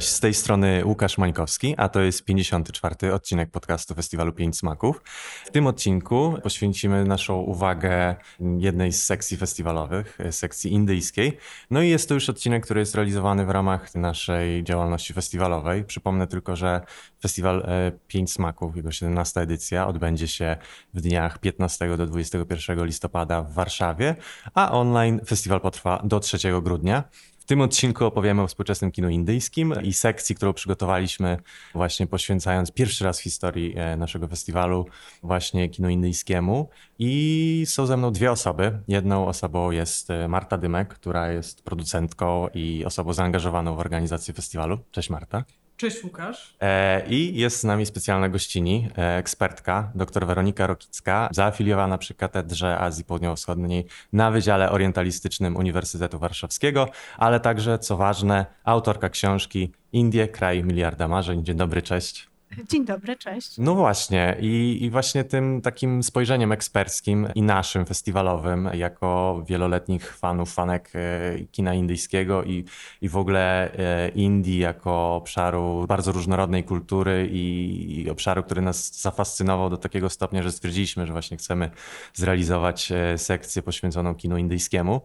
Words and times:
Cześć, 0.00 0.12
z 0.12 0.20
tej 0.20 0.34
strony 0.34 0.82
Łukasz 0.84 1.18
Mańkowski, 1.18 1.74
a 1.76 1.88
to 1.88 2.00
jest 2.00 2.24
54. 2.24 3.12
odcinek 3.14 3.50
podcastu 3.50 3.94
Festiwalu 3.94 4.32
Pięć 4.32 4.58
Smaków. 4.58 5.02
W 5.44 5.50
tym 5.50 5.66
odcinku 5.66 6.34
poświęcimy 6.42 7.04
naszą 7.04 7.36
uwagę 7.36 8.16
jednej 8.58 8.92
z 8.92 9.04
sekcji 9.04 9.36
festiwalowych, 9.36 10.18
sekcji 10.30 10.72
indyjskiej. 10.72 11.36
No 11.70 11.82
i 11.82 11.88
jest 11.88 12.08
to 12.08 12.14
już 12.14 12.28
odcinek, 12.28 12.64
który 12.64 12.80
jest 12.80 12.94
realizowany 12.94 13.46
w 13.46 13.50
ramach 13.50 13.94
naszej 13.94 14.64
działalności 14.64 15.12
festiwalowej. 15.12 15.84
Przypomnę 15.84 16.26
tylko, 16.26 16.56
że 16.56 16.80
Festiwal 17.22 17.62
e, 17.66 17.92
Pięć 18.06 18.32
Smaków, 18.32 18.76
jego 18.76 18.92
17. 18.92 19.40
edycja, 19.40 19.86
odbędzie 19.86 20.28
się 20.28 20.56
w 20.94 21.00
dniach 21.00 21.38
15 21.38 21.96
do 21.96 22.06
21 22.06 22.86
listopada 22.86 23.42
w 23.42 23.52
Warszawie, 23.52 24.16
a 24.54 24.72
online 24.72 25.20
festiwal 25.26 25.60
potrwa 25.60 26.02
do 26.04 26.20
3 26.20 26.38
grudnia 26.62 27.04
tym 27.50 27.60
odcinku 27.60 28.04
opowiemy 28.04 28.42
o 28.42 28.46
współczesnym 28.46 28.90
kinu 28.90 29.08
indyjskim 29.08 29.74
i 29.82 29.92
sekcji, 29.92 30.34
którą 30.34 30.52
przygotowaliśmy 30.52 31.38
właśnie 31.74 32.06
poświęcając 32.06 32.72
pierwszy 32.72 33.04
raz 33.04 33.20
w 33.20 33.22
historii 33.22 33.74
e, 33.76 33.96
naszego 33.96 34.28
festiwalu 34.28 34.86
właśnie 35.22 35.68
kinu 35.68 35.88
indyjskiemu. 35.88 36.68
I 36.98 37.64
są 37.66 37.86
ze 37.86 37.96
mną 37.96 38.12
dwie 38.12 38.32
osoby. 38.32 38.78
Jedną 38.88 39.26
osobą 39.26 39.70
jest 39.70 40.10
e, 40.10 40.28
Marta 40.28 40.58
Dymek, 40.58 40.88
która 40.88 41.32
jest 41.32 41.62
producentką 41.62 42.48
i 42.54 42.84
osobą 42.84 43.12
zaangażowaną 43.12 43.76
w 43.76 43.78
organizację 43.78 44.34
festiwalu. 44.34 44.78
Cześć 44.90 45.10
Marta. 45.10 45.44
Cześć 45.80 46.04
Łukasz. 46.04 46.54
E, 46.60 47.06
I 47.06 47.38
jest 47.38 47.60
z 47.60 47.64
nami 47.64 47.86
specjalna 47.86 48.28
gościni, 48.28 48.88
e, 48.98 49.16
ekspertka, 49.16 49.92
dr 49.94 50.26
Weronika 50.26 50.66
Rokicka, 50.66 51.28
zaafiliowana 51.32 51.98
przy 51.98 52.14
Katedrze 52.14 52.78
Azji 52.78 53.04
Południowo-Wschodniej 53.04 53.84
na 54.12 54.30
Wydziale 54.30 54.70
Orientalistycznym 54.70 55.56
Uniwersytetu 55.56 56.18
Warszawskiego, 56.18 56.88
ale 57.18 57.40
także, 57.40 57.78
co 57.78 57.96
ważne, 57.96 58.46
autorka 58.64 59.08
książki 59.08 59.72
Indie, 59.92 60.28
kraj 60.28 60.64
miliarda 60.64 61.08
marzeń. 61.08 61.44
Dzień 61.44 61.56
dobry, 61.56 61.82
cześć. 61.82 62.29
Dzień 62.68 62.84
dobry, 62.84 63.16
cześć. 63.16 63.58
No 63.58 63.74
właśnie, 63.74 64.36
i, 64.40 64.78
i 64.80 64.90
właśnie 64.90 65.24
tym 65.24 65.60
takim 65.60 66.02
spojrzeniem 66.02 66.52
eksperckim 66.52 67.28
i 67.34 67.42
naszym 67.42 67.86
festiwalowym, 67.86 68.70
jako 68.74 69.42
wieloletnich 69.48 70.16
fanów, 70.16 70.54
fanek 70.54 70.90
e, 70.94 71.38
kina 71.52 71.74
indyjskiego 71.74 72.44
i, 72.44 72.64
i 73.00 73.08
w 73.08 73.16
ogóle 73.16 73.72
e, 73.74 74.08
Indii 74.08 74.58
jako 74.58 75.14
obszaru 75.14 75.84
bardzo 75.88 76.12
różnorodnej 76.12 76.64
kultury 76.64 77.28
i, 77.32 78.00
i 78.00 78.10
obszaru, 78.10 78.42
który 78.42 78.62
nas 78.62 79.00
zafascynował 79.00 79.70
do 79.70 79.76
takiego 79.76 80.10
stopnia, 80.10 80.42
że 80.42 80.52
stwierdziliśmy, 80.52 81.06
że 81.06 81.12
właśnie 81.12 81.36
chcemy 81.36 81.70
zrealizować 82.14 82.92
e, 82.92 83.18
sekcję 83.18 83.62
poświęconą 83.62 84.14
kinu 84.14 84.36
indyjskiemu. 84.36 85.00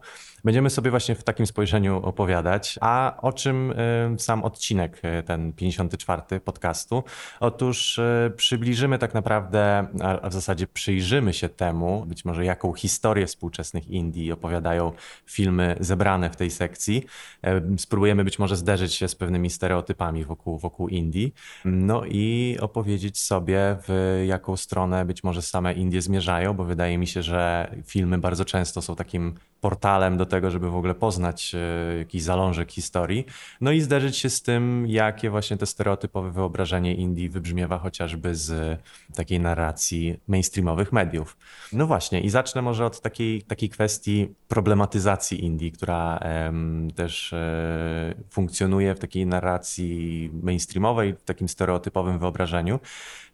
Będziemy 0.46 0.70
sobie 0.70 0.90
właśnie 0.90 1.14
w 1.14 1.24
takim 1.24 1.46
spojrzeniu 1.46 1.96
opowiadać. 2.02 2.78
A 2.80 3.16
o 3.22 3.32
czym 3.32 3.74
sam 4.18 4.44
odcinek, 4.44 5.02
ten 5.24 5.52
54 5.52 6.40
podcastu? 6.40 7.04
Otóż 7.40 7.98
e, 7.98 8.30
przybliżymy 8.36 8.98
tak 8.98 9.14
naprawdę, 9.14 9.86
a 10.22 10.28
w 10.28 10.32
zasadzie 10.32 10.66
przyjrzymy 10.66 11.32
się 11.32 11.48
temu, 11.48 12.04
być 12.06 12.24
może 12.24 12.44
jaką 12.44 12.72
historię 12.72 13.26
współczesnych 13.26 13.88
Indii 13.88 14.32
opowiadają 14.32 14.92
filmy 15.26 15.76
zebrane 15.80 16.30
w 16.30 16.36
tej 16.36 16.50
sekcji. 16.50 17.06
E, 17.44 17.60
spróbujemy 17.78 18.24
być 18.24 18.38
może 18.38 18.56
zderzyć 18.56 18.94
się 18.94 19.08
z 19.08 19.14
pewnymi 19.14 19.50
stereotypami 19.50 20.24
wokół, 20.24 20.58
wokół 20.58 20.88
Indii. 20.88 21.34
No 21.64 22.02
i 22.04 22.56
opowiedzieć 22.60 23.20
sobie, 23.20 23.76
w 23.88 24.22
jaką 24.26 24.56
stronę 24.56 25.04
być 25.04 25.24
może 25.24 25.42
same 25.42 25.72
Indie 25.72 26.02
zmierzają, 26.02 26.54
bo 26.54 26.64
wydaje 26.64 26.98
mi 26.98 27.06
się, 27.06 27.22
że 27.22 27.70
filmy 27.86 28.18
bardzo 28.18 28.44
często 28.44 28.82
są 28.82 28.96
takim 28.96 29.34
portalem 29.66 30.16
do 30.16 30.26
tego, 30.26 30.50
żeby 30.50 30.70
w 30.70 30.76
ogóle 30.76 30.94
poznać 30.94 31.54
e, 31.54 31.98
jakiś 31.98 32.22
zalążek 32.22 32.72
historii. 32.72 33.26
No 33.60 33.72
i 33.72 33.80
zderzyć 33.80 34.16
się 34.16 34.30
z 34.30 34.42
tym, 34.42 34.86
jakie 34.86 35.30
właśnie 35.30 35.56
te 35.56 35.66
stereotypowe 35.66 36.30
wyobrażenie 36.30 36.94
Indii 36.94 37.28
wybrzmiewa 37.28 37.78
chociażby 37.78 38.34
z 38.34 38.80
takiej 39.14 39.40
narracji 39.40 40.20
mainstreamowych 40.28 40.92
mediów. 40.92 41.36
No 41.72 41.86
właśnie, 41.86 42.20
i 42.20 42.30
zacznę 42.30 42.62
może 42.62 42.86
od 42.86 43.00
takiej, 43.00 43.42
takiej 43.42 43.68
kwestii 43.68 44.34
problematyzacji 44.48 45.44
Indii, 45.44 45.72
która 45.72 46.18
em, 46.18 46.90
też 46.94 47.32
e, 47.32 48.14
funkcjonuje 48.30 48.94
w 48.94 48.98
takiej 48.98 49.26
narracji 49.26 50.30
mainstreamowej, 50.42 51.14
w 51.14 51.22
takim 51.22 51.48
stereotypowym 51.48 52.18
wyobrażeniu. 52.18 52.80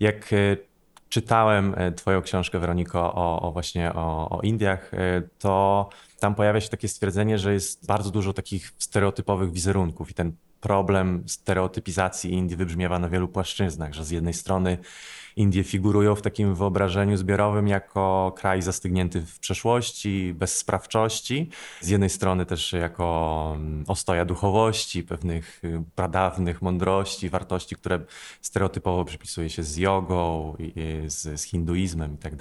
Jak 0.00 0.32
e, 0.32 0.56
czytałem 1.12 1.75
e, 1.77 1.93
Twoją 1.93 2.23
książkę, 2.23 2.59
Weroniko, 2.59 3.15
o, 3.15 3.41
o 3.43 3.53
właśnie 3.53 3.93
o, 3.93 4.31
o, 4.31 4.41
Indiach, 4.43 4.95
e, 4.95 5.23
to 5.39 5.89
tam 6.21 6.34
pojawia 6.34 6.61
się 6.61 6.69
takie 6.69 6.89
stwierdzenie, 6.89 7.39
że 7.39 7.53
jest 7.53 7.87
bardzo 7.87 8.11
dużo 8.11 8.33
takich 8.33 8.73
stereotypowych 8.78 9.53
wizerunków 9.53 10.11
i 10.11 10.15
ten 10.15 10.33
problem 10.62 11.25
stereotypizacji 11.27 12.33
Indii 12.33 12.56
wybrzmiewa 12.56 12.99
na 12.99 13.09
wielu 13.09 13.28
płaszczyznach, 13.28 13.95
że 13.95 14.05
z 14.05 14.11
jednej 14.11 14.34
strony 14.34 14.78
Indie 15.37 15.65
figurują 15.65 16.15
w 16.15 16.23
takim 16.23 16.55
wyobrażeniu 16.55 17.17
zbiorowym 17.17 17.69
jako 17.69 18.33
kraj 18.37 18.62
zastygnięty 18.62 19.21
w 19.21 19.39
przeszłości, 19.39 20.34
bez 20.34 20.59
sprawczości. 20.59 21.50
Z 21.81 21.89
jednej 21.89 22.11
strony 22.11 22.47
też 22.47 22.73
jako 22.73 23.53
mm, 23.56 23.84
ostoja 23.89 24.25
duchowości, 24.25 25.03
pewnych 25.03 25.65
y, 25.65 25.83
pradawnych 25.95 26.62
mądrości, 26.62 27.29
wartości, 27.29 27.77
które 27.77 28.00
stereotypowo 28.41 29.05
przypisuje 29.05 29.50
się 29.50 29.62
z 29.62 29.77
jogą, 29.77 30.56
z, 31.06 31.41
z 31.41 31.43
hinduizmem 31.43 32.15
i 32.15 32.19
tak. 32.19 32.33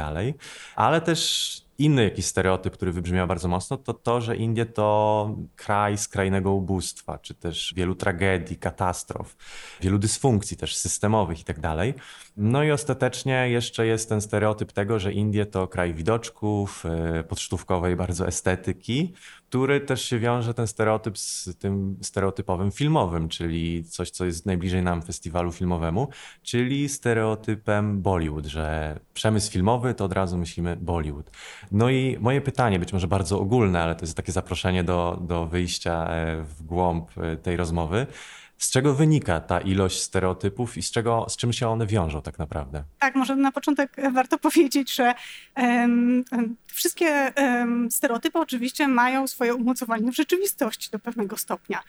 Ale 0.76 1.02
też 1.02 1.62
inny 1.82 2.04
jakiś 2.04 2.26
stereotyp, 2.26 2.74
który 2.74 2.92
wybrzmiał 2.92 3.28
bardzo 3.28 3.48
mocno, 3.48 3.78
to 3.78 3.94
to, 3.94 4.22
że 4.22 4.36
Indie 4.36 4.66
to 4.66 5.36
kraj 5.56 5.98
skrajnego 5.98 6.52
ubóstwa, 6.52 7.20
czy 7.20 7.34
też 7.34 7.74
wielu 7.76 7.96
tragedii, 7.96 8.58
katastrof, 8.58 9.36
wielu 9.82 9.98
dysfunkcji 9.98 10.58
też 10.58 10.76
systemowych 10.76 11.42
i 11.42 11.44
tak 11.44 11.60
dalej. 11.60 11.94
No 12.38 12.64
i 12.64 12.72
ostatecznie 12.72 13.50
jeszcze 13.50 13.86
jest 13.86 14.10
ten 14.10 14.22
stereotyp 14.22 14.72
tego, 14.72 15.00
że 15.00 15.14
Indie 15.14 15.46
to 15.46 15.68
kraj 15.68 15.94
widoczków, 15.94 16.86
e, 16.86 17.24
podsztówkowej 17.24 17.96
bardzo 17.96 18.28
estetyki, 18.28 19.14
który 19.52 19.82
też 19.82 20.06
się 20.06 20.20
wiąże 20.20 20.54
ten 20.54 20.68
stereotyp 20.68 21.18
z 21.18 21.50
tym 21.60 21.98
stereotypowym 22.02 22.72
filmowym, 22.72 23.30
czyli 23.30 23.84
coś, 23.84 24.12
co 24.12 24.26
jest 24.26 24.46
najbliżej 24.46 24.84
nam 24.84 25.02
festiwalu 25.02 25.52
filmowemu, 25.52 26.08
czyli 26.44 26.90
stereotypem 26.90 28.02
Bollywood, 28.02 28.46
że 28.46 29.00
przemysł 29.14 29.52
filmowy 29.52 29.94
to 29.94 30.06
od 30.06 30.14
razu 30.14 30.38
myślimy 30.38 30.76
Bollywood. 30.76 31.32
No 31.72 31.90
i 31.90 32.18
moje 32.20 32.42
pytanie, 32.42 32.80
być 32.80 32.94
może 32.94 33.08
bardzo 33.08 33.40
ogólne, 33.40 33.84
ale 33.84 33.96
to 33.96 34.02
jest 34.02 34.18
takie 34.18 34.32
zaproszenie 34.32 34.84
do, 34.84 35.20
do 35.22 35.46
wyjścia 35.46 36.08
e, 36.10 36.42
w 36.42 36.64
głąb 36.64 37.18
e, 37.18 37.38
tej 37.38 37.58
rozmowy. 37.58 38.08
Z 38.62 38.70
czego 38.70 38.94
wynika 38.94 39.40
ta 39.40 39.62
ilość 39.62 40.02
stereotypów 40.02 40.78
i 40.78 40.82
z, 40.82 40.92
czego, 40.92 41.26
z 41.30 41.38
czym 41.38 41.54
się 41.54 41.68
one 41.68 41.88
wiążą 41.88 42.22
tak 42.22 42.40
naprawdę? 42.40 42.84
Tak, 43.00 43.16
może 43.16 43.36
na 43.36 43.52
początek 43.52 43.96
warto 44.14 44.38
powiedzieć, 44.48 44.96
że 44.96 45.14
um, 45.58 46.24
wszystkie 46.66 47.34
um, 47.38 47.92
stereotypy 47.92 48.40
oczywiście 48.40 48.88
mają 48.88 49.28
swoje 49.28 49.56
umocowanie 49.56 50.12
w 50.12 50.16
rzeczywistości 50.16 50.90
do 50.92 51.00
pewnego 51.00 51.38
stopnia. 51.38 51.84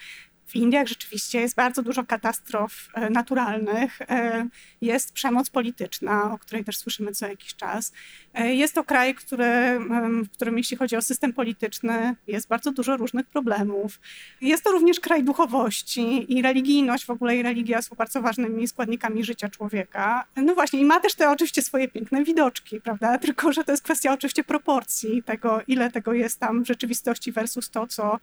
W 0.52 0.56
Indiach 0.56 0.86
rzeczywiście 0.86 1.40
jest 1.40 1.54
bardzo 1.54 1.82
dużo 1.82 2.04
katastrof 2.04 2.88
e, 2.94 3.10
naturalnych, 3.10 4.02
e, 4.02 4.48
jest 4.80 5.12
przemoc 5.12 5.50
polityczna, 5.50 6.32
o 6.32 6.38
której 6.38 6.64
też 6.64 6.76
słyszymy 6.76 7.12
co 7.12 7.26
jakiś 7.26 7.54
czas. 7.54 7.92
E, 8.34 8.54
jest 8.54 8.74
to 8.74 8.84
kraj, 8.84 9.14
który, 9.14 9.78
w 10.24 10.30
którym 10.30 10.58
jeśli 10.58 10.76
chodzi 10.76 10.96
o 10.96 11.02
system 11.02 11.32
polityczny, 11.32 12.16
jest 12.26 12.48
bardzo 12.48 12.72
dużo 12.72 12.96
różnych 12.96 13.26
problemów. 13.26 14.00
Jest 14.40 14.64
to 14.64 14.72
również 14.72 15.00
kraj 15.00 15.24
duchowości 15.24 16.32
i 16.32 16.42
religijność, 16.42 17.04
w 17.04 17.10
ogóle 17.10 17.36
i 17.36 17.42
religia 17.42 17.82
są 17.82 17.96
bardzo 17.96 18.22
ważnymi 18.22 18.68
składnikami 18.68 19.24
życia 19.24 19.48
człowieka. 19.48 20.24
No 20.36 20.54
właśnie, 20.54 20.80
i 20.80 20.84
ma 20.84 21.00
też 21.00 21.14
te 21.14 21.30
oczywiście 21.30 21.62
swoje 21.62 21.88
piękne 21.88 22.24
widoczki, 22.24 22.80
prawda? 22.80 23.18
Tylko, 23.26 23.52
że 23.52 23.64
to 23.64 23.72
jest 23.72 23.84
kwestia 23.84 24.12
oczywiście 24.12 24.44
proporcji 24.44 25.22
tego, 25.22 25.60
ile 25.66 25.90
tego 25.90 26.12
jest 26.12 26.40
tam 26.40 26.64
w 26.64 26.66
rzeczywistości 26.66 27.32
versus 27.32 27.70
to, 27.70 27.86
co 27.86 28.18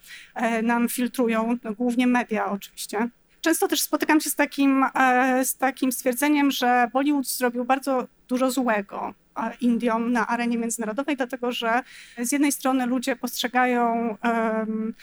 nam 0.63 0.89
filtrują 0.89 1.57
no, 1.63 1.73
głównie 1.73 2.07
media 2.07 2.18
media 2.19 2.51
oczywiście. 2.51 3.09
Często 3.41 3.67
też 3.67 3.81
spotykam 3.81 4.21
się 4.21 4.29
z 4.29 4.35
takim, 4.35 4.85
e, 4.95 5.45
z 5.45 5.57
takim 5.57 5.91
stwierdzeniem, 5.91 6.51
że 6.51 6.89
Bollywood 6.93 7.27
zrobił 7.27 7.65
bardzo 7.65 8.07
dużo 8.27 8.51
złego 8.51 9.13
e, 9.37 9.51
Indiom 9.61 10.11
na 10.11 10.27
arenie 10.27 10.57
międzynarodowej, 10.57 11.17
dlatego 11.17 11.51
że 11.51 11.81
z 12.17 12.31
jednej 12.31 12.51
strony 12.51 12.85
ludzie 12.85 13.15
postrzegają 13.15 14.17
um, 14.23 14.93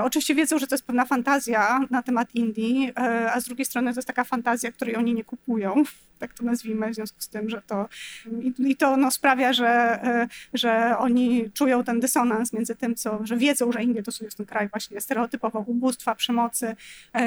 oczywiście 0.00 0.34
wiedzą, 0.34 0.58
że 0.58 0.66
to 0.66 0.74
jest 0.74 0.86
pewna 0.86 1.04
fantazja 1.04 1.80
na 1.90 2.02
temat 2.02 2.34
Indii, 2.34 2.92
a 3.32 3.40
z 3.40 3.44
drugiej 3.44 3.64
strony 3.64 3.92
to 3.92 3.98
jest 3.98 4.06
taka 4.06 4.24
fantazja, 4.24 4.72
której 4.72 4.96
oni 4.96 5.14
nie 5.14 5.24
kupują, 5.24 5.82
tak 6.18 6.34
to 6.34 6.44
nazwijmy, 6.44 6.90
w 6.90 6.94
związku 6.94 7.20
z 7.20 7.28
tym, 7.28 7.50
że 7.50 7.62
to 7.66 7.88
i, 8.42 8.52
i 8.58 8.76
to 8.76 8.96
no, 8.96 9.10
sprawia, 9.10 9.52
że, 9.52 9.68
e, 10.04 10.28
że 10.54 10.94
oni 10.98 11.50
czują 11.50 11.84
ten 11.84 12.00
dysonans 12.00 12.52
między 12.52 12.76
tym, 12.76 12.94
co, 12.94 13.26
że 13.26 13.36
wiedzą, 13.36 13.72
że 13.72 13.82
Indie 13.82 14.02
to 14.02 14.12
jest 14.20 14.36
ten 14.36 14.46
kraj 14.46 14.68
właśnie 14.68 15.00
stereotypowo 15.00 15.58
ubóstwa, 15.58 16.14
przemocy, 16.14 16.76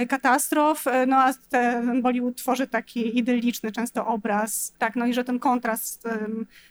katastrof, 0.09 0.85
no 1.07 1.17
a 1.17 1.33
ten 1.49 2.01
Bollywood 2.01 2.35
tworzy 2.35 2.67
taki 2.67 3.17
idylliczny 3.17 3.71
często 3.71 4.07
obraz, 4.07 4.73
tak, 4.77 4.95
no 4.95 5.05
i 5.05 5.13
że 5.13 5.23
ten 5.23 5.39
kontrast 5.39 6.07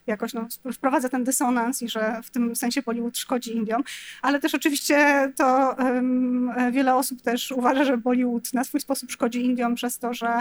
jakoś 0.07 0.35
no, 0.35 0.47
wprowadza 0.73 1.09
ten 1.09 1.25
dysonans 1.25 1.83
i 1.83 1.89
że 1.89 2.21
w 2.23 2.31
tym 2.31 2.57
sensie 2.57 2.83
Bollywood 2.83 3.19
szkodzi 3.19 3.57
Indiom, 3.57 3.83
ale 4.23 4.41
też 4.41 4.55
oczywiście 4.55 5.33
to 5.37 5.77
um, 5.79 6.53
wiele 6.73 6.95
osób 6.95 7.23
też 7.23 7.53
uważa, 7.53 7.85
że 7.85 7.99
Bollywood 7.99 8.53
na 8.53 8.65
swój 8.65 8.81
sposób 8.81 9.11
szkodzi 9.11 9.45
Indiom 9.45 9.75
przez 9.75 9.99
to, 9.99 10.15
że, 10.15 10.41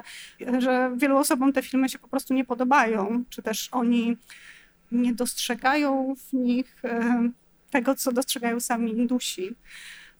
że 0.59 0.91
wielu 0.97 1.17
osobom 1.17 1.53
te 1.53 1.61
filmy 1.65 1.89
się 1.89 1.99
po 1.99 2.07
prostu 2.07 2.33
nie 2.33 2.45
podobają, 2.45 3.23
czy 3.29 3.41
też 3.41 3.69
oni 3.71 4.17
nie 4.91 5.13
dostrzegają 5.13 6.15
w 6.15 6.33
nich 6.33 6.75
um, 6.83 7.33
tego, 7.71 7.95
co 7.95 8.11
dostrzegają 8.11 8.59
sami 8.59 8.91
Indusi. 8.91 9.55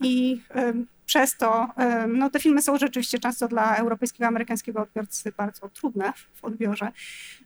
I 0.02 0.42
um, 0.56 0.88
przez 1.06 1.38
to 1.38 1.68
no, 2.08 2.30
te 2.30 2.40
filmy 2.40 2.62
są 2.62 2.78
rzeczywiście 2.78 3.20
często 3.20 3.48
dla 3.48 3.76
europejskiego, 3.76 4.28
amerykańskiego 4.28 4.82
odbiorcy 4.82 5.34
bardzo 5.38 5.70
trudne 5.70 6.14
w 6.34 6.46
odbiorze. 6.46 6.92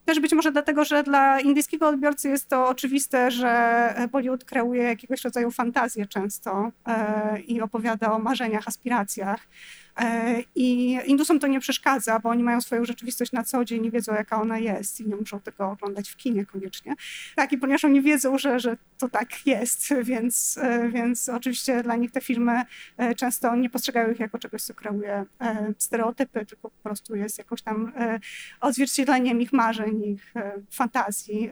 Też 0.05 0.19
być 0.19 0.33
może 0.33 0.51
dlatego, 0.51 0.85
że 0.85 1.03
dla 1.03 1.39
indyjskiego 1.39 1.87
odbiorcy 1.87 2.29
jest 2.29 2.47
to 2.47 2.67
oczywiste, 2.67 3.31
że 3.31 3.93
Bollywood 4.11 4.43
kreuje 4.43 4.83
jakiegoś 4.83 5.23
rodzaju 5.23 5.51
fantazję 5.51 6.05
często 6.05 6.71
e, 6.87 7.39
i 7.39 7.61
opowiada 7.61 8.11
o 8.11 8.19
marzeniach, 8.19 8.67
aspiracjach. 8.67 9.47
E, 9.97 10.43
I 10.55 10.99
Indusom 11.05 11.39
to 11.39 11.47
nie 11.47 11.59
przeszkadza, 11.59 12.19
bo 12.19 12.29
oni 12.29 12.43
mają 12.43 12.61
swoją 12.61 12.85
rzeczywistość 12.85 13.31
na 13.31 13.43
co 13.43 13.65
dzień 13.65 13.85
i 13.85 13.91
wiedzą, 13.91 14.13
jaka 14.13 14.41
ona 14.41 14.59
jest 14.59 14.99
i 14.99 15.07
nie 15.07 15.15
muszą 15.15 15.39
tego 15.39 15.69
oglądać 15.71 16.09
w 16.09 16.15
kinie 16.15 16.45
koniecznie. 16.45 16.95
Tak, 17.35 17.51
i 17.51 17.57
ponieważ 17.57 17.85
oni 17.85 18.01
wiedzą, 18.01 18.37
że, 18.37 18.59
że 18.59 18.77
to 18.97 19.09
tak 19.09 19.47
jest, 19.47 19.93
więc, 20.03 20.57
e, 20.61 20.89
więc 20.89 21.29
oczywiście 21.29 21.83
dla 21.83 21.95
nich 21.95 22.11
te 22.11 22.21
filmy 22.21 22.61
e, 22.97 23.15
często 23.15 23.55
nie 23.55 23.69
postrzegają 23.69 24.11
ich 24.11 24.19
jako 24.19 24.39
czegoś, 24.39 24.61
co 24.61 24.73
kreuje 24.73 25.25
stereotypy, 25.77 26.45
tylko 26.45 26.69
po 26.69 26.83
prostu 26.83 27.15
jest 27.15 27.37
jakoś 27.37 27.61
tam 27.61 27.91
odzwierciedleniem 28.61 29.41
ich 29.41 29.53
marzeń, 29.53 30.03
ich 30.03 30.33
fantazji. 30.71 31.51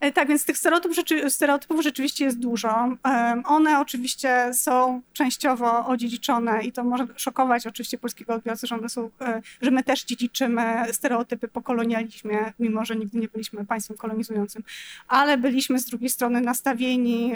E, 0.00 0.12
tak, 0.12 0.28
więc 0.28 0.44
tych 0.44 0.58
stereotypów, 0.58 0.96
rzeczy, 0.96 1.30
stereotypów 1.30 1.82
rzeczywiście 1.82 2.24
jest 2.24 2.38
dużo. 2.38 2.96
One 3.44 3.80
oczywiście 3.80 4.50
są 4.54 5.02
częściowo 5.12 5.86
odziedziczone 5.86 6.64
i 6.64 6.72
to 6.72 6.84
może 6.84 7.06
szokować 7.16 7.66
oczywiście 7.66 7.98
polskiego 7.98 8.34
odbiorcę, 8.34 8.66
że 8.66 8.74
one 8.74 8.88
są, 8.88 9.10
e, 9.20 9.42
że 9.62 9.70
my 9.70 9.82
też 9.82 10.04
dziedziczymy 10.04 10.84
stereotypy 10.92 11.48
po 11.48 11.62
kolonializmie, 11.62 12.52
mimo 12.58 12.84
że 12.84 12.96
nigdy 12.96 13.18
nie 13.18 13.28
byliśmy 13.28 13.66
państwem 13.66 13.96
kolonizującym, 13.96 14.62
ale 15.08 15.38
byliśmy 15.38 15.78
z 15.78 15.84
drugiej 15.84 16.10
strony 16.10 16.40
nastawieni 16.40 17.32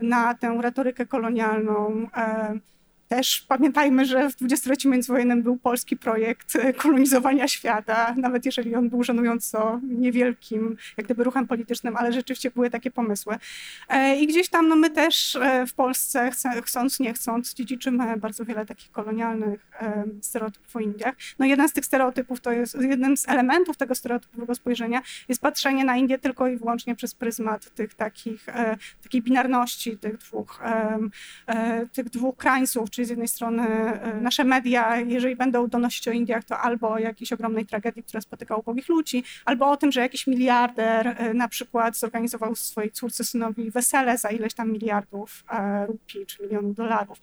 na 0.00 0.34
tę 0.34 0.58
retorykę 0.60 1.06
kolonialną 1.06 2.08
też 3.08 3.44
pamiętajmy, 3.48 4.04
że 4.04 4.30
w 4.30 4.36
dwudziestoleciu 4.36 4.90
międzywojennym 4.90 5.42
był 5.42 5.56
polski 5.56 5.96
projekt 5.96 6.56
e, 6.56 6.72
kolonizowania 6.72 7.48
świata, 7.48 8.14
nawet 8.16 8.46
jeżeli 8.46 8.74
on 8.74 8.88
był 8.88 9.02
żenująco 9.02 9.80
niewielkim, 9.82 10.76
jak 10.96 11.06
gdyby 11.06 11.24
ruchem 11.24 11.46
politycznym, 11.46 11.96
ale 11.96 12.12
rzeczywiście 12.12 12.50
były 12.50 12.70
takie 12.70 12.90
pomysły. 12.90 13.36
E, 13.88 14.16
I 14.16 14.26
gdzieś 14.26 14.48
tam 14.48 14.68
no 14.68 14.76
my 14.76 14.90
też 14.90 15.36
e, 15.36 15.66
w 15.66 15.74
Polsce, 15.74 16.30
chcąc, 16.62 17.00
nie 17.00 17.14
chcąc, 17.14 17.54
dziedziczymy 17.54 18.16
bardzo 18.16 18.44
wiele 18.44 18.66
takich 18.66 18.92
kolonialnych 18.92 19.66
stereotypów 20.20 20.76
o 20.76 20.80
Indiach. 20.80 21.14
No 21.38 21.46
jeden 21.46 21.68
z 21.68 21.72
tych 21.72 21.84
stereotypów 21.84 22.40
to 22.40 22.52
jest, 22.52 22.76
jednym 22.80 23.16
z 23.16 23.28
elementów 23.28 23.76
tego 23.76 23.94
stereotypowego 23.94 24.54
spojrzenia 24.54 25.02
jest 25.28 25.40
patrzenie 25.40 25.84
na 25.84 25.96
Indię 25.96 26.18
tylko 26.18 26.48
i 26.48 26.56
wyłącznie 26.56 26.96
przez 26.96 27.14
pryzmat 27.14 27.74
tych 27.74 27.94
takich, 27.94 28.46
takiej 29.02 29.22
binarności 29.22 29.98
tych 29.98 30.16
dwóch, 30.16 30.60
tych 31.92 32.10
dwóch 32.10 32.36
krańców, 32.36 32.90
czyli 32.96 33.06
z 33.06 33.10
jednej 33.10 33.28
strony 33.28 33.62
e, 33.62 34.20
nasze 34.20 34.44
media, 34.44 34.96
jeżeli 34.96 35.36
będą 35.36 35.68
donosić 35.68 36.08
o 36.08 36.10
Indiach, 36.10 36.44
to 36.44 36.58
albo 36.58 36.90
o 36.90 36.98
jakiejś 36.98 37.32
ogromnej 37.32 37.66
tragedii, 37.66 38.02
która 38.02 38.20
spotyka 38.20 38.56
ubogich 38.56 38.88
ludzi, 38.88 39.24
albo 39.44 39.70
o 39.70 39.76
tym, 39.76 39.92
że 39.92 40.00
jakiś 40.00 40.26
miliarder 40.26 41.08
e, 41.08 41.34
na 41.34 41.48
przykład 41.48 41.96
zorganizował 41.96 42.54
swojej 42.54 42.90
córce, 42.90 43.24
synowi 43.24 43.70
wesele 43.70 44.18
za 44.18 44.30
ileś 44.30 44.54
tam 44.54 44.72
miliardów 44.72 45.44
e, 45.50 45.86
rupii 45.86 46.26
czy 46.26 46.42
milionów 46.42 46.74
dolarów. 46.74 47.18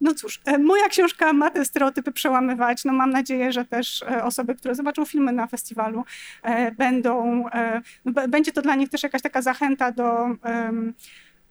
No 0.00 0.14
cóż, 0.14 0.40
moja 0.58 0.88
książka 0.88 1.32
ma 1.32 1.50
te 1.50 1.64
stereotypy 1.64 2.12
przełamywać. 2.12 2.84
No 2.84 2.92
mam 2.92 3.10
nadzieję, 3.10 3.52
że 3.52 3.64
też 3.64 4.04
osoby, 4.22 4.54
które 4.54 4.74
zobaczą 4.74 5.04
filmy 5.04 5.32
na 5.32 5.46
festiwalu, 5.46 6.04
będą, 6.78 7.44
będzie 8.28 8.52
to 8.52 8.62
dla 8.62 8.74
nich 8.74 8.88
też 8.88 9.02
jakaś 9.02 9.22
taka 9.22 9.42
zachęta 9.42 9.92
do 9.92 10.26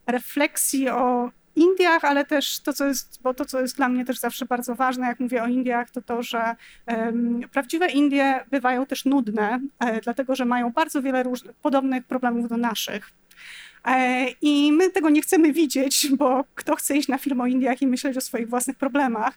refleksji 0.06 0.88
o 0.88 1.30
Indiach, 1.56 2.04
ale 2.04 2.24
też 2.24 2.60
to, 2.60 2.72
co 2.72 2.86
jest, 2.86 3.18
bo 3.22 3.34
to, 3.34 3.44
co 3.44 3.60
jest 3.60 3.76
dla 3.76 3.88
mnie 3.88 4.04
też 4.04 4.18
zawsze 4.18 4.46
bardzo 4.46 4.74
ważne, 4.74 5.06
jak 5.06 5.20
mówię 5.20 5.42
o 5.42 5.46
Indiach, 5.46 5.90
to 5.90 6.02
to, 6.02 6.22
że 6.22 6.56
um, 6.86 7.40
prawdziwe 7.52 7.86
Indie 7.86 8.44
bywają 8.50 8.86
też 8.86 9.04
nudne, 9.04 9.60
e, 9.78 10.00
dlatego 10.00 10.34
że 10.34 10.44
mają 10.44 10.72
bardzo 10.72 11.02
wiele 11.02 11.22
różnych, 11.22 11.56
podobnych 11.56 12.04
problemów 12.04 12.48
do 12.48 12.56
naszych. 12.56 13.12
E, 13.86 14.26
I 14.42 14.72
my 14.72 14.90
tego 14.90 15.10
nie 15.10 15.22
chcemy 15.22 15.52
widzieć, 15.52 16.08
bo 16.18 16.44
kto 16.54 16.76
chce 16.76 16.96
iść 16.96 17.08
na 17.08 17.18
film 17.18 17.40
o 17.40 17.46
Indiach 17.46 17.82
i 17.82 17.86
myśleć 17.86 18.16
o 18.16 18.20
swoich 18.20 18.48
własnych 18.48 18.76
problemach, 18.76 19.34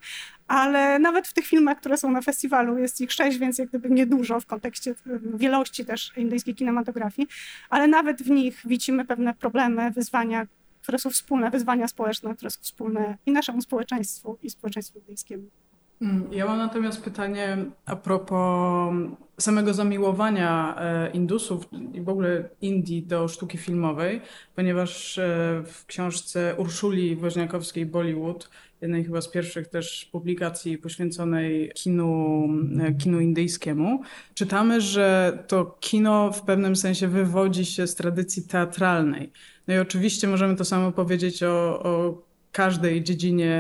ale 0.48 1.00
nawet 1.00 1.28
w 1.28 1.34
tych 1.34 1.46
filmach, 1.46 1.78
które 1.78 1.98
są 1.98 2.12
na 2.12 2.22
festiwalu, 2.22 2.78
jest 2.78 3.02
ich 3.02 3.12
sześć, 3.12 3.38
więc 3.38 3.58
jak 3.58 3.70
gdyby 3.70 3.90
niedużo 3.90 4.40
w 4.40 4.46
kontekście 4.46 4.96
wielości 5.34 5.86
też 5.86 6.12
indyjskiej 6.18 6.56
kinematografii, 6.56 7.28
ale 7.70 7.88
nawet 7.88 8.24
w 8.24 8.30
nich 8.30 8.62
widzimy 8.66 9.06
pewne 9.06 9.34
problemy, 9.34 9.92
wyzwania, 9.92 10.48
które 10.90 11.00
są 11.00 11.10
wspólne, 11.10 11.50
wyzwania 11.52 11.88
społeczne, 11.88 12.36
które 12.36 12.52
są 12.52 12.62
wspólne 12.62 13.18
i 13.26 13.32
naszemu 13.32 13.62
społeczeństwu, 13.62 14.38
i 14.44 14.50
społeczeństwu 14.50 15.02
bliskiemu. 15.02 15.44
Mm, 16.02 16.34
ja 16.34 16.46
mam 16.46 16.58
natomiast 16.58 17.04
pytanie 17.04 17.58
a 17.86 17.96
propos 17.96 18.94
samego 19.40 19.74
zamiłowania 19.74 20.76
e, 20.78 21.12
Indusów 21.12 21.70
i 21.94 22.02
w 22.02 22.10
ogóle 22.10 22.50
Indii 22.62 23.04
do 23.04 23.28
sztuki 23.28 23.58
filmowej, 23.58 24.22
ponieważ 24.56 25.18
e, 25.18 25.24
w 25.66 25.86
książce 25.86 26.56
Urszuli 26.58 27.16
Woźniakowskiej 27.16 27.86
Bollywood, 27.86 28.50
jednej 28.82 29.04
chyba 29.04 29.22
z 29.22 29.32
pierwszych 29.32 29.68
też 29.68 30.10
publikacji 30.12 30.78
poświęconej 30.78 31.72
kinu, 31.76 32.44
e, 32.82 32.94
kinu 32.94 33.20
indyjskiemu, 33.20 34.02
czytamy, 34.34 34.82
że 34.82 35.38
to 35.48 35.78
kino 35.80 36.32
w 36.32 36.42
pewnym 36.42 36.76
sensie 36.76 37.08
wywodzi 37.08 37.66
się 37.66 37.88
z 37.88 37.96
tradycji 37.96 38.44
teatralnej. 38.44 39.32
No 39.70 39.76
i 39.76 39.78
oczywiście 39.78 40.28
możemy 40.28 40.56
to 40.56 40.66
samo 40.66 40.92
powiedzieć 40.92 41.44
o, 41.44 41.84
o 41.84 42.22
każdej 42.60 43.04
dziedzinie 43.04 43.56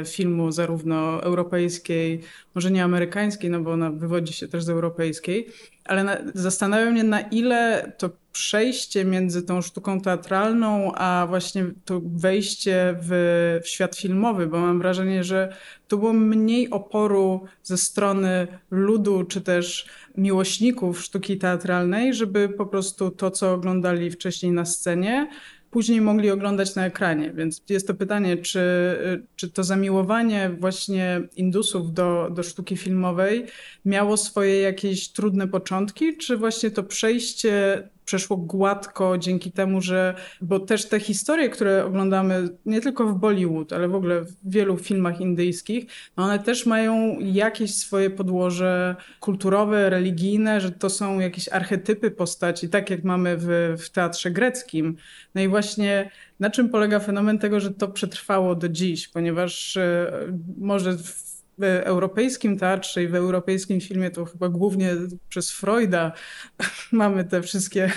e, 0.00 0.04
filmu, 0.04 0.52
zarówno 0.52 1.22
europejskiej, 1.22 2.20
może 2.54 2.70
nie 2.70 2.84
amerykańskiej, 2.84 3.50
no 3.50 3.60
bo 3.60 3.72
ona 3.72 3.90
wywodzi 3.90 4.32
się 4.32 4.48
też 4.48 4.64
z 4.64 4.68
europejskiej, 4.68 5.46
ale 5.84 6.04
na, 6.04 6.16
zastanawiam 6.34 6.92
mnie, 6.92 7.04
na 7.04 7.20
ile 7.20 7.92
to 7.98 8.10
przejście 8.32 9.04
między 9.04 9.42
tą 9.42 9.62
sztuką 9.62 10.00
teatralną, 10.00 10.92
a 10.94 11.26
właśnie 11.28 11.64
to 11.84 12.00
wejście 12.04 12.96
w, 13.02 13.10
w 13.64 13.68
świat 13.68 13.96
filmowy, 13.96 14.46
bo 14.46 14.60
mam 14.60 14.78
wrażenie, 14.78 15.24
że 15.24 15.56
tu 15.88 15.98
było 15.98 16.12
mniej 16.12 16.70
oporu 16.70 17.44
ze 17.62 17.76
strony 17.76 18.46
ludu, 18.70 19.24
czy 19.24 19.40
też 19.40 19.86
miłośników 20.16 21.00
sztuki 21.00 21.38
teatralnej, 21.38 22.14
żeby 22.14 22.48
po 22.48 22.66
prostu 22.66 23.10
to, 23.10 23.30
co 23.30 23.52
oglądali 23.52 24.10
wcześniej 24.10 24.52
na 24.52 24.64
scenie, 24.64 25.28
później 25.72 26.00
mogli 26.00 26.30
oglądać 26.30 26.74
na 26.74 26.86
ekranie. 26.86 27.32
Więc 27.34 27.62
jest 27.68 27.86
to 27.86 27.94
pytanie, 27.94 28.36
czy, 28.36 28.60
czy 29.36 29.50
to 29.50 29.64
zamiłowanie 29.64 30.50
właśnie 30.58 31.20
Indusów 31.36 31.92
do, 31.92 32.30
do 32.34 32.42
sztuki 32.42 32.76
filmowej 32.76 33.46
miało 33.84 34.16
swoje 34.16 34.60
jakieś 34.60 35.08
trudne 35.08 35.48
początki, 35.48 36.16
czy 36.16 36.36
właśnie 36.36 36.70
to 36.70 36.82
przejście 36.82 37.82
przeszło 38.04 38.36
gładko 38.36 39.18
dzięki 39.18 39.52
temu, 39.52 39.80
że, 39.80 40.14
bo 40.40 40.60
też 40.60 40.88
te 40.88 41.00
historie, 41.00 41.48
które 41.48 41.84
oglądamy 41.84 42.48
nie 42.66 42.80
tylko 42.80 43.06
w 43.06 43.18
Bollywood, 43.18 43.72
ale 43.72 43.88
w 43.88 43.94
ogóle 43.94 44.22
w 44.22 44.34
wielu 44.44 44.76
filmach 44.76 45.20
indyjskich, 45.20 45.86
no 46.16 46.24
one 46.24 46.38
też 46.38 46.66
mają 46.66 47.18
jakieś 47.20 47.74
swoje 47.74 48.10
podłoże 48.10 48.96
kulturowe, 49.20 49.90
religijne, 49.90 50.60
że 50.60 50.70
to 50.70 50.90
są 50.90 51.20
jakieś 51.20 51.48
archetypy 51.48 52.10
postaci, 52.10 52.68
tak 52.68 52.90
jak 52.90 53.04
mamy 53.04 53.36
w, 53.38 53.76
w 53.78 53.90
teatrze 53.90 54.30
greckim. 54.30 54.96
No 55.34 55.42
i 55.42 55.48
właśnie 55.48 56.10
na 56.40 56.50
czym 56.50 56.68
polega 56.68 57.00
fenomen 57.00 57.38
tego, 57.38 57.60
że 57.60 57.70
to 57.70 57.88
przetrwało 57.88 58.54
do 58.54 58.68
dziś, 58.68 59.08
ponieważ 59.08 59.76
e, 59.76 60.12
może 60.58 60.98
w 60.98 61.31
w 61.62 61.64
europejskim 61.64 62.58
teatrze 62.58 63.02
i 63.02 63.08
w 63.08 63.14
europejskim 63.14 63.80
filmie 63.80 64.10
to 64.10 64.24
chyba 64.24 64.48
głównie 64.48 64.90
przez 65.28 65.50
Freuda 65.50 66.12
mamy 66.92 67.24
te 67.24 67.42
wszystkie 67.42 67.92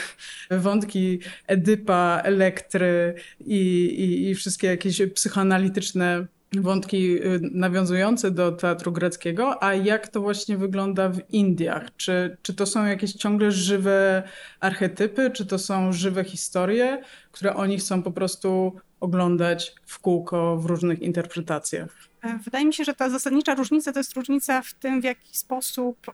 wątki 0.51 1.19
Edypa, 1.47 2.21
Elektry 2.23 3.13
i, 3.45 3.57
i, 3.85 4.29
i 4.29 4.35
wszystkie 4.35 4.67
jakieś 4.67 5.01
psychoanalityczne 5.13 6.27
wątki 6.53 7.25
y, 7.25 7.39
nawiązujące 7.51 8.31
do 8.31 8.51
teatru 8.51 8.91
greckiego, 8.91 9.63
a 9.63 9.73
jak 9.73 10.07
to 10.07 10.21
właśnie 10.21 10.57
wygląda 10.57 11.09
w 11.09 11.19
Indiach? 11.29 11.95
Czy, 11.97 12.37
czy 12.41 12.53
to 12.53 12.65
są 12.65 12.85
jakieś 12.85 13.13
ciągle 13.13 13.51
żywe 13.51 14.23
archetypy, 14.59 15.31
czy 15.31 15.45
to 15.45 15.59
są 15.59 15.93
żywe 15.93 16.23
historie, 16.23 17.01
które 17.31 17.55
oni 17.55 17.77
chcą 17.77 18.03
po 18.03 18.11
prostu 18.11 18.75
oglądać 18.99 19.75
w 19.85 19.99
kółko 19.99 20.57
w 20.57 20.65
różnych 20.65 21.01
interpretacjach? 21.01 22.14
E, 22.25 22.37
wydaje 22.37 22.65
mi 22.65 22.73
się, 22.73 22.83
że 22.83 22.93
ta 22.93 23.09
zasadnicza 23.09 23.55
różnica 23.55 23.93
to 23.93 23.99
jest 23.99 24.13
różnica 24.13 24.61
w 24.61 24.73
tym, 24.73 25.01
w 25.01 25.03
jaki 25.03 25.37
sposób 25.37 26.11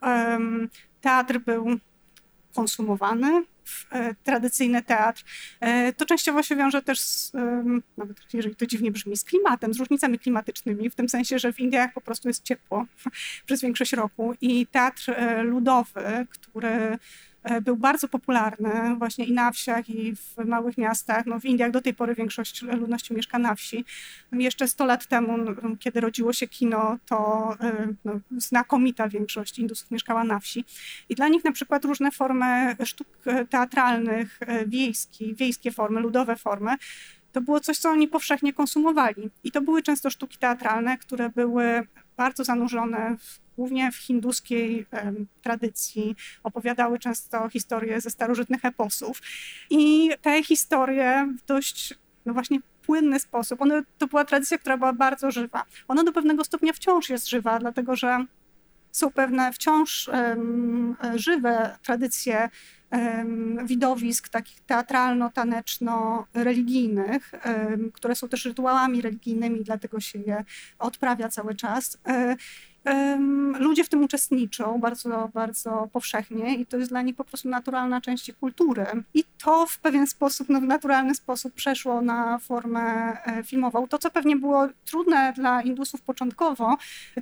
teatr 1.01 1.39
był 1.39 1.79
konsumowany, 2.55 3.43
w 3.63 3.87
tradycyjny 4.23 4.83
teatr. 4.83 5.23
To 5.97 6.05
częściowo 6.05 6.43
się 6.43 6.55
wiąże 6.55 6.81
też, 6.81 6.99
z, 6.99 7.33
nawet 7.97 8.17
jeżeli 8.33 8.55
to 8.55 8.65
dziwnie 8.65 8.91
brzmi, 8.91 9.17
z 9.17 9.23
klimatem, 9.23 9.73
z 9.73 9.79
różnicami 9.79 10.19
klimatycznymi, 10.19 10.89
w 10.89 10.95
tym 10.95 11.09
sensie, 11.09 11.39
że 11.39 11.53
w 11.53 11.59
Indiach 11.59 11.93
po 11.93 12.01
prostu 12.01 12.27
jest 12.27 12.43
ciepło 12.43 12.85
przez 13.45 13.61
większość 13.61 13.93
roku 13.93 14.33
i 14.41 14.67
teatr 14.67 15.15
ludowy, 15.43 16.27
który 16.29 16.69
E, 16.69 16.97
był 17.61 17.77
bardzo 17.77 18.07
popularny 18.07 18.95
właśnie 18.97 19.25
i 19.25 19.31
na 19.31 19.51
wsiach, 19.51 19.89
i 19.89 20.15
w 20.15 20.37
małych 20.45 20.77
miastach. 20.77 21.25
No 21.25 21.39
w 21.39 21.45
Indiach 21.45 21.71
do 21.71 21.81
tej 21.81 21.93
pory 21.93 22.15
większość 22.15 22.61
ludności 22.61 23.13
mieszka 23.13 23.39
na 23.39 23.55
wsi. 23.55 23.85
Jeszcze 24.31 24.67
100 24.67 24.85
lat 24.85 25.07
temu, 25.07 25.37
kiedy 25.79 26.01
rodziło 26.01 26.33
się 26.33 26.47
kino, 26.47 26.97
to 27.05 27.49
e, 27.61 27.87
no, 28.05 28.19
znakomita 28.37 29.09
większość 29.09 29.59
Indusów 29.59 29.91
mieszkała 29.91 30.23
na 30.23 30.39
wsi. 30.39 30.65
I 31.09 31.15
dla 31.15 31.27
nich 31.27 31.43
na 31.43 31.51
przykład 31.51 31.85
różne 31.85 32.11
formy 32.11 32.75
sztuk 32.85 33.07
teatralnych, 33.49 34.39
e, 34.41 34.65
wiejskich, 34.65 35.35
wiejskie 35.35 35.71
formy, 35.71 35.99
ludowe 35.99 36.35
formy, 36.35 36.75
to 37.31 37.41
było 37.41 37.59
coś, 37.59 37.77
co 37.77 37.89
oni 37.89 38.07
powszechnie 38.07 38.53
konsumowali. 38.53 39.29
I 39.43 39.51
to 39.51 39.61
były 39.61 39.81
często 39.81 40.09
sztuki 40.09 40.37
teatralne, 40.37 40.97
które 40.97 41.29
były 41.29 41.87
bardzo 42.17 42.43
zanurzone 42.43 43.17
w 43.19 43.40
głównie 43.55 43.91
w 43.91 43.95
hinduskiej 43.95 44.85
tradycji, 45.41 46.15
opowiadały 46.43 46.99
często 46.99 47.49
historie 47.49 48.01
ze 48.01 48.09
starożytnych 48.09 48.65
eposów. 48.65 49.21
I 49.69 50.11
te 50.21 50.43
historie 50.43 51.27
w 51.39 51.45
dość, 51.45 51.93
no 52.25 52.33
właśnie, 52.33 52.59
płynny 52.81 53.19
sposób, 53.19 53.61
one, 53.61 53.83
to 53.97 54.07
była 54.07 54.25
tradycja, 54.25 54.57
która 54.57 54.77
była 54.77 54.93
bardzo 54.93 55.31
żywa. 55.31 55.65
Ona 55.87 56.03
do 56.03 56.11
pewnego 56.11 56.43
stopnia 56.43 56.73
wciąż 56.73 57.09
jest 57.09 57.29
żywa, 57.29 57.59
dlatego 57.59 57.95
że 57.95 58.25
są 58.91 59.11
pewne 59.11 59.53
wciąż 59.53 60.07
um, 60.07 60.95
żywe 61.15 61.77
tradycje 61.83 62.49
um, 62.91 63.67
widowisk 63.67 64.29
takich 64.29 64.61
teatralno-taneczno-religijnych, 64.61 67.31
um, 67.45 67.91
które 67.91 68.15
są 68.15 68.29
też 68.29 68.45
rytuałami 68.45 69.01
religijnymi, 69.01 69.63
dlatego 69.63 69.99
się 69.99 70.19
je 70.19 70.43
odprawia 70.79 71.29
cały 71.29 71.55
czas. 71.55 71.97
Ludzie 73.59 73.83
w 73.83 73.89
tym 73.89 74.03
uczestniczą 74.03 74.79
bardzo, 74.79 75.29
bardzo 75.33 75.89
powszechnie 75.93 76.55
i 76.55 76.65
to 76.65 76.77
jest 76.77 76.89
dla 76.89 77.01
nich 77.01 77.15
po 77.15 77.23
prostu 77.23 77.49
naturalna 77.49 78.01
część 78.01 78.31
kultury. 78.39 78.85
I 79.13 79.23
to 79.43 79.65
w 79.65 79.79
pewien 79.79 80.07
sposób, 80.07 80.49
no 80.49 80.61
w 80.61 80.63
naturalny 80.63 81.15
sposób 81.15 81.53
przeszło 81.53 82.01
na 82.01 82.39
formę 82.39 82.81
e, 83.25 83.43
filmową. 83.43 83.87
To, 83.87 83.97
co 83.97 84.11
pewnie 84.11 84.35
było 84.35 84.67
trudne 84.85 85.33
dla 85.35 85.61
Indusów 85.61 86.01
początkowo, 86.01 86.77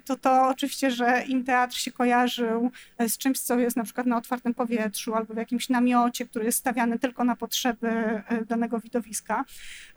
to 0.06 0.16
to 0.16 0.48
oczywiście, 0.48 0.92
że 0.92 1.24
im 1.28 1.44
teatr 1.44 1.76
się 1.76 1.92
kojarzył 1.92 2.72
e, 2.98 3.10
z 3.10 3.18
czymś, 3.18 3.40
co 3.40 3.60
jest 3.60 3.78
na 3.78 3.84
przykład 3.84 4.08
na 4.08 4.18
otwartym 4.18 4.54
powietrzu 4.54 5.16
albo 5.16 5.34
w 5.34 5.38
jakimś 5.38 5.70
namiocie, 5.70 6.26
który 6.26 6.46
jest 6.46 6.58
stawiany 6.58 7.00
tylko 7.00 7.24
na 7.24 7.36
potrzeby 7.36 7.88
e, 7.88 8.46
danego 8.46 8.80
widowiska. 8.80 9.46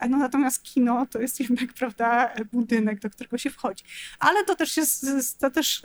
No 0.09 0.17
natomiast 0.17 0.63
kino 0.63 1.05
to 1.05 1.19
jest 1.19 1.39
jednak, 1.39 1.73
prawda, 1.79 2.33
budynek, 2.51 2.99
do 2.99 3.09
którego 3.09 3.37
się 3.37 3.49
wchodzi. 3.49 3.83
Ale 4.19 4.43
to 4.43 4.55
też 4.55 4.77
jest, 4.77 5.05
to 5.39 5.51
też 5.53 5.81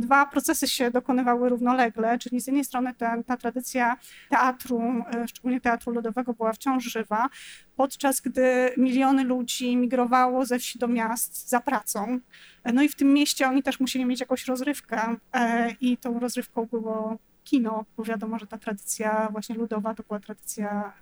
dwa 0.00 0.26
procesy 0.26 0.68
się 0.68 0.90
dokonywały 0.90 1.48
równolegle, 1.48 2.18
czyli 2.18 2.40
z 2.40 2.46
jednej 2.46 2.64
strony 2.64 2.94
ta, 2.94 3.22
ta 3.22 3.36
tradycja 3.36 3.96
teatru, 4.28 4.80
e, 5.14 5.28
szczególnie 5.28 5.60
teatru 5.60 5.92
ludowego, 5.92 6.34
była 6.34 6.52
wciąż 6.52 6.84
żywa, 6.84 7.28
podczas 7.76 8.20
gdy 8.20 8.72
miliony 8.76 9.24
ludzi 9.24 9.76
migrowało 9.76 10.46
ze 10.46 10.58
wsi 10.58 10.78
do 10.78 10.88
miast 10.88 11.48
za 11.48 11.60
pracą. 11.60 12.20
No 12.64 12.82
i 12.82 12.88
w 12.88 12.96
tym 12.96 13.12
mieście 13.12 13.48
oni 13.48 13.62
też 13.62 13.80
musieli 13.80 14.04
mieć 14.04 14.20
jakąś 14.20 14.46
rozrywkę 14.46 15.16
e, 15.32 15.70
i 15.80 15.96
tą 15.96 16.20
rozrywką 16.20 16.66
było 16.66 17.18
kino, 17.44 17.84
bo 17.96 18.04
wiadomo, 18.04 18.38
że 18.38 18.46
ta 18.46 18.58
tradycja 18.58 19.28
właśnie 19.32 19.54
ludowa 19.54 19.94
to 19.94 20.02
była 20.02 20.20
tradycja 20.20 20.92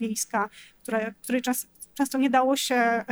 wiejska, 0.00 0.48
która, 0.82 1.10
której 1.22 1.42
czas, 1.42 1.66
często 1.94 2.18
nie 2.18 2.30
dało 2.30 2.56
się 2.56 3.04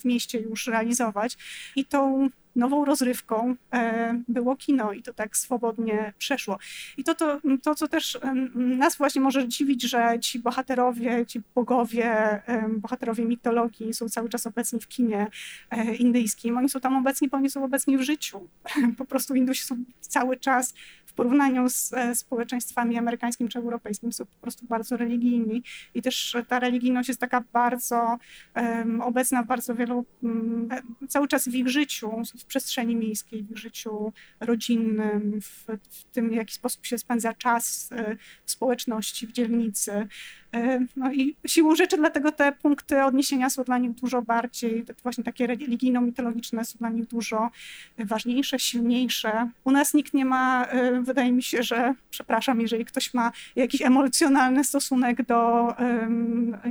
w 0.00 0.04
mieście 0.04 0.40
już 0.40 0.66
realizować. 0.66 1.36
I 1.76 1.84
tą 1.84 2.30
nową 2.56 2.84
rozrywką 2.84 3.56
e, 3.72 4.22
było 4.28 4.56
kino 4.56 4.92
i 4.92 5.02
to 5.02 5.12
tak 5.12 5.36
swobodnie 5.36 6.12
przeszło. 6.18 6.58
I 6.96 7.04
to, 7.04 7.14
to, 7.14 7.40
to 7.62 7.74
co 7.74 7.88
też 7.88 8.18
nas 8.54 8.96
właśnie 8.96 9.20
może 9.20 9.48
dziwić, 9.48 9.82
że 9.82 10.20
ci 10.20 10.38
bohaterowie, 10.38 11.26
ci 11.26 11.40
bogowie, 11.54 12.42
bohaterowie 12.68 13.24
mitologii 13.24 13.94
są 13.94 14.08
cały 14.08 14.28
czas 14.28 14.46
obecni 14.46 14.80
w 14.80 14.88
kinie 14.88 15.26
e, 15.70 15.94
indyjskim. 15.94 16.58
Oni 16.58 16.68
są 16.68 16.80
tam 16.80 16.96
obecni, 16.96 17.28
bo 17.28 17.36
oni 17.36 17.50
są 17.50 17.64
obecni 17.64 17.98
w 17.98 18.02
życiu. 18.02 18.48
Po 18.98 19.04
prostu 19.04 19.34
Indusi 19.34 19.64
są 19.64 19.76
cały 20.00 20.36
czas 20.36 20.74
w 21.06 21.14
porównaniu 21.14 21.68
z 21.68 21.92
e, 21.92 22.14
społeczeństwami 22.14 22.98
amerykańskim 22.98 23.48
czy 23.48 23.58
europejskim 23.58 24.12
są 24.12 24.26
po 24.26 24.40
prostu 24.40 24.66
bardzo 24.66 24.96
religijni 24.96 25.62
i 25.94 26.02
też 26.02 26.36
ta 26.48 26.58
religijność 26.58 27.08
jest 27.08 27.20
taka 27.20 27.44
bardzo 27.52 28.18
um, 28.56 29.00
obecna 29.00 29.42
w 29.42 29.46
bardzo 29.46 29.74
wielu, 29.74 30.04
um, 30.22 30.68
cały 31.08 31.28
czas 31.28 31.48
w 31.48 31.54
ich 31.54 31.68
życiu, 31.68 32.10
w 32.42 32.44
przestrzeni 32.44 32.96
miejskiej, 32.96 33.46
w 33.50 33.56
życiu 33.56 34.12
rodzinnym, 34.40 35.40
w, 35.40 35.66
w 35.90 36.04
tym, 36.04 36.30
w 36.30 36.32
jaki 36.32 36.54
sposób 36.54 36.86
się 36.86 36.98
spędza 36.98 37.34
czas 37.34 37.88
e, 37.92 38.16
w 38.44 38.50
społeczności, 38.50 39.26
w 39.26 39.32
dzielnicy. 39.32 40.08
E, 40.54 40.86
no 40.96 41.12
i 41.12 41.36
siłą 41.46 41.74
rzeczy 41.76 41.96
dlatego 41.96 42.32
te 42.32 42.52
punkty 42.52 43.04
odniesienia 43.04 43.50
są 43.50 43.64
dla 43.64 43.78
nich 43.78 43.92
dużo 43.92 44.22
bardziej, 44.22 44.84
właśnie 45.02 45.24
takie 45.24 45.46
religijno-mitologiczne 45.46 46.64
są 46.64 46.78
dla 46.78 46.90
nich 46.90 47.06
dużo 47.06 47.50
ważniejsze, 47.98 48.58
silniejsze. 48.58 49.50
U 49.64 49.70
nas 49.70 49.94
nikt 49.94 50.14
nie 50.14 50.24
ma, 50.24 50.64
e, 50.64 51.00
wydaje 51.00 51.32
mi 51.32 51.42
się, 51.42 51.62
że, 51.62 51.94
przepraszam, 52.10 52.60
jeżeli 52.60 52.84
ktoś 52.84 53.14
ma 53.14 53.32
jakiś 53.56 53.82
emocjonalny 53.82 54.64
stosunek 54.64 55.26
do, 55.26 55.68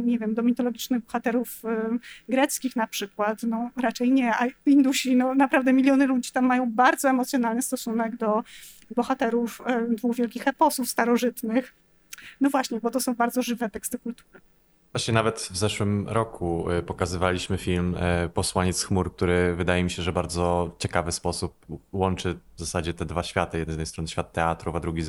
nie 0.04 0.20
wiem, 0.20 0.34
do 0.34 0.44
mitologicznych 0.44 1.04
bohaterów 1.04 1.62
greckich 2.30 2.76
na 2.76 2.88
przykład, 2.88 3.44
no 3.44 3.70
raczej 3.76 4.12
nie, 4.12 4.36
a 4.36 4.48
Indusi, 4.66 5.16
no 5.16 5.36
naprawdę 5.36 5.61
miliony 5.64 6.08
ludzi 6.08 6.32
tam 6.32 6.46
mają 6.46 6.72
bardzo 6.72 7.10
emocjonalny 7.10 7.62
stosunek 7.62 8.16
do 8.16 8.44
bohaterów 8.96 9.62
dwóch 9.90 10.16
wielkich 10.16 10.48
eposów 10.48 10.90
starożytnych. 10.90 11.76
No 12.42 12.50
właśnie, 12.50 12.80
bo 12.80 12.90
to 12.90 13.00
są 13.00 13.16
bardzo 13.16 13.42
żywe 13.42 13.70
teksty 13.70 14.00
kultury. 14.00 14.42
Właśnie 14.94 15.14
nawet 15.14 15.40
w 15.40 15.58
zeszłym 15.58 16.10
roku 16.10 16.72
y, 16.72 16.84
pokazywaliśmy 16.84 17.58
film 17.58 17.96
y, 18.26 18.30
Posłaniec 18.30 18.84
chmur, 18.84 19.16
który 19.16 19.56
wydaje 19.56 19.84
mi 19.84 19.90
się, 19.90 20.04
że 20.04 20.14
bardzo 20.14 20.76
ciekawy 20.80 21.12
sposób 21.12 21.66
łączy 21.92 22.40
zasadzie 22.66 22.94
te 22.94 23.06
dwa 23.06 23.24
światy. 23.24 23.66
Z 23.66 23.68
jednej 23.68 23.86
strony 23.86 24.08
świat 24.08 24.34
teatru, 24.34 24.76
a 24.76 24.80
drugi, 24.80 25.04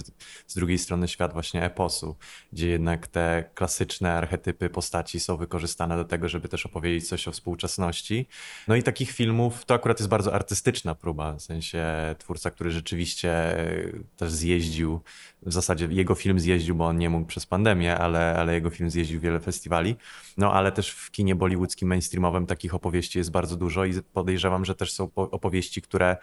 z 0.46 0.54
drugiej 0.54 0.78
strony 0.78 1.08
świat 1.08 1.32
właśnie 1.32 1.64
eposu, 1.64 2.16
gdzie 2.52 2.68
jednak 2.68 3.06
te 3.06 3.44
klasyczne 3.54 4.12
archetypy 4.12 4.70
postaci 4.70 5.20
są 5.20 5.36
wykorzystane 5.36 5.96
do 5.96 6.04
tego, 6.04 6.28
żeby 6.28 6.48
też 6.48 6.66
opowiedzieć 6.66 7.08
coś 7.08 7.28
o 7.28 7.32
współczesności. 7.32 8.28
No 8.68 8.76
i 8.76 8.82
takich 8.82 9.10
filmów 9.10 9.64
to 9.64 9.74
akurat 9.74 10.00
jest 10.00 10.08
bardzo 10.08 10.34
artystyczna 10.34 10.94
próba, 10.94 11.32
w 11.32 11.42
sensie 11.42 11.84
twórca, 12.18 12.50
który 12.50 12.70
rzeczywiście 12.70 13.60
y, 13.60 14.04
też 14.16 14.32
zjeździł, 14.32 15.00
w 15.42 15.52
zasadzie 15.52 15.88
jego 15.90 16.14
film 16.14 16.40
zjeździł, 16.40 16.74
bo 16.74 16.86
on 16.86 16.98
nie 16.98 17.10
mógł 17.10 17.26
przez 17.26 17.46
pandemię, 17.46 17.98
ale, 17.98 18.34
ale 18.38 18.54
jego 18.54 18.70
film 18.70 18.90
zjeździł 18.90 19.20
wiele 19.20 19.40
festiwali. 19.40 19.96
No 20.36 20.52
ale 20.52 20.72
też 20.72 20.90
w 20.90 21.10
kinie 21.10 21.34
bollywoodzkim, 21.34 21.88
mainstreamowym 21.88 22.46
takich 22.46 22.74
opowieści 22.74 23.18
jest 23.18 23.30
bardzo 23.30 23.56
dużo 23.56 23.84
i 23.84 24.02
podejrzewam, 24.12 24.64
że 24.64 24.74
też 24.74 24.92
są 24.92 25.10
opowieści, 25.14 25.82
które 25.82 26.16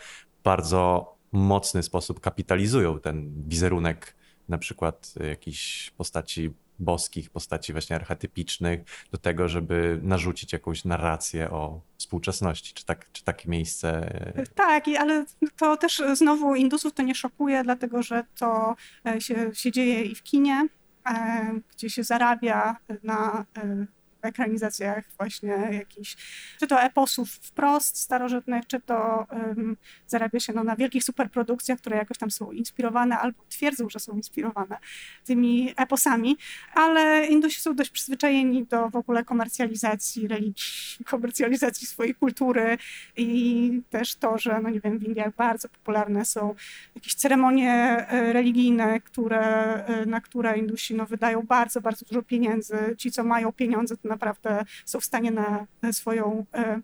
bardzo 0.44 1.16
mocny 1.32 1.84
sposób 1.84 2.20
kapitalizują 2.20 3.00
ten 3.00 3.44
wizerunek 3.48 4.16
na 4.50 4.58
przykład 4.58 5.14
jakichś 5.30 5.90
postaci 5.90 6.54
boskich, 6.80 7.30
postaci 7.30 7.72
właśnie 7.72 7.96
archetypicznych, 7.96 8.80
do 9.12 9.18
tego, 9.18 9.50
żeby 9.50 10.00
narzucić 10.04 10.54
jakąś 10.54 10.86
narrację 10.86 11.52
o 11.52 11.82
współczesności. 11.98 12.74
Czy, 12.74 12.86
tak, 12.86 13.12
czy 13.12 13.24
takie 13.24 13.50
miejsce. 13.50 14.14
Tak, 14.56 14.86
ale 15.00 15.26
to 15.58 15.78
też 15.78 16.02
znowu 16.14 16.56
Indusów 16.56 16.94
to 16.94 17.04
nie 17.04 17.16
szokuje, 17.16 17.64
dlatego 17.64 18.04
że 18.04 18.24
to 18.40 18.76
e, 19.06 19.22
się, 19.22 19.52
się 19.54 19.72
dzieje 19.72 20.04
i 20.04 20.16
w 20.16 20.24
kinie, 20.24 20.68
E, 21.10 21.60
gdzie 21.76 21.90
się 21.90 22.04
zarabia 22.04 22.76
na 23.04 23.46
e, 23.58 23.86
ekranizacjach 24.26 25.06
właśnie 25.18 25.70
jakichś, 25.72 26.18
czy 26.60 26.68
to 26.68 26.82
eposów 26.82 27.30
wprost 27.30 27.98
starożytnych, 27.98 28.68
czy 28.68 28.80
to 28.80 29.28
um, 29.32 29.78
zarabia 30.08 30.40
się 30.40 30.54
no, 30.54 30.64
na 30.64 30.76
wielkich 30.76 31.04
superprodukcjach, 31.04 31.80
które 31.80 31.98
jakoś 31.98 32.18
tam 32.18 32.32
są 32.32 32.52
inspirowane 32.52 33.20
albo 33.20 33.44
twierdzą, 33.50 33.90
że 33.90 34.00
są 34.00 34.16
inspirowane 34.16 34.78
tymi 35.26 35.74
eposami, 35.78 36.38
ale 36.74 37.28
Indusi 37.28 37.62
są 37.62 37.76
dość 37.76 37.90
przyzwyczajeni 37.90 38.66
do 38.66 38.90
w 38.90 38.96
ogóle 38.96 39.24
komercjalizacji 39.24 40.28
religii, 40.28 41.06
komercjalizacji 41.06 41.88
swojej 41.88 42.16
kultury 42.16 42.78
i 43.18 43.82
też 43.90 44.16
to, 44.16 44.38
że 44.38 44.60
no 44.62 44.70
nie 44.70 44.80
wiem, 44.80 45.00
w 45.00 45.04
Indiach 45.04 45.36
bardzo 45.36 45.70
popularne 45.70 46.26
są 46.26 46.56
jakieś 46.96 47.16
ceremonie 47.16 47.72
e, 47.72 48.34
religijne, 48.34 49.02
które, 49.02 49.74
e, 49.86 50.06
na 50.06 50.22
które 50.22 50.58
Indusi 50.58 50.96
no, 50.96 51.06
wydają 51.06 51.42
bardzo, 51.42 51.82
bardzo 51.82 52.06
dużo 52.06 52.22
pieniędzy. 52.24 52.96
Ci, 52.98 53.12
co 53.12 53.24
mają 53.24 53.52
pieniądze, 53.52 53.98
to 53.98 54.09
naprawdę 54.10 54.66
są 54.86 55.00
w 55.00 55.06
stanie 55.06 55.32
na 55.32 55.68
swoją 55.92 56.46
e, 56.54 56.82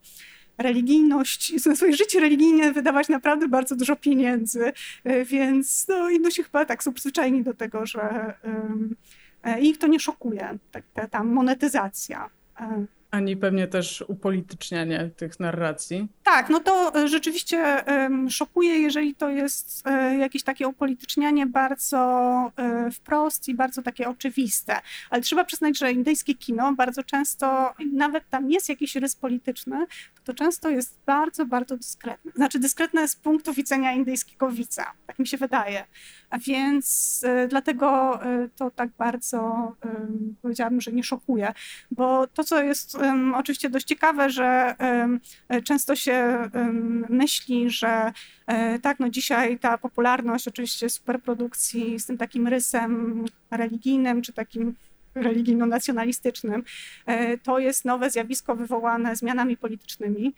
religijność, 0.57 1.65
na 1.65 1.75
swoje 1.75 1.93
życie 1.93 2.19
religijne 2.19 2.73
wydawać 2.73 3.09
naprawdę 3.09 3.47
bardzo 3.47 3.75
dużo 3.75 3.95
pieniędzy, 3.95 4.73
e, 5.03 5.25
więc 5.25 5.87
no, 5.87 6.09
Indusi 6.09 6.43
chyba 6.43 6.65
tak 6.65 6.83
są 6.83 6.93
przyzwyczajeni 6.93 7.43
do 7.43 7.53
tego, 7.53 7.85
że 7.85 8.33
i 9.61 9.69
ich 9.69 9.77
to 9.77 9.87
nie 9.87 9.99
szokuje, 9.99 10.57
tak, 10.71 10.83
ta, 10.93 11.07
ta 11.07 11.23
monetyzacja. 11.23 12.29
Ani 13.15 13.37
pewnie 13.37 13.67
też 13.67 14.03
upolitycznianie 14.07 15.09
tych 15.17 15.39
narracji. 15.39 16.07
Tak, 16.23 16.49
no 16.49 16.59
to 16.59 16.95
e, 16.95 17.07
rzeczywiście 17.07 17.83
szokuje, 18.29 18.79
jeżeli 18.79 19.15
to 19.15 19.29
jest 19.29 19.87
e, 19.87 20.17
jakieś 20.17 20.43
takie 20.43 20.67
upolitycznianie 20.67 21.45
bardzo 21.45 21.97
e, 22.57 22.91
wprost 22.91 23.47
i 23.47 23.53
bardzo 23.55 23.81
takie 23.81 24.09
oczywiste. 24.09 24.79
Ale 25.09 25.21
trzeba 25.21 25.43
przyznać, 25.45 25.77
że 25.77 25.91
indyjskie 25.91 26.35
kino 26.35 26.73
bardzo 26.73 27.03
często, 27.03 27.73
nawet 27.93 28.29
tam 28.29 28.51
jest 28.51 28.69
jakiś 28.69 28.95
rys 28.95 29.15
polityczny, 29.15 29.85
to 30.23 30.33
często 30.33 30.69
jest 30.69 30.99
bardzo, 31.05 31.45
bardzo 31.45 31.77
dyskretne. 31.77 32.31
Znaczy 32.35 32.59
dyskretne 32.59 33.07
z 33.07 33.15
punktu 33.15 33.53
widzenia 33.53 33.93
indyjskiego 33.93 34.51
widza, 34.51 34.85
tak 35.07 35.19
mi 35.19 35.27
się 35.27 35.37
wydaje. 35.37 35.85
A 36.29 36.37
więc 36.37 37.21
dlatego 37.49 38.19
to 38.55 38.71
tak 38.71 38.89
bardzo 38.97 39.71
powiedziałabym, 40.41 40.81
że 40.81 40.91
nie 40.91 41.03
szokuje, 41.03 41.53
bo 41.91 42.27
to, 42.27 42.43
co 42.43 42.63
jest 42.63 42.97
oczywiście 43.35 43.69
dość 43.69 43.85
ciekawe, 43.85 44.29
że 44.29 44.75
często 45.63 45.95
się 45.95 46.49
myśli, 47.09 47.69
że 47.69 48.11
e, 48.47 48.79
tak, 48.79 48.99
no 48.99 49.09
dzisiaj 49.09 49.59
ta 49.59 49.77
popularność 49.77 50.47
oczywiście 50.47 50.89
superprodukcji 50.89 51.99
z 51.99 52.05
tym 52.05 52.17
takim 52.17 52.47
rysem 52.47 53.25
religijnym, 53.51 54.21
czy 54.21 54.33
takim 54.33 54.75
religijno-nacjonalistycznym, 55.15 56.63
e, 57.05 57.37
to 57.37 57.59
jest 57.59 57.85
nowe 57.85 58.09
zjawisko 58.09 58.55
wywołane 58.55 59.15
zmianami 59.15 59.57
politycznymi. 59.57 60.33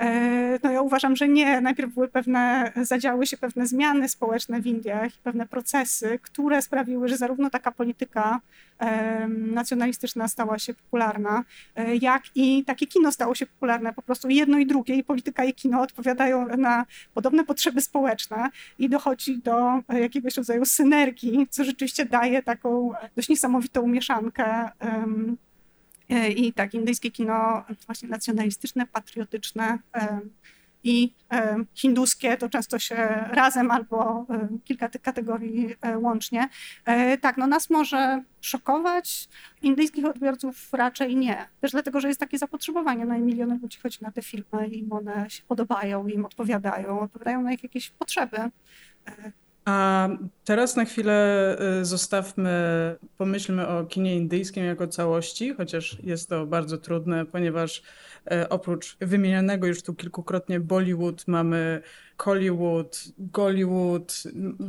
E, 0.00 0.58
no 0.62 0.70
ja 0.70 0.82
uważam, 0.82 1.16
że 1.16 1.28
nie. 1.28 1.60
Najpierw 1.60 1.94
były 1.94 2.08
pewne, 2.08 2.72
zadziały 2.76 3.26
się 3.26 3.36
pewne 3.36 3.66
zmiany 3.66 4.08
społeczne 4.08 4.60
w 4.60 4.66
Indiach 4.66 5.16
i 5.16 5.18
pewne 5.22 5.46
procesy, 5.46 6.18
które 6.22 6.62
sprawiły, 6.62 7.08
że 7.08 7.16
zarówno 7.16 7.50
taka 7.50 7.72
polityka 7.72 8.40
nacjonalistyczna 9.28 10.28
stała 10.28 10.58
się 10.58 10.74
popularna, 10.74 11.44
e, 11.76 11.96
jak 11.96 12.22
i 12.34 12.64
takie 12.64 12.86
kino 12.86 13.12
stało 13.12 13.34
się 13.34 13.46
popularne. 13.46 13.92
Po 13.92 14.02
prostu 14.02 14.28
jedno 14.28 14.58
i 14.58 14.66
drugie, 14.66 14.94
i 14.94 15.04
polityka 15.04 15.44
i 15.44 15.54
kino 15.54 15.80
odpowiadają 15.80 16.56
na 16.56 16.86
podobne 17.14 17.44
potrzeby 17.44 17.80
społeczne 17.80 18.50
i 18.78 18.88
dochodzi 18.88 19.38
do 19.38 19.82
jakiegoś 19.88 20.36
rodzaju 20.36 20.64
synergii, 20.64 21.46
co 21.50 21.64
rzeczywiście 21.64 22.04
daje 22.04 22.42
taką 22.42 22.92
dość 23.16 23.28
niesamowitą 23.28 23.86
mieszankę 23.86 24.70
E, 24.80 25.06
I 26.36 26.52
tak, 26.52 26.74
indyjskie 26.74 27.10
kino 27.10 27.64
właśnie 27.86 28.08
nacjonalistyczne, 28.08 28.86
patriotyczne 28.86 29.78
e, 29.94 30.20
i 30.84 31.14
e, 31.32 31.56
hinduskie 31.74 32.36
to 32.36 32.48
często 32.48 32.78
się 32.78 32.96
razem 33.30 33.70
albo 33.70 34.26
kilka 34.64 34.88
tych 34.88 35.02
kategorii 35.02 35.74
łącznie. 35.96 36.48
Tak, 37.20 37.36
no 37.36 37.46
nas 37.46 37.70
może 37.70 38.22
szokować, 38.40 39.28
indyjskich 39.62 40.04
odbiorców 40.04 40.72
raczej 40.72 41.16
nie. 41.16 41.48
Też 41.60 41.70
dlatego, 41.70 42.00
że 42.00 42.08
jest 42.08 42.20
takie 42.20 42.38
zapotrzebowanie, 42.38 43.04
no 43.04 43.16
i 43.16 43.20
miliony 43.20 43.58
ludzi 43.62 43.78
chodzi 43.82 43.98
na 44.02 44.10
te 44.10 44.22
filmy 44.22 44.68
i 44.68 44.90
one 44.90 45.30
się 45.30 45.42
podobają, 45.48 46.06
im 46.06 46.24
odpowiadają, 46.24 47.00
odpowiadają 47.00 47.42
na 47.42 47.52
ich 47.52 47.62
jakieś 47.62 47.90
potrzeby. 47.90 48.36
A 49.70 50.08
teraz 50.44 50.76
na 50.76 50.84
chwilę 50.84 51.56
y, 51.80 51.84
zostawmy, 51.84 52.50
pomyślmy 53.18 53.68
o 53.68 53.84
kinie 53.84 54.16
indyjskim 54.16 54.64
jako 54.64 54.86
całości, 54.86 55.54
chociaż 55.54 55.98
jest 56.02 56.28
to 56.28 56.46
bardzo 56.46 56.78
trudne, 56.78 57.26
ponieważ 57.26 57.82
y, 58.32 58.48
oprócz 58.48 58.96
wymienianego 59.00 59.66
już 59.66 59.82
tu 59.82 59.94
kilkukrotnie 59.94 60.60
Bollywood 60.60 61.28
mamy 61.28 61.82
Hollywood, 62.18 63.04
Gollywood, 63.18 64.22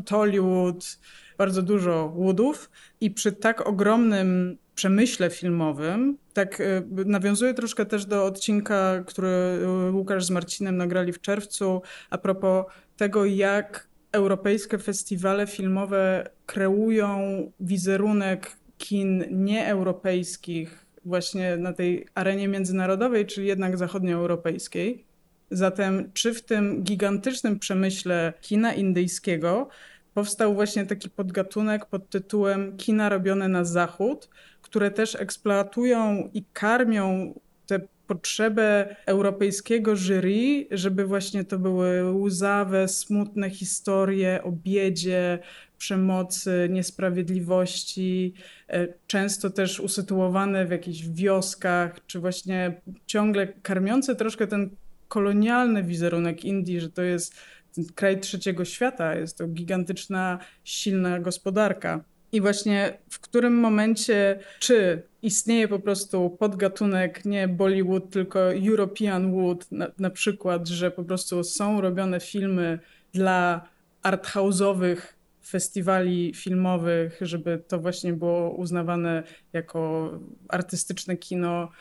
Tollywood, 0.06 1.00
bardzo 1.38 1.62
dużo 1.62 2.10
woodów 2.10 2.70
i 3.02 3.12
przy 3.12 3.32
tak 3.32 3.68
ogromnym 3.68 4.58
przemyśle 4.76 5.30
filmowym, 5.30 6.18
tak 6.34 6.60
y, 6.60 6.84
nawiązuję 7.06 7.54
troszkę 7.54 7.86
też 7.86 8.06
do 8.06 8.26
odcinka, 8.26 9.04
który 9.08 9.60
Łukasz 9.92 10.26
z 10.26 10.30
Marcinem 10.30 10.78
nagrali 10.78 11.14
w 11.14 11.22
czerwcu 11.22 11.82
a 12.10 12.18
propos 12.18 12.66
tego, 12.98 13.26
jak 13.26 13.91
europejskie 14.12 14.78
festiwale 14.78 15.48
filmowe 15.48 16.30
kreują 16.46 17.52
wizerunek 17.60 18.58
kin 18.78 19.26
nieeuropejskich 19.32 20.86
właśnie 21.06 21.58
na 21.58 21.74
tej 21.74 22.08
arenie 22.16 22.48
międzynarodowej, 22.48 23.26
czy 23.26 23.44
jednak 23.44 23.78
zachodnioeuropejskiej. 23.78 25.06
Zatem, 25.52 26.12
czy 26.14 26.34
w 26.34 26.42
tym 26.42 26.84
gigantycznym 26.84 27.60
przemyśle 27.60 28.34
kina 28.42 28.74
indyjskiego 28.74 29.70
powstał 30.14 30.54
właśnie 30.54 30.86
taki 30.86 31.10
podgatunek 31.10 31.86
pod 31.86 32.10
tytułem 32.10 32.78
kina 32.78 33.10
robione 33.10 33.48
na 33.48 33.64
zachód, 33.64 34.30
które 34.62 34.92
też 34.92 35.16
eksploatują 35.16 36.30
i 36.34 36.44
karmią 36.54 37.34
potrzebę 38.12 38.96
europejskiego 39.06 39.96
jury, 39.96 40.68
żeby 40.72 41.06
właśnie 41.06 41.44
to 41.44 41.60
były 41.60 42.14
łzawe, 42.14 42.88
smutne 42.88 43.50
historie 43.50 44.44
o 44.44 44.52
biedzie, 44.52 45.40
przemocy, 45.78 46.68
niesprawiedliwości, 46.70 48.34
e, 48.68 48.88
często 49.08 49.50
też 49.50 49.80
usytuowane 49.80 50.66
w 50.66 50.72
jakichś 50.72 51.02
wioskach, 51.08 52.06
czy 52.08 52.20
właśnie 52.20 52.82
ciągle 53.06 53.48
karmiące 53.48 54.16
troszkę 54.16 54.48
ten 54.48 54.70
kolonialny 55.08 55.84
wizerunek 55.84 56.46
Indii, 56.46 56.80
że 56.80 56.90
to 56.90 57.02
jest 57.02 57.36
kraj 57.96 58.20
trzeciego 58.20 58.66
świata, 58.66 59.16
jest 59.16 59.38
to 59.38 59.48
gigantyczna, 59.48 60.40
silna 60.64 61.20
gospodarka. 61.20 62.04
I 62.32 62.42
właśnie 62.42 62.98
w 63.10 63.20
którym 63.20 63.60
momencie, 63.60 64.40
czy 64.60 65.11
istnieje 65.22 65.68
po 65.68 65.80
prostu 65.80 66.30
podgatunek 66.30 67.26
nie 67.26 67.48
Bollywood, 67.48 68.10
tylko 68.10 68.54
European 68.54 69.32
Wood, 69.32 69.72
na, 69.72 69.88
na 70.00 70.10
przykład, 70.10 70.68
że 70.68 70.92
po 70.92 71.04
prostu 71.04 71.44
są 71.44 71.82
robione 71.82 72.20
filmy 72.20 72.80
dla 73.14 73.70
arthouse'owych 74.04 74.98
festiwali 75.46 76.34
filmowych, 76.36 77.18
żeby 77.22 77.64
to 77.68 77.80
właśnie 77.80 78.14
było 78.14 78.50
uznawane 78.56 79.24
jako 79.54 80.12
artystyczne 80.48 81.18
kino. 81.18 81.72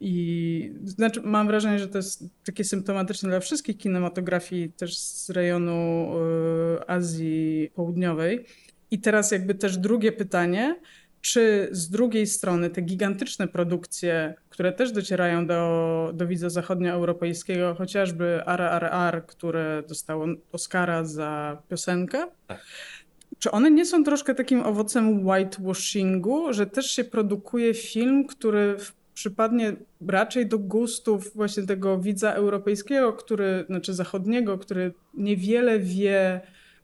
I 0.00 0.72
znaczy, 0.84 1.20
mam 1.24 1.46
wrażenie, 1.46 1.78
że 1.78 1.88
to 1.88 1.98
jest 1.98 2.24
takie 2.44 2.64
symptomatyczne 2.64 3.28
dla 3.28 3.40
wszystkich 3.40 3.78
kinematografii 3.78 4.72
też 4.72 4.98
z 4.98 5.30
rejonu 5.30 6.12
y, 6.78 6.88
Azji 6.88 7.70
Południowej. 7.74 8.44
I 8.90 8.98
teraz 8.98 9.30
jakby 9.30 9.54
też 9.54 9.78
drugie 9.78 10.12
pytanie, 10.12 10.76
czy 11.22 11.68
z 11.70 11.90
drugiej 11.90 12.26
strony 12.26 12.70
te 12.70 12.82
gigantyczne 12.82 13.48
produkcje, 13.48 14.34
które 14.50 14.72
też 14.72 14.92
docierają 14.92 15.46
do, 15.46 16.10
do 16.14 16.26
widza 16.26 16.50
zachodnioeuropejskiego, 16.50 17.74
chociażby 17.74 18.42
RRR, 18.46 19.26
które 19.26 19.82
dostało 19.88 20.26
Oscara 20.52 21.04
za 21.04 21.62
piosenkę, 21.68 22.26
tak. 22.46 22.60
czy 23.38 23.50
one 23.50 23.70
nie 23.70 23.86
są 23.86 24.04
troszkę 24.04 24.34
takim 24.34 24.60
owocem 24.60 25.26
whitewashingu, 25.26 26.52
że 26.52 26.66
też 26.66 26.90
się 26.90 27.04
produkuje 27.04 27.74
film, 27.74 28.26
który 28.26 28.76
przypadnie 29.14 29.76
raczej 30.08 30.46
do 30.46 30.58
gustów 30.58 31.34
właśnie 31.34 31.62
tego 31.62 31.98
widza 31.98 32.32
europejskiego, 32.32 33.12
który, 33.12 33.64
znaczy 33.68 33.94
zachodniego, 33.94 34.58
który 34.58 34.92
niewiele 35.14 35.78
wie 35.78 36.40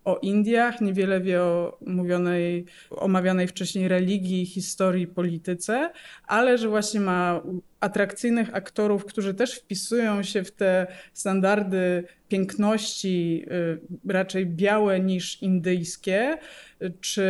o 0.09 0.19
Indiach, 0.23 0.81
niewiele 0.81 1.21
wie 1.21 1.43
o 1.43 1.79
mówionej, 1.87 2.65
omawianej 2.91 3.49
wcześniej 3.49 3.89
religii, 3.89 4.47
historii, 4.47 5.07
polityce, 5.07 5.91
ale 6.27 6.59
że 6.59 6.69
właśnie 6.69 7.01
ma 7.01 7.43
atrakcyjnych 7.81 8.55
aktorów, 8.55 9.05
którzy 9.05 9.35
też 9.35 9.55
wpisują 9.55 10.23
się 10.23 10.45
w 10.45 10.53
te 10.53 10.87
standardy 11.13 12.05
piękności, 12.29 13.45
y, 14.07 14.13
raczej 14.13 14.47
białe 14.47 15.01
niż 15.01 15.43
indyjskie, 15.43 16.39
czy 17.01 17.27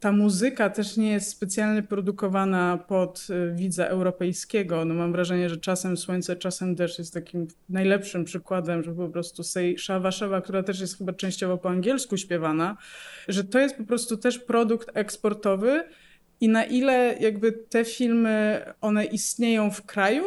ta 0.00 0.12
muzyka 0.12 0.70
też 0.70 0.96
nie 0.96 1.12
jest 1.12 1.28
specjalnie 1.28 1.82
produkowana 1.82 2.78
pod 2.88 3.26
y, 3.30 3.54
widza 3.54 3.86
europejskiego. 3.86 4.84
No 4.84 4.94
mam 4.94 5.12
wrażenie, 5.12 5.48
że 5.48 5.56
czasem 5.56 5.96
słońce, 5.96 6.36
czasem 6.36 6.74
deszcz 6.74 6.98
jest 6.98 7.14
takim 7.14 7.48
najlepszym 7.68 8.24
przykładem, 8.24 8.82
że 8.82 8.94
po 8.94 9.08
prostu 9.08 9.42
Sej 9.42 9.78
Szawa 9.78 10.12
Szawa, 10.12 10.40
która 10.40 10.62
też 10.62 10.80
jest 10.80 10.98
chyba 10.98 11.12
częściowo 11.12 11.58
po 11.58 11.70
angielsku 11.70 12.16
śpiewana, 12.16 12.76
że 13.28 13.44
to 13.44 13.58
jest 13.58 13.76
po 13.76 13.84
prostu 13.84 14.16
też 14.16 14.38
produkt 14.38 14.90
eksportowy, 14.94 15.84
i 16.40 16.48
na 16.48 16.64
ile 16.64 17.16
jakby 17.20 17.52
te 17.52 17.84
filmy, 17.84 18.64
one 18.80 19.04
istnieją 19.04 19.70
w 19.70 19.86
kraju, 19.86 20.24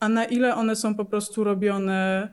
a 0.00 0.08
na 0.08 0.24
ile 0.24 0.54
one 0.54 0.76
są 0.76 0.94
po 0.94 1.04
prostu 1.04 1.44
robione 1.44 2.28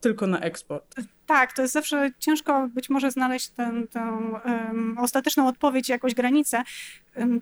tylko 0.00 0.26
na 0.26 0.40
eksport. 0.40 0.94
Tak, 1.26 1.52
to 1.52 1.62
jest 1.62 1.74
zawsze 1.74 2.10
ciężko 2.18 2.68
być 2.68 2.90
może 2.90 3.10
znaleźć 3.10 3.48
tę, 3.48 3.84
um, 4.44 4.98
ostateczną 4.98 5.48
odpowiedź, 5.48 5.88
jakąś 5.88 6.14
granicę. 6.14 6.62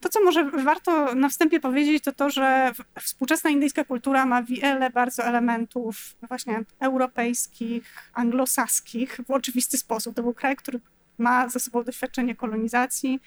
To, 0.01 0.09
co 0.09 0.25
może 0.25 0.45
warto 0.45 1.15
na 1.15 1.29
wstępie 1.29 1.61
powiedzieć, 1.61 2.05
to 2.05 2.13
to, 2.13 2.31
że 2.31 2.73
współczesna 3.01 3.51
indyjska 3.51 3.85
kultura 3.85 4.27
ma 4.27 4.43
wiele 4.43 4.91
bardzo 4.91 5.25
elementów 5.25 6.17
właśnie 6.29 6.65
europejskich, 6.81 8.11
anglosaskich 8.13 9.21
w 9.27 9.31
oczywisty 9.31 9.79
sposób. 9.79 10.17
To 10.17 10.23
był 10.23 10.35
kraj, 10.35 10.57
który 10.57 10.81
ma 11.21 11.49
za 11.49 11.59
sobą 11.59 11.85
doświadczenie 11.85 12.37
kolonizacji 12.37 13.21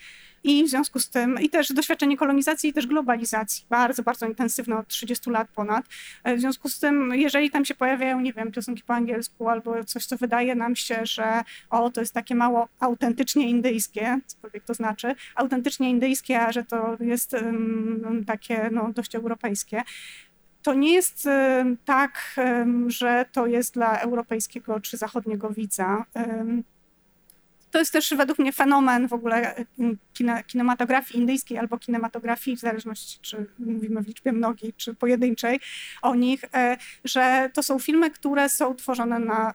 i 0.44 0.64
w 0.64 0.70
związku 0.70 1.00
z 1.00 1.10
tym, 1.10 1.42
i 1.42 1.50
też 1.50 1.74
doświadczenie 1.74 2.18
kolonizacji 2.18 2.70
i 2.70 2.74
też 2.74 2.88
globalizacji, 2.88 3.66
bardzo, 3.70 4.04
bardzo 4.04 4.28
intensywne 4.28 4.78
od 4.78 4.88
30 4.88 5.30
lat 5.30 5.48
ponad. 5.56 5.86
W 6.26 6.40
związku 6.40 6.70
z 6.70 6.80
tym, 6.80 7.12
jeżeli 7.16 7.52
tam 7.52 7.66
się 7.66 7.76
pojawiają, 7.76 8.20
nie 8.20 8.34
wiem, 8.34 8.52
piosenki 8.52 8.84
po 8.84 8.94
angielsku 8.94 9.50
albo 9.50 9.84
coś, 9.84 10.06
co 10.06 10.18
wydaje 10.18 10.56
nam 10.56 10.76
się, 10.76 11.00
że 11.04 11.44
o, 11.70 11.90
to 11.90 12.02
jest 12.02 12.14
takie 12.14 12.36
mało 12.36 12.68
autentycznie 12.80 13.50
indyjskie, 13.50 14.20
cokolwiek 14.28 14.64
to 14.64 14.74
znaczy, 14.74 15.16
autentycznie 15.36 15.90
indyjskie, 15.90 16.42
a 16.42 16.52
że 16.52 16.64
to 16.64 16.98
jest 17.00 17.34
um, 17.34 18.24
takie 18.28 18.70
no, 18.72 18.94
dość 18.94 19.16
europejskie, 19.16 19.82
to 20.62 20.74
nie 20.74 20.94
jest 20.94 21.28
tak, 21.86 22.36
że 22.88 23.26
to 23.32 23.48
jest 23.48 23.74
dla 23.74 24.00
europejskiego 24.00 24.80
czy 24.80 24.98
zachodniego 24.98 25.50
widza. 25.50 26.06
To 27.74 27.80
jest 27.80 27.92
też 27.92 28.14
według 28.18 28.40
mnie 28.40 28.52
fenomen 28.52 29.08
w 29.08 29.14
ogóle 29.14 29.56
e, 29.58 30.44
kinematografii 30.48 31.20
indyjskiej 31.20 31.58
albo 31.58 31.78
kinematografii, 31.78 32.58
w 32.58 32.60
zależności 32.60 33.20
czy 33.22 33.46
mówimy 33.60 34.02
w 34.02 34.08
liczbie 34.08 34.32
mnogiej, 34.32 34.74
czy 34.74 34.94
pojedynczej 34.94 35.60
o 36.02 36.16
nich, 36.16 36.44
e, 36.54 36.78
że 37.04 37.50
to 37.54 37.64
są 37.64 37.80
filmy, 37.80 38.12
które 38.12 38.50
są 38.50 38.76
tworzone 38.76 39.20
na 39.20 39.54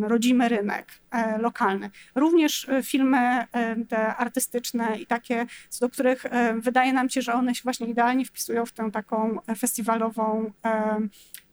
rodzimy 0.00 0.48
rynek 0.48 0.92
e, 1.10 1.38
lokalny. 1.38 1.90
Również 2.14 2.66
filmy 2.82 3.46
te 3.88 4.16
artystyczne 4.16 4.98
i 5.00 5.06
takie, 5.06 5.46
do 5.80 5.88
których 5.88 6.24
wydaje 6.56 6.92
nam 6.92 7.10
się, 7.10 7.22
że 7.22 7.32
one 7.32 7.54
się 7.54 7.62
właśnie 7.64 7.86
idealnie 7.86 8.24
wpisują 8.24 8.66
w 8.66 8.72
tę 8.72 8.90
taką 8.90 9.38
festiwalową 9.58 10.52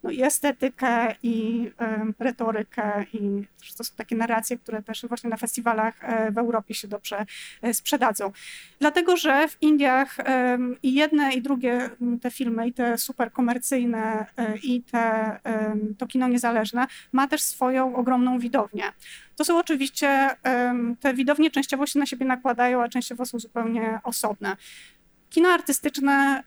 no 0.04 0.12
i 0.12 0.24
estetykę, 0.24 1.16
i 1.24 1.72
retorykę, 2.20 3.06
i 3.14 3.44
to 3.78 3.84
są 3.84 3.94
takie 3.98 4.16
narracje, 4.16 4.58
które 4.58 4.84
też 4.84 5.06
właśnie 5.08 5.30
na 5.30 5.38
festiwalach 5.38 6.04
e, 6.04 6.32
w 6.32 6.38
Europie 6.38 6.74
się 6.74 6.88
dobrze 6.88 7.26
e, 7.62 7.74
sprzedadzą. 7.74 8.32
Dlatego, 8.80 9.18
że 9.18 9.48
w 9.48 9.62
Indiach 9.62 10.18
i 10.84 10.94
jedne, 10.94 11.34
i 11.34 11.42
drugie 11.42 11.90
te 12.22 12.32
filmy, 12.32 12.68
i 12.68 12.74
te 12.74 12.98
super 12.98 13.32
komercyjne, 13.32 14.26
y, 14.40 14.58
i 14.64 14.82
te, 14.82 15.40
to 15.98 16.08
kino 16.08 16.28
niezależne, 16.28 16.88
ma 17.12 17.28
też 17.28 17.42
swoją 17.42 17.96
ogromną 17.96 18.40
widownię. 18.40 18.84
To 19.36 19.46
są 19.46 19.60
oczywiście, 19.60 20.30
te 21.00 21.14
widownie 21.14 21.52
częściowo 21.52 21.86
się 21.86 22.00
na 22.00 22.06
siebie 22.06 22.26
nakładają, 22.26 22.84
a 22.84 22.90
częściowo 22.90 23.26
są 23.26 23.40
zupełnie 23.40 24.00
osobne. 24.04 24.58
Kino 25.34 25.50
artystyczne 25.50 26.44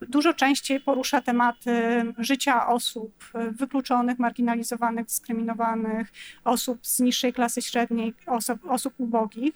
y, 0.00 0.06
dużo 0.06 0.34
częściej 0.34 0.80
porusza 0.80 1.20
tematy 1.20 1.72
życia 2.18 2.66
osób 2.66 3.12
y, 3.34 3.50
wykluczonych, 3.50 4.18
marginalizowanych, 4.18 5.06
dyskryminowanych, 5.06 6.12
osób 6.44 6.86
z 6.86 7.00
niższej 7.00 7.32
klasy 7.32 7.62
średniej, 7.62 8.14
osób, 8.26 8.58
osób 8.68 8.94
ubogich. 8.98 9.54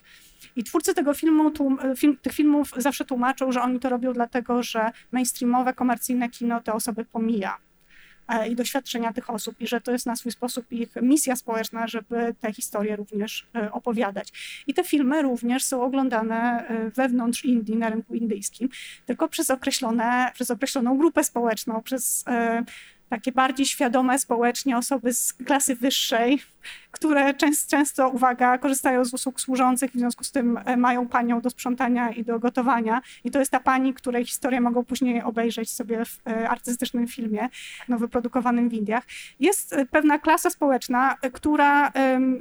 I 0.57 0.65
twórcy 0.65 0.95
tego 0.95 1.15
filmu, 1.15 1.53
film, 1.97 2.17
tych 2.23 2.33
filmów 2.33 2.73
zawsze 2.77 3.05
tłumaczą, 3.05 3.53
że 3.53 3.63
oni 3.63 3.81
to 3.81 3.89
robią 3.89 4.13
dlatego, 4.13 4.63
że 4.63 4.91
mainstreamowe, 5.13 5.75
komercyjne 5.75 6.29
kino 6.29 6.61
te 6.61 6.73
osoby 6.73 7.05
pomija. 7.05 7.70
E, 8.31 8.49
i 8.49 8.57
doświadczenia 8.57 9.13
tych 9.13 9.31
osób 9.31 9.61
i 9.61 9.67
że 9.67 9.81
to 9.81 9.93
jest 9.93 10.07
na 10.07 10.17
swój 10.17 10.33
sposób 10.33 10.73
ich 10.73 10.89
misja 11.03 11.37
społeczna, 11.37 11.87
żeby 11.87 12.35
te 12.41 12.53
historie 12.53 12.97
również 12.97 13.47
e, 13.55 13.73
opowiadać. 13.73 14.33
I 14.67 14.75
te 14.75 14.85
filmy 14.85 15.23
również 15.23 15.65
są 15.65 15.83
oglądane 15.83 16.69
e, 16.69 16.91
wewnątrz 16.91 17.45
Indii, 17.45 17.77
na 17.77 17.91
rynku 17.91 18.15
indyjskim, 18.15 18.69
tylko 19.07 19.29
przez, 19.29 19.51
określone, 19.51 20.31
przez 20.35 20.51
określoną 20.51 20.99
grupę 20.99 21.25
społeczną, 21.25 21.83
przez 21.83 22.25
takie 23.11 23.33
bardziej 23.33 23.67
świadome 23.67 24.19
społecznie 24.19 24.77
osoby 24.77 25.13
z 25.13 25.33
klasy 25.33 25.77
wyższej, 25.77 26.43
które 26.91 27.35
często, 27.35 27.71
często, 27.71 28.09
uwaga, 28.09 28.59
korzystają 28.59 29.05
z 29.05 29.15
usług 29.15 29.41
służących, 29.41 29.91
w 29.91 29.99
związku 29.99 30.25
z 30.25 30.31
tym 30.33 30.59
e, 30.65 30.77
mają 30.77 31.09
panią 31.09 31.41
do 31.41 31.51
sprzątania 31.51 32.11
i 32.11 32.25
do 32.25 32.39
gotowania. 32.39 33.03
I 33.25 33.31
to 33.31 33.39
jest 33.39 33.51
ta 33.51 33.61
pani, 33.61 33.95
której 33.95 34.25
historię 34.25 34.61
mogą 34.61 34.85
później 34.85 35.23
obejrzeć 35.23 35.71
sobie 35.71 36.05
w 36.05 36.19
e, 36.27 36.49
artystycznym 36.49 37.07
filmie, 37.09 37.49
no, 37.89 37.99
wyprodukowanym 37.99 38.69
w 38.69 38.73
Indiach. 38.73 39.05
Jest 39.41 39.73
e, 39.73 39.87
pewna 39.87 40.19
klasa 40.19 40.51
społeczna, 40.51 41.17
która 41.33 41.93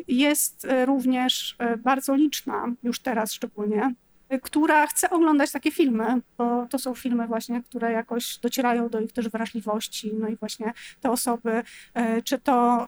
jest 0.08 0.68
również 0.86 1.58
bardzo 1.78 2.16
liczna, 2.16 2.68
już 2.84 3.00
teraz 3.00 3.34
szczególnie, 3.34 3.94
która 4.42 4.88
chce 4.88 5.10
oglądać 5.10 5.52
takie 5.52 5.72
filmy, 5.72 6.22
bo 6.38 6.68
to 6.70 6.80
są 6.80 6.96
filmy 6.96 7.28
właśnie, 7.28 7.64
które 7.64 7.92
jakoś 7.92 8.38
docierają 8.38 8.90
do 8.90 9.00
ich 9.00 9.12
też 9.12 9.30
wrażliwości, 9.30 10.12
no 10.14 10.28
i 10.28 10.36
właśnie 10.36 10.74
te 11.02 11.12
osoby, 11.12 11.64
e, 11.94 12.22
czy 12.22 12.40
to 12.40 12.88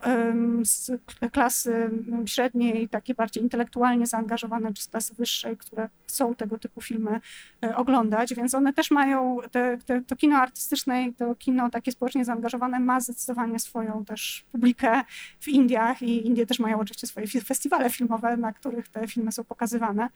z 0.64 0.90
klasy 1.32 1.90
średniej, 2.26 2.88
takie 2.88 3.14
bardziej 3.14 3.42
intelektualnie 3.42 4.06
zaangażowane, 4.06 4.74
czy 4.74 4.82
z 4.82 4.88
klasy 4.88 5.14
wyższej, 5.14 5.56
które 5.56 5.88
chcą 6.06 6.34
tego 6.34 6.58
typu 6.58 6.80
filmy 6.80 7.20
e, 7.64 7.76
oglądać, 7.76 8.34
więc 8.34 8.54
one 8.54 8.72
też 8.72 8.90
mają, 8.90 9.38
te, 9.50 9.78
te, 9.86 10.00
to 10.00 10.16
kino 10.16 10.36
artystyczne 10.36 11.04
i 11.04 11.14
to 11.14 11.34
kino 11.34 11.70
takie 11.70 11.92
społecznie 11.92 12.24
zaangażowane 12.24 12.80
ma 12.80 13.00
zdecydowanie 13.00 13.58
swoją 13.58 14.04
też 14.04 14.44
publikę 14.52 15.02
w 15.40 15.48
Indiach 15.48 16.02
i 16.02 16.26
Indie 16.26 16.46
też 16.46 16.58
mają 16.58 16.80
oczywiście 16.80 17.06
swoje 17.06 17.26
festiwale 17.26 17.90
filmowe, 17.90 18.36
na 18.36 18.52
których 18.52 18.88
te 18.88 19.08
filmy 19.08 19.32
są 19.32 19.44
pokazywane. 19.44 20.08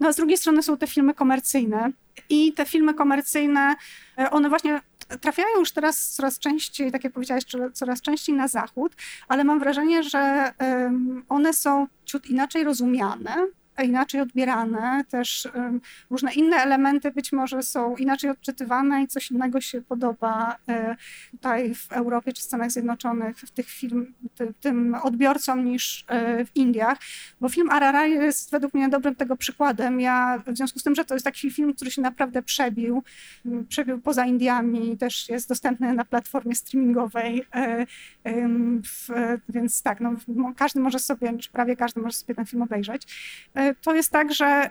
No 0.00 0.08
a 0.08 0.12
z 0.12 0.16
drugiej 0.16 0.38
strony 0.38 0.59
są 0.62 0.76
te 0.76 0.86
filmy 0.86 1.14
komercyjne. 1.14 1.92
I 2.28 2.52
te 2.52 2.66
filmy 2.66 2.94
komercyjne, 2.94 3.74
e, 4.18 4.30
one 4.30 4.48
właśnie 4.48 4.80
trafiają 5.20 5.48
już 5.58 5.72
teraz 5.72 6.12
coraz 6.12 6.38
częściej, 6.38 6.92
tak 6.92 7.04
jak 7.04 7.12
powiedziałeś, 7.12 7.44
coraz 7.72 8.00
częściej 8.00 8.34
na 8.34 8.48
zachód, 8.48 8.92
ale 9.28 9.44
mam 9.44 9.58
wrażenie, 9.58 10.02
że 10.02 10.52
one 11.28 11.52
są 11.52 11.86
ciut 12.04 12.26
inaczej 12.26 12.64
rozumiane 12.64 13.46
inaczej 13.84 14.20
odbierane, 14.20 15.04
też 15.08 15.48
różne 16.10 16.32
inne 16.34 16.56
elementy 16.56 17.10
być 17.10 17.32
może 17.32 17.62
są 17.62 17.96
inaczej 17.96 18.30
odczytywane 18.30 19.02
i 19.02 19.08
coś 19.08 19.30
innego 19.30 19.60
się 19.60 19.82
podoba 19.82 20.56
e, 20.68 20.96
tutaj 21.30 21.74
w 21.74 21.92
Europie 21.92 22.32
czy 22.32 22.42
Stanach 22.42 22.70
Zjednoczonych, 22.70 23.38
w 23.38 23.50
tych 23.50 23.68
film, 23.68 24.14
tym 24.60 24.96
odbiorcom 25.02 25.64
niż 25.64 26.04
e, 26.08 26.44
w 26.44 26.56
Indiach, 26.56 26.98
bo 27.40 27.48
film 27.48 27.70
Arara 27.70 28.06
jest 28.06 28.50
według 28.50 28.74
mnie 28.74 28.88
dobrym 28.88 29.14
tego 29.14 29.36
przykładem. 29.36 30.00
Ja 30.00 30.42
w 30.46 30.56
związku 30.56 30.78
z 30.78 30.82
tym, 30.82 30.94
że 30.94 31.04
to 31.04 31.14
jest 31.14 31.24
taki 31.24 31.50
film, 31.50 31.74
który 31.74 31.90
się 31.90 32.02
naprawdę 32.02 32.42
przebił, 32.42 33.02
przebił 33.68 34.00
poza 34.00 34.26
Indiami, 34.26 34.98
też 34.98 35.28
jest 35.28 35.48
dostępny 35.48 35.94
na 35.94 36.04
platformie 36.04 36.54
streamingowej, 36.54 37.46
e, 37.54 37.86
więc 39.48 39.82
tak, 39.82 40.00
no, 40.00 40.14
każdy 40.56 40.80
może 40.80 40.98
sobie, 40.98 41.38
czy 41.38 41.50
prawie 41.50 41.76
każdy 41.76 42.00
może 42.00 42.16
sobie 42.16 42.34
ten 42.34 42.46
film 42.46 42.62
obejrzeć 42.62 43.06
to 43.82 43.94
jest 43.94 44.10
tak, 44.10 44.34
że 44.34 44.70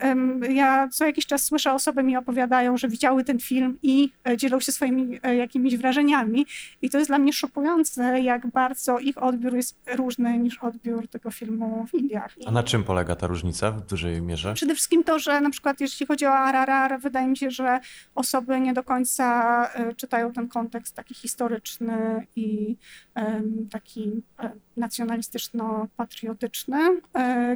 ja 0.49 0.87
co 0.87 1.05
jakiś 1.05 1.25
czas 1.25 1.43
słyszę, 1.43 1.73
osoby 1.73 2.03
mi 2.03 2.17
opowiadają, 2.17 2.77
że 2.77 2.87
widziały 2.87 3.23
ten 3.23 3.39
film 3.39 3.79
i 3.83 4.11
e, 4.27 4.37
dzielą 4.37 4.59
się 4.59 4.71
swoimi 4.71 5.19
e, 5.23 5.35
jakimiś 5.35 5.77
wrażeniami. 5.77 6.45
I 6.81 6.89
to 6.89 6.97
jest 6.97 7.09
dla 7.09 7.19
mnie 7.19 7.33
szokujące, 7.33 8.21
jak 8.21 8.47
bardzo 8.47 8.99
ich 8.99 9.23
odbiór 9.23 9.55
jest 9.55 9.77
różny 9.95 10.37
niż 10.37 10.57
odbiór 10.57 11.07
tego 11.07 11.31
filmu 11.31 11.85
w 11.91 11.93
Indiach. 11.93 12.35
A 12.45 12.51
na 12.51 12.63
czym 12.63 12.83
polega 12.83 13.15
ta 13.15 13.27
różnica 13.27 13.71
w 13.71 13.87
dużej 13.87 14.21
mierze? 14.21 14.53
Przede 14.53 14.73
wszystkim 14.73 15.03
to, 15.03 15.19
że 15.19 15.41
na 15.41 15.49
przykład 15.49 15.81
jeśli 15.81 16.05
chodzi 16.05 16.25
o 16.25 16.49
RRR, 16.49 16.99
wydaje 16.99 17.27
mi 17.27 17.37
się, 17.37 17.51
że 17.51 17.79
osoby 18.15 18.59
nie 18.59 18.73
do 18.73 18.83
końca 18.83 19.69
e, 19.73 19.95
czytają 19.95 20.33
ten 20.33 20.47
kontekst 20.47 20.95
taki 20.95 21.13
historyczny 21.13 22.27
i 22.35 22.75
taki 23.71 24.21
nacjonalistyczno-patriotyczny, 24.79 27.01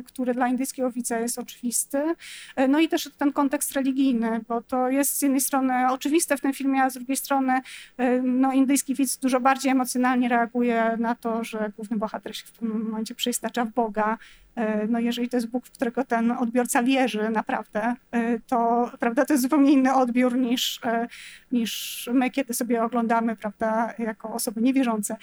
który 0.05 0.33
dla 0.33 0.47
indyjskiego 0.47 0.91
widza 0.91 1.19
jest 1.19 1.39
oczywisty. 1.39 2.15
E, 2.55 2.67
no 2.67 2.79
i 2.79 2.89
też 2.89 3.09
ten 3.17 3.33
kontekst 3.33 3.71
religijny, 3.71 4.41
bo 4.47 4.61
to 4.61 4.89
jest 4.89 5.17
z 5.17 5.21
jednej 5.21 5.41
strony 5.41 5.91
oczywiste 5.91 6.37
w 6.37 6.41
tym 6.41 6.53
filmie, 6.53 6.83
a 6.83 6.89
z 6.89 6.93
drugiej 6.93 7.17
strony 7.17 7.61
e, 7.97 8.21
no, 8.21 8.53
indyjski 8.53 8.95
widz 8.95 9.17
dużo 9.17 9.39
bardziej 9.39 9.71
emocjonalnie 9.71 10.29
reaguje 10.29 10.97
na 10.99 11.15
to, 11.15 11.43
że 11.43 11.71
główny 11.77 11.97
bohater 11.97 12.37
się 12.37 12.45
w 12.45 12.51
pewnym 12.51 12.83
momencie 12.83 13.15
przeistacza 13.15 13.65
w 13.65 13.73
Boga, 13.73 14.17
E, 14.17 14.42
no 14.89 14.99
jeżeli 14.99 15.29
to 15.29 15.37
jest 15.37 15.47
Bóg, 15.47 15.67
w 15.67 15.71
którego 15.71 16.03
ten 16.03 16.31
odbiorca 16.31 16.83
wierzy 16.83 17.29
naprawdę, 17.29 17.95
e, 18.11 18.39
to, 18.39 18.91
prawda, 18.99 19.25
to 19.25 19.33
jest 19.33 19.43
zupełnie 19.43 19.71
inny 19.71 19.93
odbiór 19.93 20.37
niż, 20.37 20.79
e, 20.85 21.07
niż 21.51 22.09
my, 22.13 22.31
kiedy 22.31 22.53
sobie 22.53 22.83
oglądamy, 22.83 23.35
prawda, 23.35 23.93
jako 23.99 24.33
osoby 24.33 24.61
niewierzące, 24.61 25.15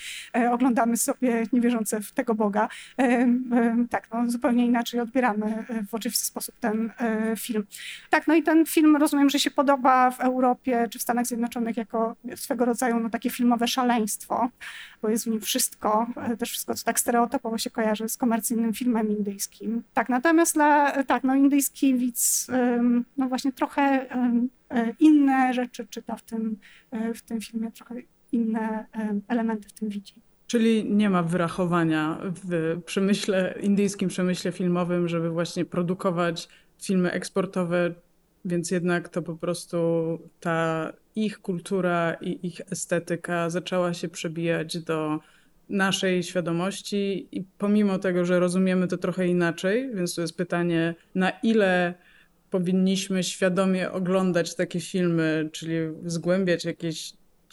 oglądamy 0.51 0.97
sobie 0.97 1.47
niewierzące 1.53 2.01
w 2.01 2.13
tego 2.13 2.35
Boga. 2.35 2.69
Tak, 3.91 4.09
no, 4.13 4.31
zupełnie 4.31 4.67
inaczej 4.67 5.01
odbieramy 5.01 5.65
w 5.89 5.95
oczywisty 5.95 6.27
sposób 6.27 6.55
ten 6.61 6.93
film. 7.37 7.67
Tak, 8.11 8.27
no 8.27 8.35
i 8.35 8.43
ten 8.43 8.67
film 8.67 8.97
rozumiem, 8.97 9.31
że 9.31 9.39
się 9.39 9.51
podoba 9.51 10.11
w 10.11 10.21
Europie 10.21 10.89
czy 10.91 10.99
w 10.99 11.03
Stanach 11.03 11.27
Zjednoczonych 11.27 11.77
jako 11.77 12.17
swego 12.37 12.65
rodzaju 12.65 13.01
no, 13.01 13.11
takie 13.11 13.31
filmowe 13.31 13.69
szaleństwo, 13.69 14.49
bo 15.03 15.09
jest 15.09 15.25
w 15.25 15.27
nim 15.27 15.41
wszystko, 15.41 16.07
też 16.39 16.51
wszystko, 16.51 16.75
co 16.75 16.85
tak 16.85 17.01
stereotypowo 17.01 17.59
się 17.59 17.71
kojarzy 17.71 18.09
z 18.09 18.17
komercyjnym 18.17 18.75
filmem 18.75 19.11
indyjskim. 19.11 19.83
Tak, 19.95 20.09
natomiast 20.09 20.55
dla, 20.55 21.03
tak, 21.05 21.25
no 21.25 21.35
indyjski 21.35 21.95
widz, 21.95 22.47
no 23.17 23.29
właśnie 23.29 23.53
trochę 23.53 23.83
e, 23.83 24.95
inne 24.99 25.55
rzeczy 25.55 25.87
czyta 25.87 26.17
w 26.17 26.23
tym, 26.23 26.57
e, 26.91 27.15
w 27.15 27.23
tym 27.23 27.41
filmie, 27.41 27.73
trochę 27.73 27.95
inne 28.33 28.87
elementy 29.29 29.69
w 29.69 29.73
tym 29.73 29.89
widzi. 29.89 30.15
Czyli 30.47 30.85
nie 30.85 31.11
ma 31.11 31.23
wyrachowania 31.23 32.19
w 32.23 32.77
przemyśle, 32.87 33.55
indyjskim 33.61 34.09
przemyśle 34.09 34.53
filmowym, 34.53 35.09
żeby 35.09 35.31
właśnie 35.31 35.65
produkować 35.65 36.49
filmy 36.83 37.11
eksportowe, 37.11 37.95
więc 38.45 38.71
jednak 38.71 39.09
to 39.09 39.23
po 39.23 39.35
prostu 39.35 39.79
ta 40.41 40.93
ich 41.17 41.39
kultura 41.39 42.17
i 42.21 42.47
ich 42.47 42.61
estetyka 42.71 43.51
zaczęła 43.51 43.95
się 43.95 44.09
przebijać 44.09 44.79
do 44.79 45.19
naszej 45.69 46.23
świadomości 46.23 47.29
i 47.33 47.45
pomimo 47.59 47.99
tego, 47.99 48.25
że 48.25 48.41
rozumiemy 48.41 48.89
to 48.89 48.99
trochę 48.99 49.27
inaczej, 49.29 49.91
więc 49.95 50.15
to 50.15 50.21
jest 50.21 50.37
pytanie, 50.37 50.95
na 51.15 51.31
ile 51.31 51.95
powinniśmy 52.51 53.25
świadomie 53.25 53.93
oglądać 53.93 54.55
takie 54.55 54.81
filmy, 54.81 55.49
czyli 55.53 55.77
zgłębiać 56.05 56.65
jakieś 56.65 57.13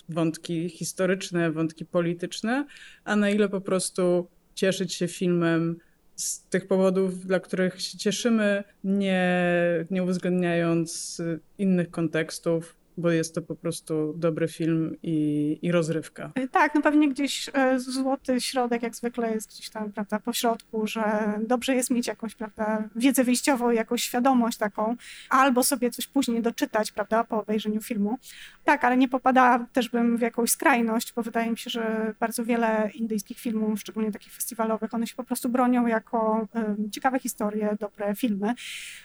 wątki 0.10 0.70
historyczne, 0.70 1.52
wątki 1.52 1.86
polityczne, 1.86 2.66
a 3.04 3.16
na 3.16 3.30
ile 3.30 3.50
po 3.50 3.62
prostu 3.62 4.28
cieszyć 4.56 4.94
się 4.94 5.08
filmem 5.08 5.78
z 6.16 6.44
tych 6.44 6.68
powodów, 6.68 7.26
dla 7.26 7.40
których 7.40 7.82
się 7.82 7.98
cieszymy, 7.98 8.64
nie, 8.84 9.46
nie 9.92 10.04
uwzględniając 10.04 11.22
innych 11.58 11.92
kontekstów, 11.92 12.76
bo 12.98 13.12
jest 13.12 13.36
to 13.36 13.42
po 13.42 13.56
prostu 13.56 14.14
dobry 14.18 14.48
film 14.48 14.96
i, 15.04 15.60
i 15.62 15.72
rozrywka. 15.72 16.32
E, 16.36 16.48
tak, 16.48 16.76
no 16.76 16.82
pewnie 16.82 17.10
gdzieś 17.10 17.50
e, 17.54 17.80
złoty 17.80 18.42
środek 18.42 18.84
jak 18.84 18.96
zwykle 18.96 19.34
jest 19.34 19.50
gdzieś 19.50 19.70
tam, 19.70 19.92
prawda, 19.92 20.20
po 20.20 20.34
środku, 20.34 20.88
że 20.88 21.04
dobrze 21.48 21.76
jest 21.76 21.90
mieć 21.90 22.08
jakąś, 22.08 22.36
prawda, 22.36 22.84
wiedzę 22.96 23.24
wyjściową, 23.24 23.72
jakąś 23.72 24.04
świadomość 24.04 24.58
taką, 24.58 24.96
albo 25.30 25.64
sobie 25.64 25.92
coś 25.92 26.08
później 26.08 26.42
doczytać, 26.42 26.92
prawda, 26.92 27.24
po 27.24 27.42
obejrzeniu 27.42 27.82
filmu. 27.82 28.18
Tak, 28.64 28.84
ale 28.84 28.98
nie 28.98 29.08
popadała 29.08 29.68
też 29.74 29.90
bym 29.90 30.18
w 30.18 30.22
jakąś 30.22 30.52
skrajność, 30.52 31.14
bo 31.14 31.24
wydaje 31.24 31.52
mi 31.52 31.58
się, 31.58 31.70
że 31.70 32.14
bardzo 32.20 32.46
wiele 32.46 32.90
indyjskich 32.94 33.40
filmów, 33.40 33.80
szczególnie 33.80 34.12
takich 34.12 34.34
festiwalowych, 34.34 34.94
one 34.94 35.08
się 35.08 35.16
po 35.16 35.24
prostu 35.24 35.50
bronią 35.50 35.88
jako 35.88 36.48
um, 36.54 36.92
ciekawe 36.92 37.20
historie, 37.20 37.78
dobre 37.80 38.16
filmy. 38.16 38.54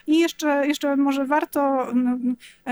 I 0.07 0.19
jeszcze, 0.19 0.67
jeszcze 0.67 0.95
może 0.95 1.25
warto, 1.25 1.87
no, 1.93 2.17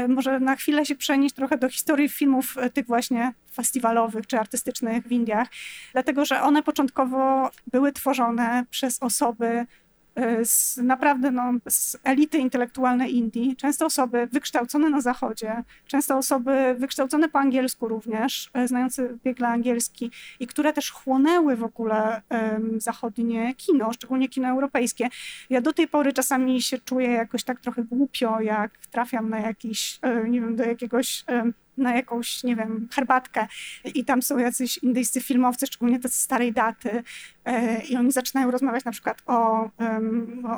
może 0.07 0.39
na 0.39 0.55
chwilę 0.55 0.85
się 0.85 0.95
przenieść 1.11 1.35
trochę 1.35 1.57
do 1.57 1.69
historii 1.69 2.09
filmów 2.09 2.57
e, 2.57 2.69
tych 2.69 2.87
właśnie 2.87 3.33
festiwalowych 3.53 4.27
czy 4.27 4.39
artystycznych 4.39 5.07
w 5.07 5.11
Indiach, 5.11 5.47
dlatego 5.91 6.25
że 6.25 6.41
one 6.41 6.63
początkowo 6.63 7.51
były 7.71 7.91
tworzone 7.91 8.65
przez 8.69 9.03
osoby 9.03 9.65
z 10.43 10.77
naprawdę 10.77 11.31
no, 11.31 11.53
z 11.69 11.97
elity 12.03 12.37
intelektualnej 12.37 13.15
Indii, 13.15 13.55
często 13.55 13.85
osoby 13.85 14.27
wykształcone 14.31 14.89
na 14.89 15.01
zachodzie, 15.01 15.63
często 15.87 16.17
osoby 16.17 16.75
wykształcone 16.79 17.29
po 17.29 17.39
angielsku 17.39 17.87
również, 17.87 18.49
e, 18.53 18.67
znające 18.67 19.17
biegle 19.23 19.47
angielski 19.47 20.11
i 20.39 20.47
które 20.47 20.73
też 20.73 20.91
chłonęły 20.91 21.55
w 21.55 21.63
ogóle 21.63 22.21
um, 22.29 22.81
zachodnie 22.81 23.55
kino, 23.55 23.93
szczególnie 23.93 24.29
kino 24.29 24.47
europejskie. 24.47 25.09
Ja 25.49 25.61
do 25.61 25.73
tej 25.73 25.87
pory 25.87 26.13
czasami 26.13 26.61
się 26.61 26.77
czuję 26.77 27.11
jakoś 27.11 27.43
tak 27.43 27.59
trochę 27.59 27.83
głupio, 27.83 28.41
jak 28.41 28.77
trafiam 28.77 29.29
na 29.29 29.39
jakiś, 29.39 29.99
nie 30.29 30.41
wiem, 30.41 30.55
do 30.55 30.63
jakiegoś 30.63 31.23
na 31.77 31.95
jakąś, 31.95 32.43
nie 32.43 32.55
wiem, 32.55 32.87
herbatkę 32.91 33.47
i 33.93 34.05
tam 34.05 34.21
są 34.21 34.37
jacyś 34.37 34.77
indyjscy 34.77 35.21
filmowcy, 35.21 35.67
szczególnie 35.67 35.99
te 35.99 36.09
starej 36.09 36.53
daty 36.53 37.03
e, 37.45 37.81
i 37.83 37.97
oni 37.97 38.11
zaczynają 38.11 38.51
rozmawiać 38.51 38.85
na 38.85 38.91
przykład 38.91 39.21
o, 39.25 39.69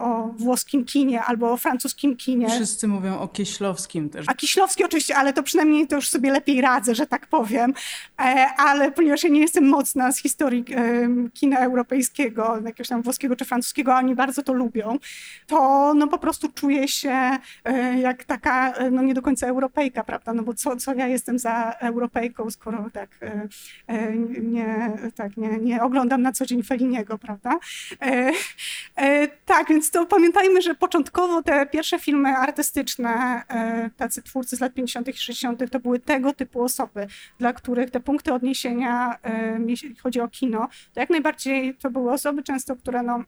o 0.01 0.27
włoskim 0.37 0.85
kinie 0.85 1.23
albo 1.23 1.51
o 1.51 1.57
francuskim 1.57 2.15
kinie. 2.15 2.49
Wszyscy 2.49 2.87
mówią 2.87 3.19
o 3.19 3.27
Kieślowskim 3.27 4.09
też. 4.09 4.25
A 4.29 4.33
Kieślowski 4.33 4.83
oczywiście, 4.83 5.15
ale 5.15 5.33
to 5.33 5.43
przynajmniej 5.43 5.87
to 5.87 5.95
już 5.95 6.09
sobie 6.09 6.31
lepiej 6.31 6.61
radzę, 6.61 6.95
że 6.95 7.07
tak 7.07 7.27
powiem, 7.27 7.73
e, 8.19 8.47
ale 8.57 8.91
ponieważ 8.91 9.23
ja 9.23 9.29
nie 9.29 9.41
jestem 9.41 9.69
mocna 9.69 10.11
z 10.11 10.17
historii 10.17 10.65
kina 11.33 11.59
europejskiego, 11.59 12.59
jakiegoś 12.65 12.87
tam 12.87 13.01
włoskiego 13.01 13.35
czy 13.35 13.45
francuskiego, 13.45 13.95
a 13.95 13.97
oni 13.99 14.15
bardzo 14.15 14.43
to 14.43 14.53
lubią, 14.53 14.97
to 15.47 15.93
no 15.93 16.07
po 16.07 16.17
prostu 16.17 16.51
czuję 16.51 16.87
się 16.87 17.37
e, 17.63 17.99
jak 17.99 18.23
taka 18.23 18.73
no 18.91 19.01
nie 19.01 19.13
do 19.13 19.21
końca 19.21 19.47
Europejka, 19.47 20.03
prawda, 20.03 20.33
no 20.33 20.43
bo 20.43 20.53
co, 20.53 20.75
co 20.75 20.93
ja 20.93 21.02
jestem 21.07 21.39
za 21.39 21.71
Europejką, 21.71 22.51
skoro 22.51 22.89
tak, 22.93 23.09
e, 23.21 23.47
e, 23.87 24.17
nie, 24.41 24.91
tak 25.15 25.37
nie, 25.37 25.57
nie 25.57 25.83
oglądam 25.83 26.21
na 26.21 26.31
co 26.31 26.45
dzień 26.45 26.63
Feliniego, 26.63 27.17
prawda? 27.17 27.59
E, 28.95 29.27
tak, 29.45 29.69
więc 29.69 29.91
to 29.91 30.05
pamiętajmy, 30.05 30.61
że 30.61 30.75
początkowo 30.75 31.43
te 31.43 31.65
pierwsze 31.65 31.99
filmy 31.99 32.29
artystyczne, 32.29 33.43
tacy 33.97 34.23
twórcy 34.23 34.55
z 34.55 34.59
lat 34.59 34.73
50. 34.73 35.07
i 35.07 35.13
60. 35.13 35.71
to 35.71 35.79
były 35.79 35.99
tego 35.99 36.33
typu 36.33 36.63
osoby, 36.63 37.07
dla 37.39 37.53
których 37.53 37.91
te 37.91 37.99
punkty 37.99 38.33
odniesienia, 38.33 39.19
jeśli 39.67 39.95
chodzi 39.95 40.21
o 40.21 40.27
kino, 40.27 40.67
to 40.93 40.99
jak 40.99 41.09
najbardziej 41.09 41.75
to 41.75 41.91
były 41.91 42.11
osoby 42.11 42.43
często, 42.43 42.75
które 42.75 43.03
no, 43.03 43.23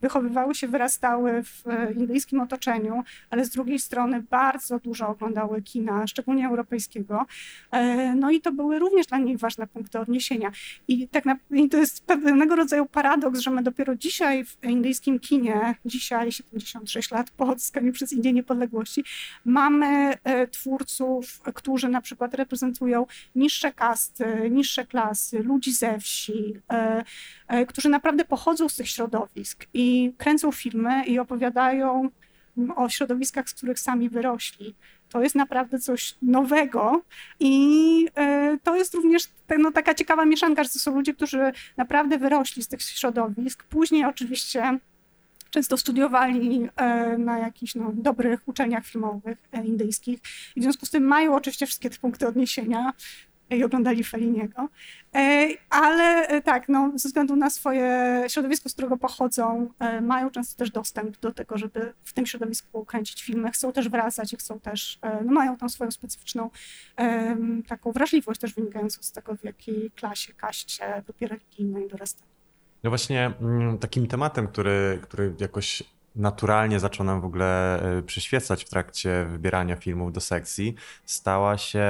wychowywały 0.00 0.54
się, 0.54 0.68
wyrastały 0.68 1.42
w 1.42 1.66
e, 1.66 1.92
indyjskim 1.92 2.40
otoczeniu, 2.40 3.02
ale 3.30 3.44
z 3.44 3.50
drugiej 3.50 3.78
strony 3.78 4.22
bardzo 4.22 4.78
dużo 4.78 5.08
oglądały 5.08 5.62
kina, 5.62 6.06
szczególnie 6.06 6.48
europejskiego. 6.48 7.26
E, 7.70 8.14
no 8.14 8.30
i 8.30 8.40
to 8.40 8.52
były 8.52 8.78
również 8.78 9.06
dla 9.06 9.18
nich 9.18 9.38
ważne 9.38 9.66
punkty 9.66 9.98
odniesienia. 9.98 10.50
I, 10.88 11.08
tak 11.08 11.24
na, 11.24 11.36
i 11.50 11.68
to 11.68 11.76
jest 11.76 12.04
pewnego 12.04 12.56
rodzaju 12.56 12.86
paradoks, 12.86 13.40
że 13.40 13.50
my 13.50 13.62
dopiero 13.62 13.96
dzisiaj 13.96 14.44
w 14.44 14.64
indyjskim 14.64 15.18
kinie, 15.18 15.74
dzisiaj 15.84 16.32
76 16.32 17.10
lat 17.10 17.30
po 17.30 17.46
odzyskaniu 17.46 17.92
przez 17.92 18.12
Indię 18.12 18.32
niepodległości, 18.32 19.04
mamy 19.44 20.14
e, 20.24 20.46
twórców, 20.46 21.40
którzy 21.54 21.88
na 21.88 22.00
przykład 22.00 22.34
reprezentują 22.34 23.06
niższe 23.34 23.72
kasty, 23.72 24.50
niższe 24.50 24.86
klasy, 24.86 25.42
ludzi 25.42 25.72
ze 25.72 26.00
wsi, 26.00 26.56
którzy 27.68 27.88
naprawdę 27.88 28.24
pochodzą 28.24 28.68
z 28.68 28.76
tych 28.76 28.88
środowisk, 28.88 29.35
środowisk 29.36 29.66
i 29.74 30.12
kręcą 30.18 30.52
filmy 30.52 31.04
i 31.04 31.18
opowiadają 31.18 32.10
o 32.76 32.88
środowiskach, 32.88 33.48
z 33.48 33.54
których 33.54 33.78
sami 33.80 34.08
wyrośli. 34.08 34.74
To 35.08 35.22
jest 35.22 35.34
naprawdę 35.34 35.78
coś 35.78 36.14
nowego 36.22 37.02
i 37.40 38.08
e, 38.16 38.58
to 38.62 38.76
jest 38.76 38.94
również 38.94 39.28
no, 39.58 39.72
taka 39.72 39.94
ciekawa 39.94 40.24
mieszanka, 40.24 40.64
że 40.64 40.70
to 40.70 40.78
są 40.78 40.94
ludzie, 40.94 41.14
którzy 41.14 41.52
naprawdę 41.76 42.18
wyrośli 42.18 42.62
z 42.62 42.68
tych 42.68 42.82
środowisk. 42.82 43.64
Później 43.64 44.04
oczywiście 44.04 44.78
często 45.50 45.76
studiowali 45.76 46.68
e, 46.76 47.18
na 47.18 47.38
jakichś 47.38 47.74
no, 47.74 47.92
dobrych 47.94 48.48
uczelniach 48.48 48.86
filmowych 48.86 49.38
indyjskich 49.64 50.18
i 50.56 50.60
w 50.60 50.62
związku 50.62 50.86
z 50.86 50.90
tym 50.90 51.04
mają 51.04 51.34
oczywiście 51.34 51.66
wszystkie 51.66 51.90
te 51.90 51.98
punkty 51.98 52.28
odniesienia 52.28 52.92
i 53.50 53.64
oglądali 53.64 54.04
Feliniego. 54.04 54.68
E, 55.14 55.48
ale 55.70 56.28
e, 56.28 56.42
tak, 56.42 56.68
no, 56.68 56.92
ze 56.94 57.08
względu 57.08 57.36
na 57.36 57.50
swoje 57.50 58.22
środowisko, 58.28 58.68
z 58.68 58.72
którego 58.72 58.96
pochodzą, 58.96 59.70
e, 59.78 60.00
mają 60.00 60.30
często 60.30 60.58
też 60.58 60.70
dostęp 60.70 61.18
do 61.18 61.32
tego, 61.32 61.58
żeby 61.58 61.92
w 62.04 62.12
tym 62.12 62.26
środowisku 62.26 62.84
kręcić 62.84 63.22
filmy. 63.22 63.50
Chcą 63.50 63.72
też 63.72 63.88
wracać 63.88 64.32
i 64.32 64.36
chcą 64.36 64.60
też, 64.60 64.98
no, 65.24 65.32
mają 65.32 65.56
tam 65.56 65.68
swoją 65.68 65.90
specyficzną 65.90 66.50
taką 67.68 67.92
wrażliwość 67.92 68.40
też 68.40 68.54
wynikającą 68.54 69.02
z 69.02 69.12
tego, 69.12 69.36
w 69.36 69.44
jakiej 69.44 69.90
klasie, 69.90 70.34
kaście, 70.34 71.02
grupie 71.06 71.26
religijnej 71.26 71.88
dorastali. 71.88 72.30
No 72.82 72.90
właśnie 72.90 73.32
mm, 73.40 73.78
takim 73.78 74.06
tematem, 74.06 74.48
który, 74.48 74.98
który 75.02 75.34
jakoś 75.38 75.82
naturalnie 76.16 76.80
zaczął 76.80 77.06
nam 77.06 77.20
w 77.20 77.24
ogóle 77.24 77.80
e, 77.98 78.02
przyświecać 78.02 78.64
w 78.64 78.68
trakcie 78.68 79.26
wybierania 79.30 79.76
filmów 79.76 80.12
do 80.12 80.20
sekcji, 80.20 80.74
stała 81.04 81.58
się, 81.58 81.86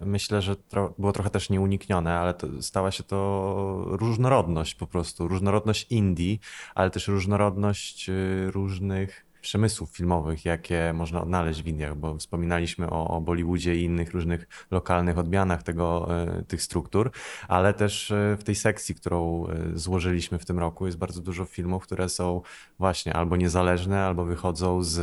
myślę, 0.00 0.42
że 0.42 0.56
tro, 0.56 0.94
było 0.98 1.12
trochę 1.12 1.30
też 1.30 1.50
nieuniknione, 1.50 2.18
ale 2.18 2.34
to, 2.34 2.62
stała 2.62 2.90
się 2.90 3.02
to 3.02 3.84
różnorodność 3.88 4.74
po 4.74 4.86
prostu, 4.86 5.28
różnorodność 5.28 5.86
Indii, 5.90 6.40
ale 6.74 6.90
też 6.90 7.08
różnorodność 7.08 8.08
e, 8.08 8.12
różnych 8.50 9.25
przemysłów 9.46 9.90
filmowych, 9.90 10.44
jakie 10.44 10.92
można 10.92 11.22
odnaleźć 11.22 11.62
w 11.62 11.66
Indiach, 11.66 11.96
bo 11.96 12.16
wspominaliśmy 12.16 12.90
o, 12.90 13.08
o 13.08 13.20
Bollywoodzie 13.20 13.76
i 13.76 13.84
innych 13.84 14.12
różnych 14.12 14.66
lokalnych 14.70 15.18
odmianach 15.18 15.62
tego, 15.62 16.08
e, 16.22 16.42
tych 16.42 16.62
struktur, 16.62 17.10
ale 17.48 17.74
też 17.74 18.10
e, 18.10 18.36
w 18.40 18.44
tej 18.44 18.54
sekcji, 18.54 18.94
którą 18.94 19.46
e, 19.46 19.78
złożyliśmy 19.78 20.38
w 20.38 20.44
tym 20.44 20.58
roku, 20.58 20.86
jest 20.86 20.98
bardzo 20.98 21.20
dużo 21.20 21.44
filmów, 21.44 21.82
które 21.82 22.08
są 22.08 22.42
właśnie 22.78 23.14
albo 23.14 23.36
niezależne, 23.36 24.04
albo 24.04 24.24
wychodzą 24.24 24.82
z, 24.82 24.98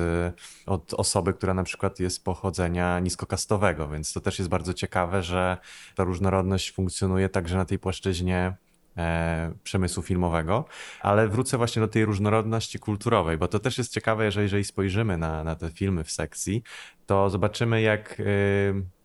od 0.65 0.93
osoby, 0.93 1.33
która 1.33 1.53
na 1.53 1.63
przykład 1.63 1.99
jest 1.99 2.23
pochodzenia 2.23 2.99
niskokastowego, 2.99 3.87
więc 3.87 4.13
to 4.13 4.21
też 4.21 4.39
jest 4.39 4.49
bardzo 4.49 4.73
ciekawe, 4.73 5.23
że 5.23 5.57
ta 5.95 6.03
różnorodność 6.03 6.71
funkcjonuje 6.71 7.29
także 7.29 7.57
na 7.57 7.65
tej 7.65 7.79
płaszczyźnie 7.79 8.57
e, 8.97 9.53
przemysłu 9.63 10.03
filmowego, 10.03 10.65
ale 11.01 11.27
wrócę 11.27 11.57
właśnie 11.57 11.79
do 11.79 11.87
tej 11.87 12.05
różnorodności 12.05 12.79
kulturowej, 12.79 13.37
bo 13.37 13.47
to 13.47 13.59
też 13.59 13.77
jest 13.77 13.93
ciekawe, 13.93 14.31
że 14.31 14.43
jeżeli 14.43 14.63
spojrzymy 14.63 15.17
na, 15.17 15.43
na 15.43 15.55
te 15.55 15.69
filmy 15.69 16.03
w 16.03 16.11
sekcji, 16.11 16.63
to 17.05 17.29
zobaczymy, 17.29 17.81
jak, 17.81 18.21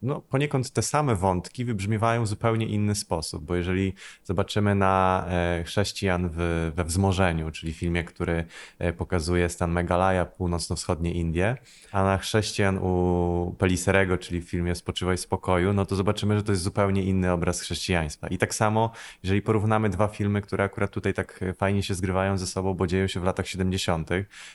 no, 0.03 0.21
poniekąd 0.21 0.71
te 0.71 0.83
same 0.83 1.15
wątki 1.17 1.65
wybrzmiewają 1.65 2.25
w 2.25 2.29
zupełnie 2.29 2.67
inny 2.67 2.95
sposób, 2.95 3.45
bo 3.45 3.57
jeżeli 3.57 3.93
zobaczymy 4.25 4.75
na 4.75 5.25
e, 5.29 5.65
chrześcijan 5.65 6.31
w, 6.33 6.71
we 6.75 6.85
wzmożeniu, 6.85 7.51
czyli 7.51 7.73
filmie, 7.73 8.05
który 8.05 8.45
e, 8.79 8.93
pokazuje 8.93 9.49
stan 9.49 9.73
Meghalaya, 9.73 10.25
północno-wschodnie 10.37 11.13
Indie, 11.13 11.57
a 11.93 12.03
na 12.05 12.19
chrześcijan 12.19 12.79
u 12.79 13.55
Peliserego, 13.59 14.19
czyli 14.19 14.41
w 14.41 14.51
filmie 14.51 14.75
Spoczywaj 14.75 15.17
w 15.17 15.21
spokoju, 15.21 15.73
no 15.73 15.87
to 15.87 15.97
zobaczymy, 15.97 16.37
że 16.37 16.43
to 16.43 16.53
jest 16.53 16.63
zupełnie 16.63 17.03
inny 17.03 17.33
obraz 17.33 17.61
chrześcijaństwa. 17.61 18.29
I 18.29 18.39
tak 18.39 18.55
samo, 18.55 18.91
jeżeli 19.23 19.43
porównamy 19.43 19.89
dwa 19.89 20.09
filmy, 20.09 20.43
które 20.43 20.65
akurat 20.65 20.91
tutaj 20.91 21.15
tak 21.15 21.45
fajnie 21.57 21.83
się 21.83 21.95
zgrywają 21.95 22.39
ze 22.39 22.47
sobą, 22.47 22.75
bo 22.75 22.87
dzieją 22.87 23.07
się 23.07 23.21
w 23.21 23.25
latach 23.25 23.49
70., 23.49 24.11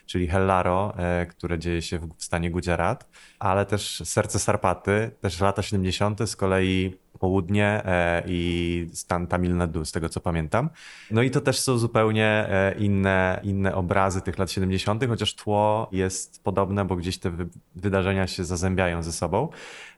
czyli 0.05 0.27
Hellaro, 0.27 0.93
e, 0.97 1.25
które 1.25 1.59
dzieje 1.59 1.81
się 1.81 1.99
w 1.99 2.23
stanie 2.23 2.51
Gujarat, 2.51 3.09
ale 3.39 3.65
też 3.65 4.01
Serce 4.05 4.39
Sarpaty, 4.39 5.11
też 5.21 5.32
lata 5.41 5.61
70., 5.61 6.27
z 6.27 6.35
kolei 6.35 6.93
południe 7.19 7.81
e, 7.85 8.23
i 8.27 8.87
stan 8.93 9.27
Tamil 9.27 9.55
Nadu, 9.57 9.85
z 9.85 9.91
tego 9.91 10.09
co 10.09 10.19
pamiętam. 10.19 10.69
No 11.11 11.21
i 11.21 11.31
to 11.31 11.41
też 11.41 11.59
są 11.59 11.77
zupełnie 11.77 12.25
e, 12.25 12.75
inne, 12.79 13.39
inne 13.43 13.75
obrazy 13.75 14.21
tych 14.21 14.37
lat 14.37 14.51
70., 14.51 15.05
chociaż 15.07 15.35
tło 15.35 15.89
jest 15.91 16.43
podobne, 16.43 16.85
bo 16.85 16.95
gdzieś 16.95 17.17
te 17.17 17.31
wydarzenia 17.75 18.27
się 18.27 18.45
zazębiają 18.45 19.03
ze 19.03 19.11
sobą. 19.11 19.49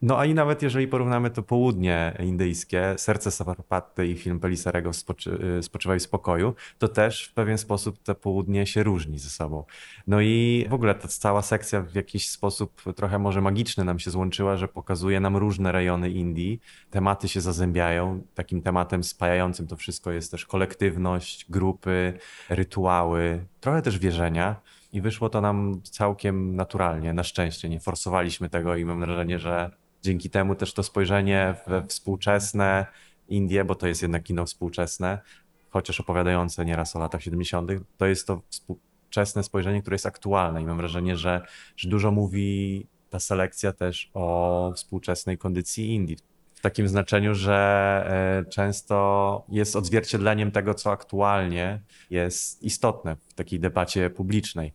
No 0.02 0.20
a 0.20 0.26
i 0.26 0.34
nawet 0.34 0.62
jeżeli 0.62 0.88
porównamy 0.88 1.30
to 1.30 1.44
południe 1.44 2.18
indyjskie, 2.20 2.94
Serce 2.98 3.32
Saparpatty 3.32 4.08
i 4.08 4.16
film 4.16 4.40
Pelisarego 4.40 4.94
Spoczy, 4.94 5.58
e, 5.60 5.64
Spoczywaj 5.64 6.00
w 6.00 6.04
spokoju, 6.04 6.54
to 6.80 6.88
też 6.88 7.28
w 7.28 7.34
pewien 7.34 7.58
sposób 7.58 8.04
to 8.04 8.16
południe 8.16 8.66
się 8.66 8.84
różni 8.84 9.20
ze 9.20 9.30
sobą. 9.30 9.64
No 10.08 10.22
i 10.22 10.66
w 10.70 10.74
ogóle 10.74 10.96
ta 10.96 11.08
cała 11.08 11.42
sekcja 11.42 11.82
w 11.82 11.96
jakiś 11.96 12.30
sposób 12.30 12.82
trochę 12.96 13.20
może 13.20 13.42
magiczny 13.42 13.84
nam 13.84 14.00
się 14.00 14.12
złączyła, 14.12 14.58
że 14.58 14.68
pokazuje 14.68 15.20
nam 15.20 15.38
różne 15.38 15.72
rejony 15.72 16.10
Indii, 16.10 16.60
tematy 16.90 17.05
tematy 17.06 17.28
się 17.28 17.42
zazębiają. 17.42 18.22
Takim 18.36 18.62
tematem 18.62 19.04
spajającym 19.04 19.68
to 19.68 19.76
wszystko 19.76 20.12
jest 20.12 20.32
też 20.32 20.46
kolektywność, 20.46 21.46
grupy, 21.50 22.14
rytuały, 22.50 23.46
trochę 23.60 23.82
też 23.82 24.00
wierzenia. 24.00 24.62
I 24.94 25.02
wyszło 25.02 25.30
to 25.30 25.42
nam 25.42 25.82
całkiem 25.84 26.56
naturalnie, 26.56 27.14
na 27.14 27.24
szczęście. 27.24 27.70
Nie 27.70 27.80
forsowaliśmy 27.80 28.50
tego 28.50 28.76
i 28.76 28.86
mam 28.86 29.00
wrażenie, 29.00 29.40
że 29.40 29.72
dzięki 30.02 30.30
temu 30.30 30.56
też 30.56 30.74
to 30.74 30.84
spojrzenie 30.84 31.56
we 31.68 31.88
współczesne 31.88 32.86
Indie, 33.28 33.66
bo 33.66 33.76
to 33.76 33.88
jest 33.88 34.02
jednak 34.02 34.24
kino 34.24 34.46
współczesne, 34.46 35.20
chociaż 35.70 36.00
opowiadające 36.00 36.66
nieraz 36.66 36.96
o 36.96 37.00
latach 37.00 37.24
70., 37.24 37.72
to 37.98 38.06
jest 38.06 38.28
to 38.28 38.42
współczesne 38.50 39.44
spojrzenie, 39.44 39.82
które 39.82 39.96
jest 39.96 40.06
aktualne 40.06 40.62
i 40.62 40.66
mam 40.66 40.78
wrażenie, 40.78 41.18
że, 41.18 41.42
że 41.78 41.90
dużo 41.90 42.12
mówi 42.12 42.88
ta 43.10 43.20
selekcja 43.20 43.74
też 43.74 44.12
o 44.14 44.72
współczesnej 44.76 45.38
kondycji 45.38 45.94
Indii 45.94 46.18
takim 46.66 46.88
znaczeniu, 46.88 47.36
że 47.36 47.56
e, 48.08 48.50
często 48.50 49.46
jest 49.50 49.76
odzwierciedleniem 49.76 50.52
tego, 50.52 50.74
co 50.74 50.92
aktualnie 50.92 51.82
jest 52.10 52.64
istotne 52.64 53.16
w 53.28 53.34
takiej 53.34 53.60
debacie 53.60 54.10
publicznej. 54.10 54.74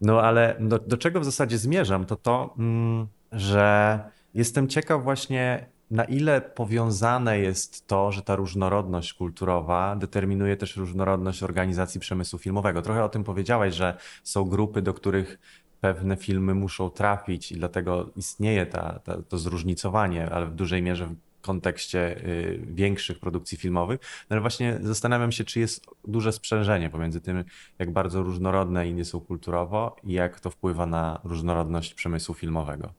No 0.00 0.20
ale 0.20 0.56
do, 0.60 0.78
do 0.78 0.96
czego 0.96 1.20
w 1.20 1.24
zasadzie 1.24 1.58
zmierzam, 1.58 2.04
to 2.04 2.16
to, 2.16 2.54
mm, 2.58 3.06
że 3.32 3.98
jestem 4.34 4.68
ciekaw 4.68 5.02
właśnie, 5.02 5.66
na 5.90 6.04
ile 6.04 6.40
powiązane 6.40 7.38
jest 7.38 7.86
to, 7.86 8.12
że 8.12 8.22
ta 8.22 8.36
różnorodność 8.36 9.12
kulturowa 9.12 9.96
determinuje 9.96 10.56
też 10.56 10.76
różnorodność 10.76 11.42
organizacji 11.42 12.00
przemysłu 12.00 12.38
filmowego. 12.38 12.82
Trochę 12.82 13.04
o 13.04 13.08
tym 13.08 13.24
powiedziałeś, 13.24 13.74
że 13.74 13.96
są 14.22 14.44
grupy, 14.44 14.82
do 14.82 14.94
których 14.94 15.38
pewne 15.82 16.16
filmy 16.16 16.54
muszą 16.54 16.90
trafić 16.90 17.52
i 17.52 17.54
dlatego 17.54 18.10
istnieje 18.16 18.66
ta, 18.66 18.98
ta, 19.04 19.22
to 19.22 19.38
zróżnicowanie, 19.38 20.30
ale 20.30 20.46
w 20.46 20.54
dużej 20.54 20.82
mierze 20.82 21.06
w 21.06 21.16
kontekście 21.40 22.26
y, 22.26 22.60
większych 22.66 23.18
produkcji 23.18 23.58
filmowych. 23.58 24.00
No 24.00 24.34
ale 24.34 24.40
właśnie 24.40 24.78
zastanawiam 24.82 25.32
się, 25.32 25.44
czy 25.44 25.60
jest 25.60 25.86
duże 26.04 26.32
sprzężenie 26.32 26.90
pomiędzy 26.90 27.20
tym, 27.20 27.44
jak 27.78 27.92
bardzo 27.92 28.22
różnorodne 28.22 28.88
Indie 28.88 29.04
są 29.04 29.20
kulturowo 29.20 29.96
i 30.04 30.12
jak 30.12 30.40
to 30.40 30.50
wpływa 30.50 30.86
na 30.86 31.20
różnorodność 31.24 31.94
przemysłu 31.94 32.34
filmowego 32.34 32.92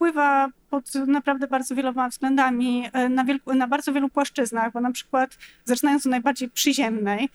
wpływa 0.00 0.48
pod 0.70 0.94
naprawdę 0.94 1.46
bardzo 1.46 1.74
wieloma 1.74 2.08
względami, 2.08 2.88
e, 2.92 3.08
na, 3.08 3.24
na, 3.46 3.68
bardzo 3.68 3.92
wielu 3.92 4.08
płaszczyznach, 4.08 4.72
bo 4.72 4.80
na 4.80 4.92
przykład 4.92 5.38
zaczynając 5.64 6.06
od 6.06 6.10
najbardziej 6.10 6.50
przyziemnej, 6.50 7.28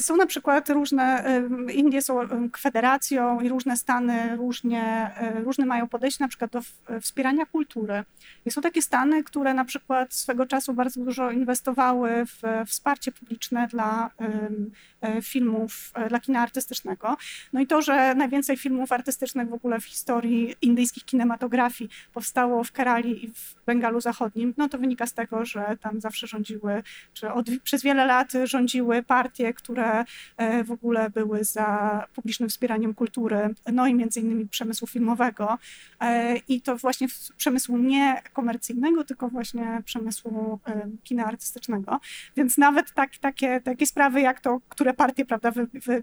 są 0.00 0.16
na 0.16 0.26
przykład 0.26 0.70
różne, 0.70 1.24
Indie 1.72 2.02
są 2.02 2.20
federacją 2.58 3.40
i 3.40 3.48
różne 3.48 3.76
stany 3.76 4.36
różnie, 4.36 5.10
e, 5.16 5.40
różne 5.40 5.66
mają 5.66 5.88
podejście 5.88 6.24
na 6.24 6.28
przykład 6.28 6.50
do 6.50 6.60
wspierania 7.00 7.46
kultury. 7.46 8.04
I 8.46 8.50
są 8.50 8.60
takie 8.60 8.82
stany, 8.82 9.24
które 9.24 9.54
na 9.54 9.64
przykład 9.64 10.14
swego 10.14 10.46
czasu 10.46 10.74
bardzo 10.74 11.04
dużo 11.04 11.30
inwestowały 11.30 12.10
w 12.26 12.42
wsparcie 12.66 13.12
publiczne 13.12 13.66
dla 13.66 14.10
e, 14.20 15.22
filmów, 15.22 15.92
dla 16.08 16.20
kina 16.20 16.40
artystycznego. 16.40 17.16
No 17.52 17.60
i 17.60 17.66
to, 17.66 17.82
że 17.82 18.14
najwięcej 18.14 18.56
filmów 18.56 18.92
artystycznych 18.92 19.48
w 19.48 19.52
ogóle 19.52 19.80
w 19.80 19.84
historii 19.84 20.54
indyjskich 20.62 21.04
kinematografii 21.04 21.90
powstało 22.12 22.64
w 22.64 22.72
Kerali 22.72 23.24
i 23.24 23.28
w 23.28 23.54
Bengalu 23.66 24.00
Zachodnim, 24.00 24.54
no 24.56 24.68
to 24.68 24.78
wynika 24.78 25.06
z 25.06 25.14
tego, 25.14 25.44
że 25.44 25.76
tam 25.80 26.00
zawsze 26.00 26.26
rządziły, 26.26 26.82
czy 27.14 27.32
od, 27.32 27.46
przez 27.62 27.82
wiele 27.82 28.06
lat 28.06 28.32
rządziły 28.44 29.02
partie, 29.02 29.52
które 29.64 30.04
e, 30.36 30.64
w 30.64 30.70
ogóle 30.70 31.10
były 31.10 31.44
za 31.44 32.06
publicznym 32.14 32.48
wspieraniem 32.48 32.94
kultury, 32.94 33.54
no 33.72 33.86
i 33.86 33.94
między 33.94 34.20
innymi 34.20 34.48
przemysłu 34.48 34.88
filmowego. 34.88 35.58
E, 36.00 36.36
I 36.36 36.60
to 36.60 36.76
właśnie 36.76 37.08
przemysłu 37.36 37.78
nie 37.78 38.22
komercyjnego, 38.32 39.04
tylko 39.04 39.28
właśnie 39.28 39.82
przemysłu 39.84 40.60
e, 40.66 40.88
kina 41.02 41.24
artystycznego. 41.24 42.00
Więc 42.36 42.58
nawet 42.58 42.92
tak, 42.92 43.16
takie, 43.18 43.60
takie 43.60 43.86
sprawy 43.86 44.20
jak 44.20 44.40
to, 44.40 44.60
które 44.68 44.94
partie 44.94 45.24
prawda, 45.24 45.52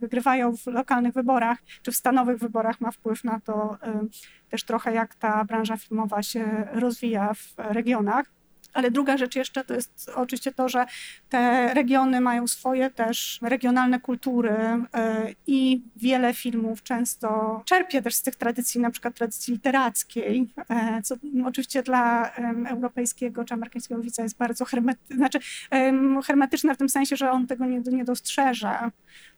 wygrywają 0.02 0.58
w 0.58 0.68
lokalnych 0.68 1.14
wyborach 1.14 1.58
czy 1.82 1.92
w 1.92 1.96
stanowych 1.96 2.40
wyborach 2.40 2.82
ma 2.82 2.92
wpływ 2.92 3.24
na 3.24 3.40
to 3.40 3.78
też 4.50 4.64
trochę, 4.64 4.94
jak 4.94 5.16
ta 5.16 5.46
branża 5.46 5.78
filmowa 5.78 6.24
się 6.24 6.68
rozwija 6.72 7.34
w 7.34 7.54
regionach. 7.58 8.41
Ale 8.74 8.92
druga 8.92 9.18
rzecz 9.18 9.36
jeszcze 9.36 9.64
to 9.64 9.74
jest 9.74 10.12
oczywiście 10.16 10.52
to, 10.52 10.70
że 10.70 10.86
te 11.30 11.74
regiony 11.74 12.22
mają 12.22 12.48
swoje 12.48 12.90
też 12.90 13.40
regionalne 13.42 14.00
kultury 14.00 14.52
e, 14.52 14.88
i 15.48 15.82
wiele 15.96 16.34
filmów 16.34 16.84
często 16.84 17.62
czerpie 17.66 18.02
też 18.02 18.16
z 18.16 18.22
tych 18.22 18.36
tradycji, 18.36 18.82
na 18.82 18.92
przykład 18.92 19.16
tradycji 19.16 19.54
literackiej, 19.54 20.50
e, 20.70 21.02
co 21.02 21.16
oczywiście 21.46 21.84
dla 21.84 22.32
europejskiego 22.68 23.46
czy 23.46 23.54
amerykańskiego 23.54 24.02
widza 24.02 24.24
jest 24.24 24.38
bardzo 24.38 24.66
hermetyczne, 24.66 25.16
znaczy 25.16 25.40
hermetyczne 26.26 26.76
w 26.76 26.78
tym 26.78 26.90
sensie, 26.90 27.16
że 27.16 27.32
on 27.32 27.48
tego 27.48 27.66
nie, 27.66 27.80
nie 27.80 28.06
dostrzeże, 28.06 28.92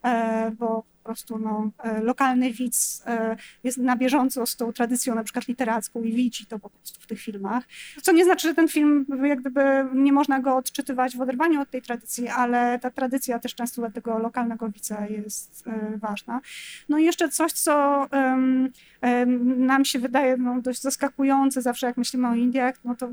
e, 0.03 0.51
bo 0.59 0.92
prostu 1.03 1.39
no, 1.39 1.71
e, 1.83 2.01
lokalny 2.01 2.51
widz 2.51 3.03
e, 3.05 3.37
jest 3.63 3.77
na 3.77 3.95
bieżąco 3.95 4.45
z 4.45 4.55
tą 4.55 4.73
tradycją 4.73 5.15
na 5.15 5.23
przykład 5.23 5.47
literacką 5.47 6.03
i 6.03 6.13
widzi 6.13 6.45
to 6.45 6.59
po 6.59 6.69
prostu 6.69 7.01
w 7.01 7.07
tych 7.07 7.19
filmach. 7.19 7.63
Co 8.01 8.11
nie 8.11 8.25
znaczy, 8.25 8.47
że 8.47 8.53
ten 8.53 8.67
film 8.67 9.05
jak 9.23 9.39
gdyby 9.39 9.61
nie 9.93 10.13
można 10.13 10.39
go 10.39 10.55
odczytywać 10.55 11.17
w 11.17 11.21
oderwaniu 11.21 11.61
od 11.61 11.69
tej 11.69 11.81
tradycji, 11.81 12.27
ale 12.27 12.79
ta 12.79 12.91
tradycja 12.91 13.39
też 13.39 13.55
często 13.55 13.81
dla 13.81 13.91
tego 13.91 14.19
lokalnego 14.19 14.69
widza 14.69 15.05
jest 15.05 15.67
e, 15.67 15.97
ważna. 15.97 16.41
No 16.89 16.97
i 16.97 17.05
jeszcze 17.05 17.29
coś, 17.29 17.51
co 17.51 18.07
um, 18.11 18.71
nam 19.65 19.85
się 19.85 19.99
wydaje 19.99 20.37
no, 20.37 20.61
dość 20.61 20.81
zaskakujące 20.81 21.61
zawsze, 21.61 21.87
jak 21.87 21.97
myślimy 21.97 22.27
o 22.27 22.35
Indiach, 22.35 22.75
no 22.85 22.95
to, 22.95 23.09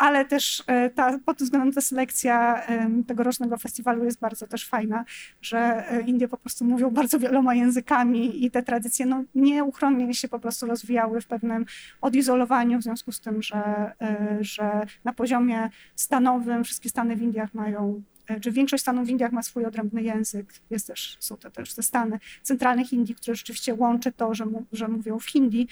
ale 0.00 0.24
też 0.24 0.64
ta, 0.94 1.18
pod 1.18 1.38
tym 1.38 1.44
względem 1.44 1.72
ta 1.72 1.80
selekcja 1.80 2.62
tegorocznego 3.06 3.56
festiwalu 3.56 4.04
jest 4.04 4.20
bardzo 4.20 4.46
też 4.46 4.68
fajna, 4.68 5.04
że 5.42 5.84
Indie 6.06 6.28
po 6.28 6.36
prostu 6.36 6.64
mówią 6.64 6.83
bardzo 6.90 7.18
wieloma 7.18 7.54
językami 7.54 8.44
i 8.44 8.50
te 8.50 8.62
tradycje 8.62 9.06
no, 9.06 9.24
nieuchronnie 9.34 10.14
się 10.14 10.28
po 10.28 10.38
prostu 10.38 10.66
rozwijały 10.66 11.20
w 11.20 11.26
pewnym 11.26 11.64
odizolowaniu, 12.00 12.78
w 12.78 12.82
związku 12.82 13.12
z 13.12 13.20
tym, 13.20 13.42
że, 13.42 13.92
e, 14.00 14.38
że 14.40 14.86
na 15.04 15.12
poziomie 15.12 15.70
stanowym 15.96 16.64
wszystkie 16.64 16.88
stany 16.88 17.16
w 17.16 17.22
Indiach 17.22 17.54
mają 17.54 18.02
czy 18.40 18.52
większość 18.52 18.82
stanów 18.82 19.06
w 19.06 19.10
Indiach 19.10 19.32
ma 19.32 19.42
swój 19.42 19.64
odrębny 19.64 20.02
język. 20.02 20.52
Jest 20.70 20.86
też, 20.86 21.16
są 21.20 21.36
to 21.36 21.50
też 21.50 21.74
te 21.74 21.82
stany 21.82 22.18
centralnych 22.42 22.92
Indii, 22.92 23.14
które 23.14 23.34
rzeczywiście 23.34 23.74
łączy 23.74 24.12
to, 24.12 24.34
że, 24.34 24.46
mu, 24.46 24.66
że 24.72 24.88
mówią 24.88 25.18
w 25.18 25.30
hindi, 25.30 25.68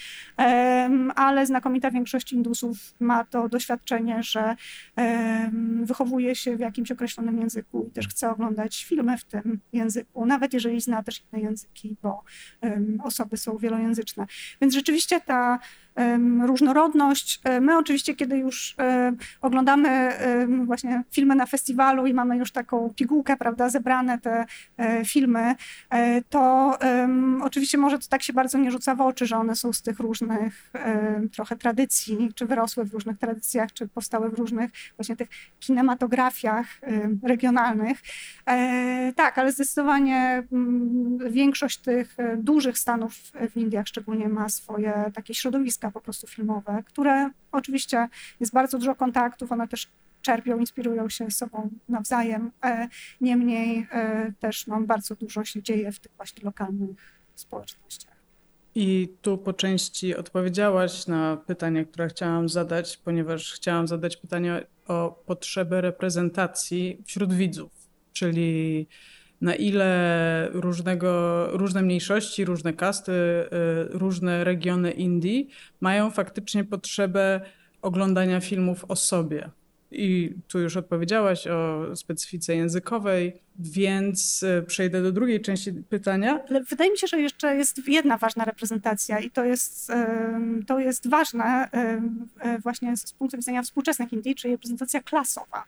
ale 1.15 1.47
znakomita 1.47 1.91
większość 1.91 2.33
Indusów 2.33 2.95
ma 3.01 3.25
to 3.25 3.49
doświadczenie, 3.49 4.23
że 4.23 4.57
wychowuje 5.83 6.35
się 6.35 6.57
w 6.57 6.61
jakimś 6.61 6.91
określonym 6.93 7.41
języku 7.41 7.87
i 7.89 7.91
też 7.91 8.09
chce 8.09 8.31
oglądać 8.31 8.85
filmy 8.85 9.19
w 9.19 9.25
tym 9.25 9.61
języku, 9.73 10.27
nawet 10.27 10.53
jeżeli 10.55 10.81
zna 10.81 11.03
też 11.03 11.23
inne 11.33 11.43
języki, 11.43 11.97
bo 12.03 12.25
osoby 13.03 13.37
są 13.37 13.57
wielojęzyczne. 13.57 14.27
Więc 14.61 14.75
rzeczywiście 14.75 15.21
ta 15.21 15.59
różnorodność. 16.47 17.41
My 17.61 17.79
oczywiście, 17.79 18.15
kiedy 18.15 18.39
już 18.39 18.77
oglądamy 19.41 20.13
właśnie 20.65 21.03
filmy 21.11 21.35
na 21.35 21.47
festiwalu 21.47 22.07
i 22.07 22.15
mamy 22.15 22.37
już 22.37 22.53
taką 22.53 22.91
pigułkę, 22.97 23.37
prawda, 23.37 23.69
zebrane 23.69 24.19
te 24.19 24.45
filmy, 25.05 25.55
to 26.31 26.79
oczywiście 27.43 27.79
może 27.79 27.99
to 27.99 28.07
tak 28.09 28.23
się 28.23 28.33
bardzo 28.33 28.59
nie 28.59 28.71
rzuca 28.71 28.95
w 28.95 29.01
oczy, 29.01 29.27
że 29.27 29.37
one 29.37 29.57
są 29.57 29.73
z 29.73 29.83
tych 29.83 29.99
różnych 29.99 30.73
trochę 31.33 31.57
tradycji, 31.57 32.33
czy 32.35 32.47
wyrosły 32.47 32.85
w 32.85 32.93
różnych 32.93 33.19
tradycjach, 33.19 33.73
czy 33.73 33.89
powstały 33.89 34.31
w 34.31 34.39
różnych 34.39 34.71
właśnie 34.97 35.17
tych 35.17 35.29
kinematografiach 35.61 36.67
regionalnych. 37.23 37.99
E, 38.47 39.13
tak, 39.17 39.39
ale 39.39 39.53
zdecydowanie 39.53 40.43
mm, 40.53 41.19
większość 41.33 41.79
tych 41.79 42.21
e, 42.21 42.37
dużych 42.37 42.79
stanów 42.79 43.15
w 43.51 43.57
Indiach 43.57 43.89
szczególnie 43.89 44.29
ma 44.29 44.49
swoje 44.49 44.93
takie 45.15 45.35
po 45.91 46.01
prostu 46.01 46.27
filmowe, 46.27 46.83
które 46.87 47.31
oczywiście 47.53 48.09
jest 48.41 48.53
bardzo 48.53 48.79
dużo 48.79 48.95
kontaktów, 48.95 49.53
one 49.53 49.69
też 49.69 49.89
czerpią, 50.23 50.59
inspirują 50.59 51.09
się 51.09 51.31
sobą 51.31 51.71
nawzajem. 51.89 52.51
E, 52.65 52.89
niemniej 53.21 53.89
też 54.41 54.67
no, 54.67 54.81
bardzo 54.81 55.15
dużo 55.15 55.45
się 55.45 55.63
dzieje 55.63 55.93
w 55.93 55.99
tych 55.99 56.13
właśnie 56.17 56.45
lokalnych 56.45 56.97
społecznościach. 57.35 58.13
I 58.75 59.09
tu 59.23 59.39
po 59.39 59.53
części 59.53 60.17
odpowiedziałaś 60.17 61.07
na 61.07 61.37
pytanie, 61.37 61.85
które 61.85 62.09
chciałam 62.09 62.49
zadać, 62.49 62.97
ponieważ 62.97 63.53
chciałam 63.53 63.89
zadać 63.89 64.17
pytanie 64.17 64.67
o 64.87 65.23
potrzebę 65.27 65.81
reprezentacji 65.81 67.03
wśród 67.07 67.33
widzów, 67.33 67.71
czyli 68.13 68.87
na 69.43 69.55
ile 69.55 70.49
różnego, 70.53 71.47
różne 71.53 71.83
mniejszości, 71.83 72.45
różne 72.45 72.73
kasty, 72.73 73.13
y, 73.13 73.49
różne 73.99 74.45
regiony 74.45 74.91
Indii 74.91 75.49
mają 75.81 76.11
faktycznie 76.11 76.65
potrzebę 76.65 77.41
oglądania 77.83 78.41
filmów 78.41 78.85
o 78.89 78.97
sobie. 78.97 79.51
I 79.93 80.35
tu 80.49 80.61
już 80.61 80.77
odpowiedziałaś 80.77 81.47
o 81.47 81.87
specyfice 81.97 82.57
językowej, 82.57 83.33
więc 83.59 84.43
e, 84.43 84.63
przejdę 84.63 85.03
do 85.03 85.13
drugiej 85.13 85.41
części 85.41 85.73
pytania. 85.73 86.41
Ale 86.51 86.63
wydaje 86.63 86.91
mi 86.91 86.99
się, 86.99 87.07
że 87.07 87.21
jeszcze 87.21 87.57
jest 87.57 87.89
jedna 87.89 88.19
ważna 88.19 88.45
reprezentacja 88.45 89.19
i 89.19 89.31
to 89.31 89.45
jest, 89.45 89.93
to 90.67 90.79
jest 90.79 91.09
ważne 91.09 91.69
e, 92.41 92.59
właśnie 92.59 92.97
z 92.97 93.13
punktu 93.13 93.37
widzenia 93.37 93.63
współczesnych 93.63 94.13
Indii, 94.13 94.35
czyli 94.35 94.55
reprezentacja 94.55 95.03
klasowa. 95.03 95.65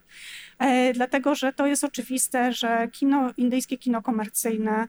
E, 0.59 0.93
dlatego, 0.93 1.35
że 1.35 1.53
to 1.53 1.67
jest 1.67 1.83
oczywiste, 1.83 2.53
że 2.53 2.87
kino, 2.91 3.33
indyjskie 3.37 3.77
kino 3.77 4.01
komercyjne 4.01 4.87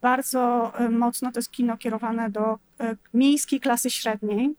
bardzo 0.00 0.72
mocno 0.90 1.32
to 1.32 1.38
jest 1.38 1.50
kino 1.50 1.76
kierowane 1.76 2.30
do 2.30 2.58
miejskiej 3.14 3.60
klasy 3.60 3.90
średniej, 3.90 4.54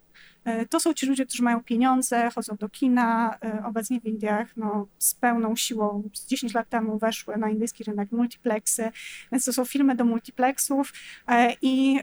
to 0.70 0.80
są 0.80 0.94
ci 0.94 1.06
ludzie, 1.06 1.26
którzy 1.26 1.44
mają 1.44 1.64
pieniądze, 1.64 2.30
chodzą 2.36 2.56
do 2.56 2.70
kina. 2.70 3.38
E, 3.44 3.64
obecnie 3.66 4.02
w 4.02 4.06
Indiach 4.06 4.58
no, 4.58 4.88
z 4.98 5.16
pełną 5.16 5.56
siłą, 5.56 6.04
10 6.28 6.54
lat 6.54 6.70
temu 6.70 6.98
weszły 6.98 7.38
na 7.38 7.50
indyjski 7.50 7.84
rynek 7.84 8.12
multiplexy, 8.12 8.92
więc 9.32 9.46
to 9.46 9.54
są 9.54 9.66
filmy 9.66 9.96
do 9.96 10.06
multiplexów 10.06 10.94
e, 11.28 11.54
i 11.62 12.00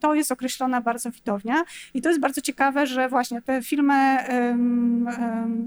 to 0.00 0.14
jest 0.14 0.32
określona 0.32 0.80
bardzo 0.80 1.10
widownia. 1.10 1.64
I 1.94 2.02
to 2.02 2.08
jest 2.08 2.20
bardzo 2.20 2.40
ciekawe, 2.40 2.86
że 2.86 3.08
właśnie 3.08 3.42
te 3.42 3.62
filmy 3.62 4.18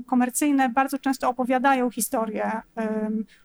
komercyjne 0.08 0.70
bardzo 0.70 1.00
często 1.00 1.30
opowiadają 1.30 1.92
historię 1.92 2.52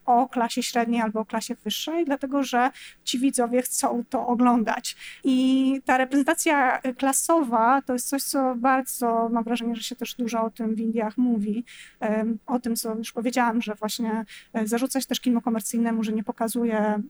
o 0.07 0.29
klasie 0.29 0.63
średniej 0.63 1.01
albo 1.01 1.21
o 1.21 1.25
klasie 1.25 1.55
wyższej, 1.55 2.05
dlatego 2.05 2.43
że 2.43 2.71
ci 3.05 3.19
widzowie 3.19 3.63
chcą 3.63 4.05
to 4.09 4.27
oglądać. 4.27 4.97
I 5.25 5.81
ta 5.85 5.99
reprezentacja 5.99 6.81
klasowa 6.99 7.83
to 7.83 7.93
jest 7.93 8.09
coś, 8.09 8.23
co 8.23 8.55
bardzo, 8.57 9.29
mam 9.33 9.45
wrażenie, 9.45 9.77
że 9.77 9.83
się 9.83 9.97
też 9.97 10.15
dużo 10.15 10.43
o 10.43 10.51
tym 10.51 10.75
w 10.75 10.81
Indiach 10.81 11.19
mówi, 11.19 11.65
o 12.47 12.59
tym, 12.59 12.77
co 12.77 12.95
już 12.95 13.13
powiedziałam, 13.13 13.63
że 13.63 13.75
właśnie 13.75 14.25
e, 14.53 14.67
zarzucać 14.67 15.07
też 15.07 15.21
kino 15.21 15.41
komercyjnemu, 15.41 16.05
że 16.05 16.13
nie 16.13 16.25
pokazuje 16.25 16.79
mm, 16.79 17.03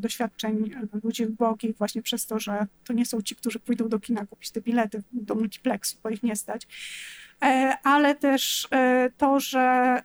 doświadczeń 0.00 0.70
ludzi 1.04 1.26
ubogich 1.26 1.76
właśnie 1.76 2.02
przez 2.02 2.26
to, 2.26 2.38
że 2.38 2.66
to 2.84 2.92
nie 2.92 3.06
są 3.06 3.22
ci, 3.22 3.36
którzy 3.36 3.58
pójdą 3.58 3.88
do 3.88 4.00
kina 4.00 4.26
kupić 4.26 4.50
te 4.50 4.60
bilety 4.60 5.02
do 5.12 5.34
multiplexu, 5.34 5.98
bo 6.02 6.10
ich 6.10 6.22
nie 6.22 6.36
stać. 6.36 6.66
E, 7.42 7.78
ale 7.82 8.14
też 8.14 8.68
e, 8.70 9.10
to, 9.18 9.40
że 9.40 10.02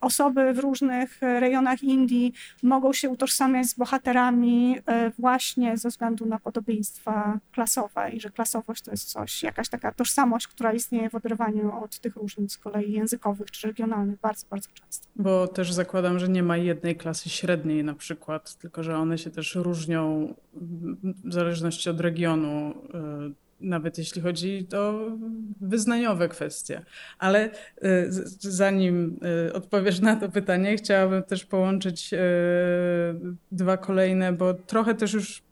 osoby 0.00 0.52
w 0.52 0.58
różnych 0.58 1.20
rejonach 1.20 1.82
Indii 1.82 2.32
mogą 2.62 2.92
się 2.92 3.10
utożsamiać 3.10 3.66
z 3.66 3.74
bohaterami 3.74 4.76
e, 4.86 5.10
właśnie 5.10 5.76
ze 5.76 5.88
względu 5.88 6.26
na 6.26 6.38
podobieństwa 6.38 7.38
klasowe 7.52 8.10
i 8.10 8.20
że 8.20 8.30
klasowość 8.30 8.82
to 8.82 8.90
jest 8.90 9.10
coś, 9.10 9.42
jakaś 9.42 9.68
taka 9.68 9.92
tożsamość, 9.92 10.48
która 10.48 10.72
istnieje 10.72 11.10
w 11.10 11.14
oderwaniu 11.14 11.82
od 11.84 11.98
tych 11.98 12.16
różnic 12.16 12.52
z 12.52 12.58
kolei 12.58 12.92
językowych 12.92 13.50
czy 13.50 13.66
regionalnych 13.66 14.20
bardzo, 14.20 14.46
bardzo 14.50 14.68
często. 14.74 15.06
Bo 15.16 15.48
też 15.48 15.72
zakładam, 15.72 16.18
że 16.18 16.28
nie 16.28 16.42
ma 16.42 16.56
jednej 16.56 16.96
klasy 16.96 17.28
średniej 17.28 17.84
na 17.84 17.94
przykład, 17.94 18.54
tylko 18.54 18.82
że 18.82 18.96
one 18.96 19.18
się 19.18 19.30
też 19.30 19.54
różnią 19.54 20.34
w 21.24 21.32
zależności 21.32 21.90
od 21.90 22.00
regionu 22.00 22.74
nawet 23.60 23.98
jeśli 23.98 24.22
chodzi 24.22 24.66
o 24.76 25.10
wyznaniowe 25.60 26.28
kwestie. 26.28 26.82
Ale 27.18 27.50
y, 27.50 28.08
zanim 28.40 29.20
y, 29.48 29.52
odpowiesz 29.52 30.00
na 30.00 30.16
to 30.16 30.28
pytanie, 30.28 30.76
chciałabym 30.76 31.22
też 31.22 31.44
połączyć 31.44 32.12
y, 32.12 32.18
dwa 33.52 33.76
kolejne, 33.76 34.32
bo 34.32 34.54
trochę 34.54 34.94
też 34.94 35.12
już 35.12 35.42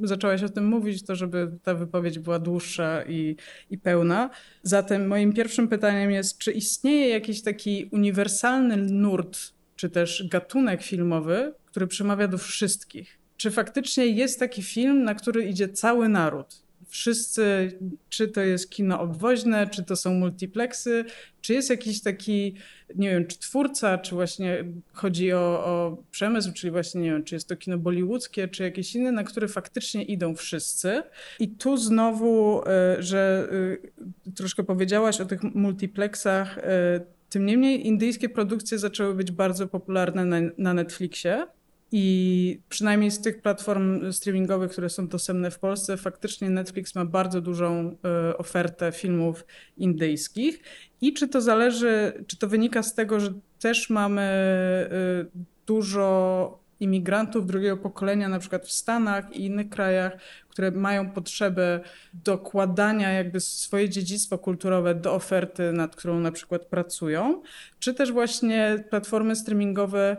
zaczęłaś 0.00 0.42
o 0.42 0.48
tym 0.48 0.66
mówić, 0.66 1.02
to 1.02 1.16
żeby 1.16 1.50
ta 1.62 1.74
wypowiedź 1.74 2.18
była 2.18 2.38
dłuższa 2.38 3.02
i, 3.02 3.36
i 3.70 3.78
pełna. 3.78 4.30
Zatem 4.62 5.06
moim 5.06 5.32
pierwszym 5.32 5.68
pytaniem 5.68 6.10
jest, 6.10 6.38
czy 6.38 6.52
istnieje 6.52 7.08
jakiś 7.08 7.42
taki 7.42 7.88
uniwersalny 7.92 8.76
nurt, 8.76 9.38
czy 9.76 9.90
też 9.90 10.28
gatunek 10.30 10.82
filmowy, 10.82 11.54
który 11.66 11.86
przemawia 11.86 12.28
do 12.28 12.38
wszystkich? 12.38 13.18
Czy 13.36 13.50
faktycznie 13.50 14.06
jest 14.06 14.40
taki 14.40 14.62
film, 14.62 15.04
na 15.04 15.14
który 15.14 15.44
idzie 15.44 15.68
cały 15.68 16.08
naród? 16.08 16.65
Wszyscy, 16.96 17.72
czy 18.08 18.28
to 18.28 18.40
jest 18.40 18.70
kino 18.70 19.00
obwoźne, 19.00 19.66
czy 19.66 19.84
to 19.84 19.96
są 19.96 20.14
multiplexy, 20.14 21.04
czy 21.40 21.54
jest 21.54 21.70
jakiś 21.70 22.02
taki, 22.02 22.54
nie 22.94 23.10
wiem, 23.10 23.26
czy 23.26 23.38
twórca, 23.38 23.98
czy 23.98 24.14
właśnie 24.14 24.64
chodzi 24.92 25.32
o, 25.32 25.64
o 25.64 26.02
przemysł, 26.10 26.52
czyli 26.52 26.70
właśnie, 26.70 27.00
nie 27.00 27.10
wiem, 27.10 27.24
czy 27.24 27.34
jest 27.34 27.48
to 27.48 27.56
kino 27.56 27.78
bollywoodzkie, 27.78 28.48
czy 28.48 28.62
jakieś 28.62 28.94
inne, 28.94 29.12
na 29.12 29.24
które 29.24 29.48
faktycznie 29.48 30.02
idą 30.02 30.34
wszyscy. 30.34 31.02
I 31.40 31.48
tu 31.48 31.76
znowu, 31.76 32.62
e, 32.66 32.96
że 33.02 33.48
e, 34.26 34.32
troszkę 34.32 34.64
powiedziałaś 34.64 35.20
o 35.20 35.24
tych 35.24 35.42
multiplexach, 35.42 36.58
e, 36.58 37.00
tym 37.28 37.46
niemniej 37.46 37.86
indyjskie 37.86 38.28
produkcje 38.28 38.78
zaczęły 38.78 39.14
być 39.14 39.30
bardzo 39.30 39.66
popularne 39.66 40.24
na, 40.24 40.36
na 40.58 40.74
Netflixie. 40.74 41.46
I 41.98 42.60
przynajmniej 42.68 43.10
z 43.10 43.20
tych 43.20 43.42
platform 43.42 44.12
streamingowych, 44.12 44.70
które 44.70 44.90
są 44.90 45.08
dostępne 45.08 45.50
w 45.50 45.58
Polsce, 45.58 45.96
faktycznie 45.96 46.50
Netflix 46.50 46.94
ma 46.94 47.04
bardzo 47.04 47.40
dużą 47.40 47.96
y, 48.30 48.36
ofertę 48.36 48.92
filmów 48.92 49.46
indyjskich. 49.76 50.60
I 51.00 51.12
czy 51.12 51.28
to 51.28 51.40
zależy, 51.40 52.24
czy 52.26 52.38
to 52.38 52.48
wynika 52.48 52.82
z 52.82 52.94
tego, 52.94 53.20
że 53.20 53.32
też 53.58 53.90
mamy 53.90 54.22
y, 55.26 55.46
dużo 55.66 56.66
imigrantów 56.80 57.46
drugiego 57.46 57.76
pokolenia, 57.76 58.28
na 58.28 58.38
przykład 58.38 58.66
w 58.66 58.72
Stanach 58.72 59.36
i 59.36 59.44
innych 59.44 59.68
krajach, 59.68 60.12
które 60.48 60.70
mają 60.70 61.10
potrzebę 61.10 61.80
dokładania 62.14 63.12
jakby 63.12 63.40
swoje 63.40 63.88
dziedzictwo 63.88 64.38
kulturowe 64.38 64.94
do 64.94 65.14
oferty, 65.14 65.72
nad 65.72 65.96
którą 65.96 66.20
na 66.20 66.32
przykład 66.32 66.64
pracują, 66.66 67.42
czy 67.78 67.94
też 67.94 68.12
właśnie 68.12 68.84
platformy 68.90 69.36
streamingowe 69.36 70.16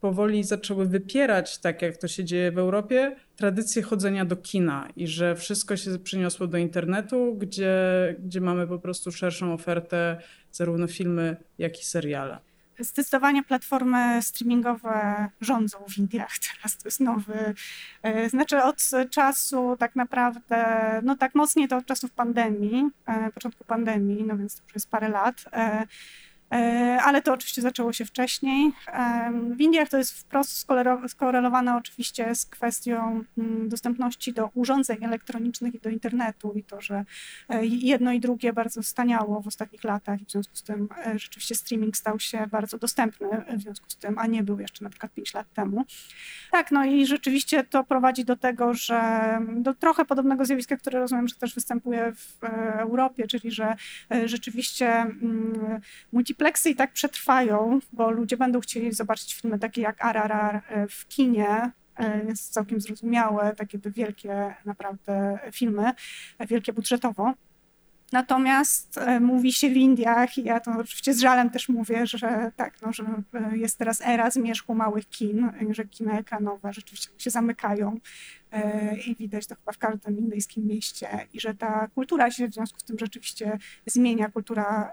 powoli 0.00 0.44
zaczęły 0.44 0.86
wypierać, 0.86 1.58
tak 1.58 1.82
jak 1.82 1.96
to 1.96 2.08
się 2.08 2.24
dzieje 2.24 2.52
w 2.52 2.58
Europie, 2.58 3.16
tradycję 3.36 3.82
chodzenia 3.82 4.24
do 4.24 4.36
kina 4.36 4.88
i 4.96 5.06
że 5.06 5.36
wszystko 5.36 5.76
się 5.76 5.98
przyniosło 5.98 6.46
do 6.46 6.58
internetu, 6.58 7.34
gdzie, 7.38 7.74
gdzie 8.18 8.40
mamy 8.40 8.66
po 8.66 8.78
prostu 8.78 9.12
szerszą 9.12 9.52
ofertę, 9.52 10.22
zarówno 10.52 10.86
filmy, 10.86 11.36
jak 11.58 11.80
i 11.80 11.84
seriale. 11.84 12.38
Zdecydowanie 12.78 13.42
platformy 13.42 14.22
streamingowe 14.22 15.28
rządzą 15.40 15.78
w 15.88 15.98
Indiach 15.98 16.32
teraz, 16.52 16.76
to 16.76 16.88
jest 16.88 17.00
nowy, 17.00 17.54
e, 18.02 18.28
znaczy 18.28 18.62
od 18.62 18.90
czasu 19.10 19.76
tak 19.78 19.96
naprawdę, 19.96 20.64
no 21.02 21.16
tak 21.16 21.34
mocniej 21.34 21.68
to 21.68 21.76
od 21.76 21.86
czasów 21.86 22.10
pandemii, 22.10 22.90
e, 23.06 23.30
początku 23.32 23.64
pandemii, 23.64 24.24
no 24.24 24.36
więc 24.36 24.56
to 24.56 24.62
już 24.64 24.74
jest 24.74 24.90
parę 24.90 25.08
lat, 25.08 25.44
e, 25.52 25.86
ale 27.02 27.22
to 27.22 27.32
oczywiście 27.32 27.62
zaczęło 27.62 27.92
się 27.92 28.04
wcześniej. 28.04 28.72
W 29.56 29.60
Indiach 29.60 29.88
to 29.88 29.98
jest 29.98 30.12
wprost 30.20 30.66
skorelowane 31.08 31.76
oczywiście 31.76 32.34
z 32.34 32.46
kwestią 32.46 33.24
mm, 33.38 33.68
dostępności 33.68 34.32
do 34.32 34.50
urządzeń 34.54 35.04
elektronicznych 35.04 35.74
i 35.74 35.80
do 35.80 35.90
internetu 35.90 36.52
i 36.56 36.64
to, 36.64 36.80
że 36.80 37.04
jedno 37.62 38.12
i 38.12 38.20
drugie 38.20 38.52
bardzo 38.52 38.82
staniało 38.82 39.40
w 39.40 39.46
ostatnich 39.46 39.84
latach 39.84 40.22
i 40.22 40.24
w 40.24 40.30
związku 40.30 40.56
z 40.56 40.62
tym 40.62 40.88
rzeczywiście 41.16 41.54
streaming 41.54 41.96
stał 41.96 42.20
się 42.20 42.46
bardzo 42.46 42.78
dostępny 42.78 43.28
w 43.56 43.60
związku 43.62 43.90
z 43.90 43.96
tym, 43.96 44.18
a 44.18 44.26
nie 44.26 44.42
był 44.42 44.60
jeszcze 44.60 44.84
na 44.84 44.90
przykład 44.90 45.12
5 45.12 45.34
lat 45.34 45.52
temu. 45.52 45.84
Tak, 46.50 46.70
no 46.70 46.84
i 46.84 47.06
rzeczywiście 47.06 47.64
to 47.64 47.84
prowadzi 47.84 48.24
do 48.24 48.36
tego, 48.36 48.74
że 48.74 49.00
do 49.56 49.74
trochę 49.74 50.04
podobnego 50.04 50.44
zjawiska, 50.44 50.76
które 50.76 51.00
rozumiem, 51.00 51.28
że 51.28 51.34
też 51.34 51.54
występuje 51.54 52.12
w 52.12 52.44
Europie, 52.78 53.26
czyli 53.26 53.50
że 53.50 53.76
rzeczywiście 54.24 54.88
mm, 54.88 55.80
multiplexy 56.40 56.70
i 56.70 56.76
tak 56.76 56.92
przetrwają, 56.92 57.78
bo 57.92 58.10
ludzie 58.10 58.36
będą 58.36 58.60
chcieli 58.60 58.92
zobaczyć 58.92 59.34
filmy 59.34 59.58
takie 59.58 59.80
jak 59.80 60.04
RRR 60.04 60.56
e, 60.68 60.88
w 60.88 61.08
kinie, 61.08 61.72
e, 61.96 62.24
jest 62.24 62.52
całkiem 62.52 62.80
zrozumiałe, 62.80 63.54
takie 63.56 63.78
wielkie 63.78 64.54
naprawdę 64.64 65.38
filmy, 65.52 65.92
wielkie 66.40 66.72
budżetowo. 66.72 67.34
Natomiast 68.12 68.98
e, 68.98 69.20
mówi 69.20 69.52
się 69.52 69.70
w 69.70 69.76
Indiach, 69.76 70.38
i 70.38 70.44
ja 70.44 70.60
to 70.60 70.70
oczywiście 70.78 71.14
z 71.14 71.20
żalem 71.20 71.50
też 71.50 71.68
mówię, 71.68 72.06
że 72.06 72.52
tak, 72.56 72.82
no, 72.82 72.92
że 72.92 73.04
e, 73.34 73.56
jest 73.56 73.78
teraz 73.78 74.00
era 74.00 74.30
zmierzchu 74.30 74.74
małych 74.74 75.08
kin, 75.08 75.50
że 75.70 75.84
kina 75.84 76.18
ekranowe 76.18 76.72
rzeczywiście 76.72 77.10
się 77.18 77.30
zamykają 77.30 77.92
e, 77.92 78.00
i 79.06 79.16
widać 79.16 79.46
to 79.46 79.54
chyba 79.54 79.72
w 79.72 79.78
każdym 79.78 80.18
indyjskim 80.18 80.66
mieście 80.66 81.08
i 81.32 81.40
że 81.40 81.54
ta 81.54 81.88
kultura 81.94 82.30
się 82.30 82.48
w 82.48 82.54
związku 82.54 82.80
z 82.80 82.84
tym 82.84 82.98
rzeczywiście 82.98 83.58
zmienia, 83.86 84.30
kultura 84.30 84.92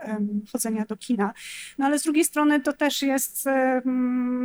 chodzenia 0.51 0.85
do 0.85 0.97
kina. 0.97 1.33
No 1.77 1.85
ale 1.85 1.99
z 1.99 2.03
drugiej 2.03 2.25
strony 2.25 2.59
to 2.59 2.73
też 2.73 3.01
jest, 3.01 3.45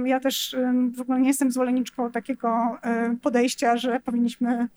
ja 0.04 0.20
też 0.20 0.56
w 0.94 1.00
ogóle 1.00 1.20
nie 1.20 1.28
jestem 1.28 1.52
zwolenniczką 1.52 2.10
takiego 2.10 2.78
podejścia, 3.22 3.76
że 3.76 4.00
powinniśmy 4.00 4.68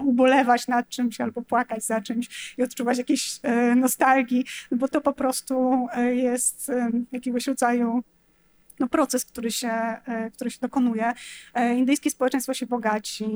ubolewać 0.00 0.68
nad 0.68 0.88
czymś 0.88 1.20
albo 1.20 1.42
płakać 1.42 1.84
za 1.84 2.00
czymś 2.00 2.54
i 2.58 2.62
odczuwać 2.62 2.98
jakieś 2.98 3.38
e, 3.42 3.74
nostalgii, 3.74 4.44
no 4.70 4.76
bo 4.76 4.88
to 4.88 5.00
po 5.00 5.12
prostu 5.12 5.86
e, 5.92 6.14
jest 6.14 6.70
e, 6.70 6.90
jakiegoś 7.12 7.46
rodzaju 7.46 8.02
no, 8.78 8.88
proces, 8.88 9.24
który 9.24 9.50
się, 9.50 9.72
który 10.34 10.50
się 10.50 10.58
dokonuje. 10.60 11.12
Indyjskie 11.76 12.10
społeczeństwo 12.10 12.54
się 12.54 12.66
bogaci. 12.66 13.26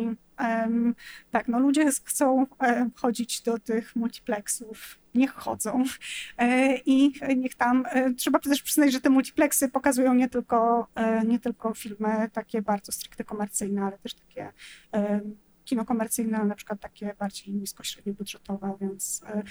Tak, 1.31 1.49
no 1.49 1.59
ludzie 1.59 1.91
chcą 2.05 2.47
chodzić 2.95 3.43
do 3.43 3.59
tych 3.59 3.97
multiplexów. 3.97 4.99
Niech 5.15 5.33
chodzą. 5.33 5.85
I 6.87 7.13
niech 7.37 7.55
tam, 7.55 7.85
trzeba 8.17 8.39
też 8.39 8.63
przyznać, 8.63 8.93
że 8.93 9.01
te 9.01 9.11
multiplexy 9.11 9.69
pokazują 9.69 10.15
nie 10.15 10.29
tylko, 10.29 10.89
nie 11.27 11.39
tylko 11.39 11.75
filmy 11.75 12.31
takie 12.33 12.63
bardzo 12.63 12.93
stricte 12.93 13.25
komercyjne, 13.25 13.83
ale 13.83 13.99
też 13.99 14.15
takie 14.15 14.53
kino 15.67 15.85
komercyjne, 15.85 16.45
na 16.45 16.55
przykład 16.55 16.81
takie 16.81 17.15
bardziej 17.19 17.55
nisko-średnio 17.55 18.13
budżetowe, 18.13 18.77
więc, 18.81 19.23
e, 19.27 19.43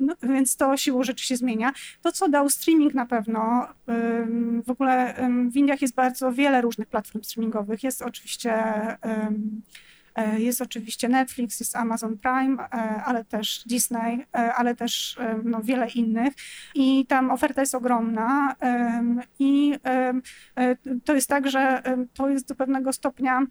no, 0.00 0.14
więc 0.22 0.56
to 0.56 0.76
siłą 0.76 1.02
rzeczy 1.02 1.26
się 1.26 1.36
zmienia. 1.36 1.72
To, 2.02 2.12
co 2.12 2.28
dał 2.28 2.48
streaming 2.48 2.94
na 2.94 3.06
pewno, 3.06 3.68
w 4.66 4.70
ogóle 4.70 5.14
w 5.52 5.56
Indiach 5.56 5.82
jest 5.82 5.94
bardzo 5.94 6.32
wiele 6.32 6.60
różnych 6.60 6.88
platform 6.88 7.24
streamingowych. 7.24 7.82
Jest 7.82 8.02
oczywiście 8.02 8.52
e, 10.14 10.40
jest 10.40 10.60
oczywiście 10.60 11.08
Netflix, 11.08 11.60
jest 11.60 11.76
Amazon 11.76 12.18
Prime, 12.18 12.62
e, 12.62 12.68
ale 13.04 13.24
też 13.24 13.64
Disney, 13.66 14.26
ale 14.32 14.74
też 14.74 15.18
no, 15.44 15.62
wiele 15.62 15.88
innych. 15.88 16.34
I 16.74 17.06
tam 17.06 17.30
oferta 17.30 17.60
jest 17.60 17.74
ogromna. 17.74 18.56
I 19.38 19.74
to 21.04 21.14
jest 21.14 21.28
tak, 21.28 21.50
że 21.50 21.82
to 22.14 22.28
jest 22.28 22.48
do 22.48 22.54
pewnego 22.54 22.92
stopnia 22.92 23.46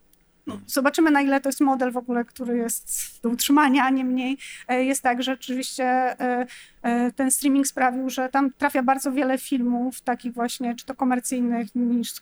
no, 0.47 0.59
zobaczymy, 0.67 1.11
na 1.11 1.21
ile 1.21 1.41
to 1.41 1.49
jest 1.49 1.61
model 1.61 1.91
w 1.91 1.97
ogóle, 1.97 2.25
który 2.25 2.57
jest 2.57 3.19
do 3.23 3.29
utrzymania. 3.29 3.89
Niemniej 3.89 4.37
e, 4.67 4.83
jest 4.83 5.01
tak, 5.01 5.23
że 5.23 5.33
oczywiście 5.33 5.85
e, 5.85 6.45
e, 6.81 7.11
ten 7.11 7.31
streaming 7.31 7.67
sprawił, 7.67 8.09
że 8.09 8.29
tam 8.29 8.51
trafia 8.53 8.83
bardzo 8.83 9.11
wiele 9.11 9.37
filmów, 9.37 10.01
takich 10.01 10.33
właśnie, 10.33 10.75
czy 10.75 10.85
to 10.85 10.95
komercyjnych, 10.95 11.67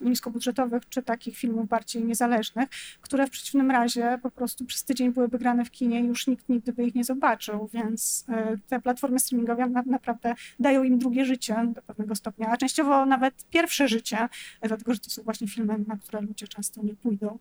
niskobudżetowych, 0.01 0.89
czy 0.89 1.03
takich 1.03 1.37
filmów 1.37 1.67
bardziej 1.67 2.03
niezależnych, 2.03 2.69
które 3.01 3.27
w 3.27 3.29
przeciwnym 3.29 3.71
razie 3.71 4.19
po 4.23 4.31
prostu 4.31 4.65
przez 4.65 4.83
tydzień 4.83 5.11
byłyby 5.11 5.39
grane 5.39 5.65
w 5.65 5.71
kinie 5.71 6.01
i 6.01 6.05
już 6.05 6.27
nikt 6.27 6.49
nigdy 6.49 6.73
by 6.73 6.83
ich 6.83 6.95
nie 6.95 7.03
zobaczył. 7.03 7.69
Więc 7.73 8.25
te 8.67 8.79
platformy 8.79 9.19
streamingowe 9.19 9.67
naprawdę 9.85 10.35
dają 10.59 10.83
im 10.83 10.99
drugie 10.99 11.25
życie 11.25 11.55
do 11.75 11.81
pewnego 11.81 12.15
stopnia, 12.15 12.47
a 12.47 12.57
częściowo 12.57 13.05
nawet 13.05 13.33
pierwsze 13.49 13.87
życie, 13.87 14.29
dlatego 14.61 14.93
że 14.93 14.99
to 14.99 15.09
są 15.09 15.23
właśnie 15.23 15.47
filmy, 15.47 15.75
na 15.87 15.97
które 15.97 16.21
ludzie 16.21 16.47
często 16.47 16.83
nie 16.83 16.95
pójdą 16.95 17.39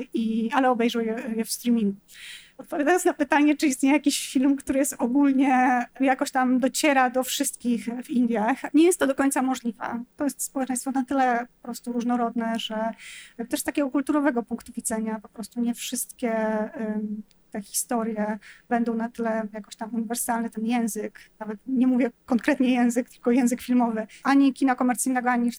i, 0.00 0.50
ale 0.52 0.70
obejrzą 0.70 1.00
je, 1.00 1.16
je 1.36 1.44
w 1.44 1.50
streamingu. 1.50 1.96
Odpowiadając 2.58 3.04
na 3.04 3.14
pytanie, 3.14 3.56
czy 3.56 3.66
istnieje 3.66 3.94
jakiś 3.94 4.32
film, 4.32 4.56
który 4.56 4.78
jest 4.78 4.94
ogólnie 4.98 5.86
jakoś 6.00 6.30
tam 6.30 6.58
dociera 6.58 7.10
do 7.10 7.22
wszystkich 7.22 7.88
w 8.04 8.10
Indiach, 8.10 8.74
nie 8.74 8.84
jest 8.84 8.98
to 8.98 9.06
do 9.06 9.14
końca 9.14 9.42
możliwe. 9.42 10.04
To 10.16 10.24
jest 10.24 10.42
społeczeństwo 10.42 10.90
na 10.90 11.04
tyle 11.04 11.46
po 11.56 11.62
prostu 11.62 11.92
różnorodne, 11.92 12.58
że 12.58 12.90
też 13.48 13.60
z 13.60 13.64
takiego 13.64 13.90
kulturowego 13.90 14.42
punktu 14.42 14.72
widzenia 14.72 15.20
po 15.22 15.28
prostu 15.28 15.60
nie 15.60 15.74
wszystkie 15.74 16.34
te 17.56 17.62
historie 17.62 18.38
będą 18.68 18.94
na 18.94 19.08
tyle 19.08 19.48
jakoś 19.52 19.76
tam 19.76 19.94
uniwersalne, 19.94 20.50
ten 20.50 20.66
język, 20.66 21.20
nawet 21.38 21.58
nie 21.66 21.86
mówię 21.86 22.10
konkretnie 22.26 22.74
język, 22.74 23.10
tylko 23.10 23.30
język 23.30 23.62
filmowy, 23.62 24.06
ani 24.22 24.52
kina 24.52 24.74
komercyjnego, 24.74 25.30
ani 25.30 25.50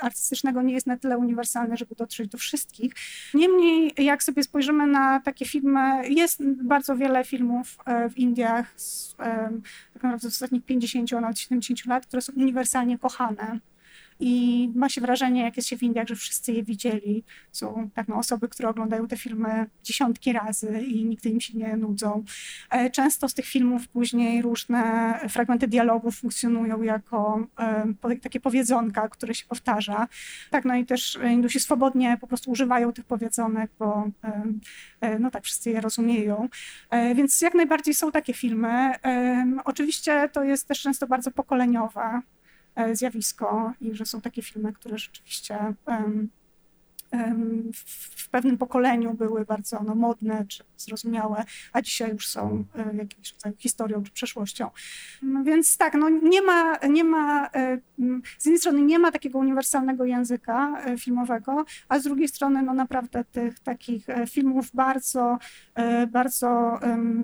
artystycznego 0.00 0.62
nie 0.62 0.74
jest 0.74 0.86
na 0.86 0.96
tyle 0.96 1.18
uniwersalny, 1.18 1.76
żeby 1.76 1.94
dotrzeć 1.94 2.28
do 2.28 2.38
wszystkich. 2.38 2.92
Niemniej, 3.34 3.92
jak 3.98 4.22
sobie 4.22 4.42
spojrzymy 4.42 4.86
na 4.86 5.20
takie 5.20 5.46
filmy, 5.46 6.08
jest 6.08 6.44
bardzo 6.44 6.96
wiele 6.96 7.24
filmów 7.24 7.78
e, 7.86 8.10
w 8.10 8.18
Indiach 8.18 8.80
z, 8.80 9.14
tak 9.94 10.02
naprawdę 10.02 10.30
z 10.30 10.32
ostatnich 10.32 10.64
50, 10.64 11.12
nawet 11.12 11.38
70 11.38 11.86
lat, 11.86 12.06
które 12.06 12.22
są 12.22 12.32
uniwersalnie 12.36 12.98
kochane 12.98 13.60
i 14.20 14.70
ma 14.74 14.88
się 14.88 15.00
wrażenie, 15.00 15.42
jak 15.42 15.56
jest 15.56 15.68
się 15.68 15.76
w 15.76 15.82
Indiach, 15.82 16.08
że 16.08 16.16
wszyscy 16.16 16.52
je 16.52 16.62
widzieli. 16.62 17.24
Są 17.52 17.90
tak, 17.94 18.08
no, 18.08 18.16
osoby, 18.16 18.48
które 18.48 18.68
oglądają 18.68 19.08
te 19.08 19.16
filmy 19.16 19.66
dziesiątki 19.82 20.32
razy 20.32 20.80
i 20.86 21.04
nigdy 21.04 21.28
im 21.28 21.40
się 21.40 21.58
nie 21.58 21.76
nudzą. 21.76 22.24
E, 22.70 22.90
często 22.90 23.28
z 23.28 23.34
tych 23.34 23.46
filmów 23.46 23.88
później 23.88 24.42
różne 24.42 25.20
fragmenty 25.28 25.68
dialogów 25.68 26.16
funkcjonują 26.16 26.82
jako 26.82 27.46
e, 27.58 28.16
takie 28.22 28.40
powiedzonka, 28.40 29.08
które 29.08 29.34
się 29.34 29.46
powtarza. 29.46 30.08
Tak, 30.50 30.64
no 30.64 30.76
i 30.76 30.86
też 30.86 31.18
Indusi 31.30 31.60
swobodnie 31.60 32.18
po 32.20 32.26
prostu 32.26 32.50
używają 32.50 32.92
tych 32.92 33.04
powiedzonek, 33.04 33.70
bo 33.78 34.10
e, 35.00 35.18
no 35.18 35.30
tak, 35.30 35.44
wszyscy 35.44 35.70
je 35.70 35.80
rozumieją. 35.80 36.48
Więc 37.14 37.40
jak 37.40 37.54
najbardziej 37.54 37.94
są 37.94 38.12
takie 38.12 38.34
filmy. 38.34 38.92
Oczywiście 39.64 40.28
to 40.32 40.44
jest 40.44 40.68
też 40.68 40.80
często 40.80 41.06
bardzo 41.06 41.30
pokoleniowe. 41.30 42.22
E, 42.76 42.96
zjawisko 42.96 43.72
i 43.80 43.94
że 43.94 44.06
są 44.06 44.20
takie 44.20 44.42
filmy, 44.42 44.72
które 44.72 44.98
rzeczywiście 44.98 45.74
w 48.16 48.28
pewnym 48.28 48.58
pokoleniu 48.58 49.14
były 49.14 49.44
bardzo 49.44 49.82
no, 49.82 49.94
modne 49.94 50.44
czy 50.48 50.64
zrozumiałe, 50.76 51.44
a 51.72 51.82
dzisiaj 51.82 52.12
już 52.12 52.28
są 52.28 52.64
e, 52.74 52.96
jakimś 52.96 53.32
rodzaju 53.32 53.54
historią 53.58 54.02
czy 54.02 54.12
przeszłością. 54.12 54.70
No 55.22 55.44
więc 55.44 55.76
tak, 55.76 55.94
no 55.94 56.08
nie 56.08 56.42
ma, 56.42 56.76
nie 56.88 57.04
ma, 57.04 57.46
e, 57.46 57.78
z 58.38 58.44
jednej 58.44 58.58
strony 58.58 58.82
nie 58.82 58.98
ma 58.98 59.12
takiego 59.12 59.38
uniwersalnego 59.38 60.04
języka 60.04 60.82
filmowego, 60.98 61.64
a 61.88 61.98
z 61.98 62.02
drugiej 62.02 62.28
strony 62.28 62.62
no 62.62 62.74
naprawdę 62.74 63.24
tych 63.24 63.60
takich 63.60 64.06
filmów 64.30 64.70
bardzo, 64.74 65.38
bardzo 66.08 66.80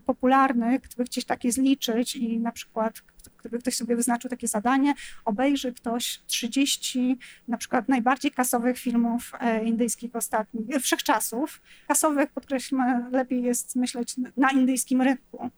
popularnych, 0.07 0.80
gdyby 0.80 1.05
gdzieś 1.05 1.24
takie 1.24 1.53
zliczyć 1.53 2.16
i 2.16 2.40
na 2.40 2.53
przykład 2.53 3.03
Gdyby 3.43 3.59
ktoś 3.59 3.76
sobie 3.76 3.97
wyznaczył 3.97 4.30
takie 4.30 4.49
zadanie, 4.49 4.95
obejrzy 5.24 5.72
ktoś 5.72 6.20
30 6.26 7.18
na 7.49 7.57
przykład 7.57 7.88
najbardziej 7.88 8.30
kasowych 8.30 8.78
filmów 8.78 9.32
e, 9.40 9.64
indyjskich 9.64 10.16
ostatnich, 10.16 10.76
e, 10.76 10.80
wszechczasów. 10.80 11.61
Kasowych, 11.88 12.30
podkreślmy, 12.30 13.11
lepiej 13.11 13.43
jest 13.43 13.76
myśleć 13.76 14.14
na 14.36 14.51
indyjskim 14.51 15.03
rynku. 15.03 15.51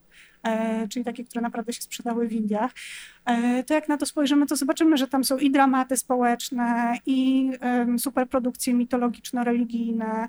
E, 0.43 0.89
czyli 0.89 1.05
takie, 1.05 1.24
które 1.24 1.43
naprawdę 1.43 1.72
się 1.72 1.82
sprzedały 1.82 2.28
w 2.28 2.32
Indiach, 2.32 2.72
to 3.66 3.74
jak 3.74 3.89
na 3.89 3.97
to 3.97 4.07
spojrzymy, 4.07 4.47
to 4.47 4.57
zobaczymy, 4.57 4.97
że 4.97 5.09
tam 5.09 5.24
są 5.24 5.39
i 5.39 5.51
dramaty 5.51 5.97
społeczne, 5.97 6.99
i 7.07 7.51
superprodukcje 7.99 8.74
mitologiczno-religijne, 8.74 10.28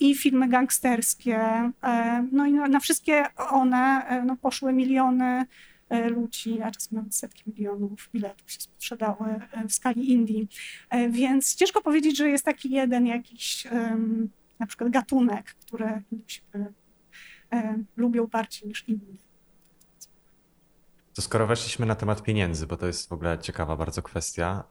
i 0.00 0.14
filmy 0.14 0.48
gangsterskie. 0.48 1.70
No 2.32 2.46
i 2.46 2.52
na 2.52 2.80
wszystkie 2.80 3.24
one 3.36 4.02
no, 4.26 4.36
poszły 4.36 4.72
miliony 4.72 5.46
ludzi, 5.90 6.62
a 6.62 6.70
czasem 6.70 6.98
nawet 6.98 7.14
setki 7.14 7.42
milionów 7.46 8.10
biletów 8.14 8.50
się 8.50 8.60
sprzedały 8.60 9.26
e, 9.52 9.68
w 9.68 9.72
skali 9.72 10.12
Indii. 10.12 10.48
E, 10.90 11.08
więc 11.08 11.54
ciężko 11.54 11.82
powiedzieć, 11.82 12.16
że 12.16 12.28
jest 12.28 12.44
taki 12.44 12.70
jeden 12.70 13.06
jakiś 13.06 13.66
na 14.58 14.66
przykład 14.66 14.90
gatunek, 14.90 15.54
który 15.54 16.02
lubią 17.96 18.26
bardziej 18.26 18.68
niż 18.68 18.88
inni. 18.88 19.18
To 21.14 21.22
skoro 21.22 21.46
weszliśmy 21.46 21.86
na 21.86 21.94
temat 21.94 22.22
pieniędzy, 22.22 22.66
bo 22.66 22.76
to 22.76 22.86
jest 22.86 23.08
w 23.08 23.12
ogóle 23.12 23.38
ciekawa 23.38 23.76
bardzo 23.76 24.02
kwestia, 24.02 24.64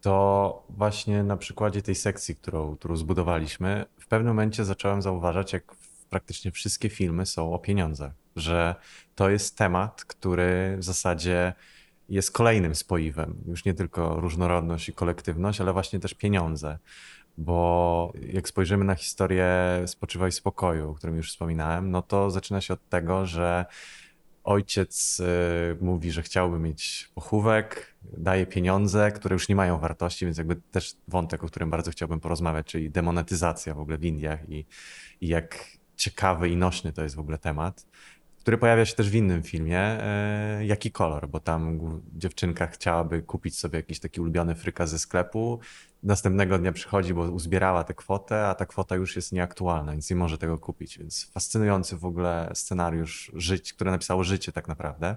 to 0.00 0.66
właśnie 0.70 1.22
na 1.22 1.36
przykładzie 1.36 1.82
tej 1.82 1.94
sekcji, 1.94 2.36
którą, 2.36 2.76
którą 2.76 2.96
zbudowaliśmy, 2.96 3.84
w 4.00 4.06
pewnym 4.06 4.28
momencie 4.28 4.64
zacząłem 4.64 5.02
zauważać, 5.02 5.52
jak 5.52 5.74
praktycznie 6.10 6.50
wszystkie 6.50 6.88
filmy 6.88 7.26
są 7.26 7.54
o 7.54 7.58
pieniądzach, 7.58 8.12
że 8.38 8.74
to 9.14 9.30
jest 9.30 9.58
temat, 9.58 10.04
który 10.04 10.76
w 10.78 10.84
zasadzie 10.84 11.52
jest 12.08 12.32
kolejnym 12.32 12.74
spoiwem. 12.74 13.44
Już 13.46 13.64
nie 13.64 13.74
tylko 13.74 14.20
różnorodność 14.20 14.88
i 14.88 14.92
kolektywność, 14.92 15.60
ale 15.60 15.72
właśnie 15.72 16.00
też 16.00 16.14
pieniądze. 16.14 16.78
Bo 17.38 18.12
jak 18.32 18.48
spojrzymy 18.48 18.84
na 18.84 18.94
historię 18.94 19.48
Spoczywaj 19.86 20.32
spokoju, 20.32 20.90
o 20.90 20.94
którym 20.94 21.16
już 21.16 21.30
wspominałem, 21.30 21.90
no 21.90 22.02
to 22.02 22.30
zaczyna 22.30 22.60
się 22.60 22.74
od 22.74 22.88
tego, 22.88 23.26
że 23.26 23.66
ojciec 24.44 25.20
y, 25.20 25.24
mówi, 25.80 26.10
że 26.10 26.22
chciałby 26.22 26.58
mieć 26.58 27.10
pochówek, 27.14 27.94
daje 28.02 28.46
pieniądze, 28.46 29.12
które 29.12 29.34
już 29.34 29.48
nie 29.48 29.56
mają 29.56 29.78
wartości, 29.78 30.24
więc 30.24 30.38
jakby 30.38 30.56
też 30.56 30.96
wątek, 31.08 31.44
o 31.44 31.46
którym 31.46 31.70
bardzo 31.70 31.90
chciałbym 31.90 32.20
porozmawiać, 32.20 32.66
czyli 32.66 32.90
demonetyzacja 32.90 33.74
w 33.74 33.80
ogóle 33.80 33.98
w 33.98 34.04
Indiach 34.04 34.48
i, 34.48 34.66
i 35.20 35.28
jak 35.28 35.66
ciekawy 35.96 36.48
i 36.48 36.56
nośny 36.56 36.92
to 36.92 37.02
jest 37.02 37.16
w 37.16 37.18
ogóle 37.18 37.38
temat 37.38 37.86
który 38.40 38.58
pojawia 38.58 38.84
się 38.84 38.94
też 38.94 39.10
w 39.10 39.14
innym 39.14 39.42
filmie, 39.42 39.78
e, 39.80 40.66
Jaki 40.66 40.92
kolor, 40.92 41.28
bo 41.28 41.40
tam 41.40 41.80
dziewczynka 42.16 42.66
chciałaby 42.66 43.22
kupić 43.22 43.58
sobie 43.58 43.76
jakiś 43.76 44.00
taki 44.00 44.20
ulubiony 44.20 44.54
fryka 44.54 44.86
ze 44.86 44.98
sklepu. 44.98 45.60
Następnego 46.02 46.58
dnia 46.58 46.72
przychodzi, 46.72 47.14
bo 47.14 47.22
uzbierała 47.22 47.84
tę 47.84 47.94
kwotę, 47.94 48.46
a 48.46 48.54
ta 48.54 48.66
kwota 48.66 48.96
już 48.96 49.16
jest 49.16 49.32
nieaktualna, 49.32 49.92
więc 49.92 50.10
nie 50.10 50.16
może 50.16 50.38
tego 50.38 50.58
kupić. 50.58 50.98
Więc 50.98 51.30
fascynujący 51.30 51.96
w 51.96 52.04
ogóle 52.04 52.50
scenariusz, 52.54 53.32
żyć, 53.34 53.72
które 53.72 53.90
napisało 53.90 54.24
życie 54.24 54.52
tak 54.52 54.68
naprawdę. 54.68 55.16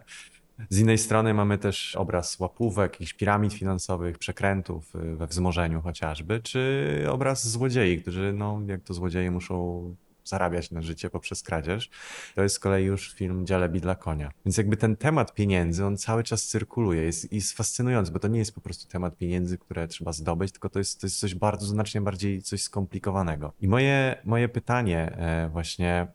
Z 0.69 0.79
innej 0.79 0.97
strony 0.97 1.33
mamy 1.33 1.57
też 1.57 1.95
obraz 1.95 2.39
łapówek, 2.39 2.91
jakichś 2.91 3.13
piramid 3.13 3.53
finansowych, 3.53 4.17
przekrętów 4.17 4.95
y, 4.95 5.15
we 5.15 5.27
wzmożeniu 5.27 5.81
chociażby, 5.81 6.39
czy 6.39 7.05
obraz 7.09 7.47
złodziei, 7.47 8.01
którzy, 8.01 8.33
no, 8.33 8.61
jak 8.67 8.83
to 8.83 8.93
złodzieje 8.93 9.31
muszą 9.31 9.95
zarabiać 10.31 10.71
na 10.71 10.81
życie 10.81 11.09
poprzez 11.09 11.43
kradzież. 11.43 11.89
To 12.35 12.43
jest 12.43 12.55
z 12.55 12.59
kolei 12.59 12.85
już 12.85 13.13
film 13.13 13.45
Dzialebi 13.45 13.81
dla 13.81 13.95
konia. 13.95 14.31
Więc 14.45 14.57
jakby 14.57 14.77
ten 14.77 14.95
temat 14.95 15.33
pieniędzy, 15.33 15.85
on 15.85 15.97
cały 15.97 16.23
czas 16.23 16.43
cyrkuluje. 16.43 17.03
Jest, 17.03 17.33
jest 17.33 17.57
fascynujący, 17.57 18.11
bo 18.11 18.19
to 18.19 18.27
nie 18.27 18.39
jest 18.39 18.55
po 18.55 18.61
prostu 18.61 18.91
temat 18.91 19.17
pieniędzy, 19.17 19.57
które 19.57 19.87
trzeba 19.87 20.11
zdobyć, 20.11 20.51
tylko 20.51 20.69
to 20.69 20.79
jest, 20.79 21.01
to 21.01 21.07
jest 21.07 21.19
coś 21.19 21.35
bardzo, 21.35 21.65
znacznie 21.65 22.01
bardziej 22.01 22.41
coś 22.41 22.63
skomplikowanego. 22.63 23.53
I 23.61 23.67
moje, 23.67 24.21
moje 24.25 24.49
pytanie 24.49 25.15
e, 25.17 25.49
właśnie, 25.49 26.07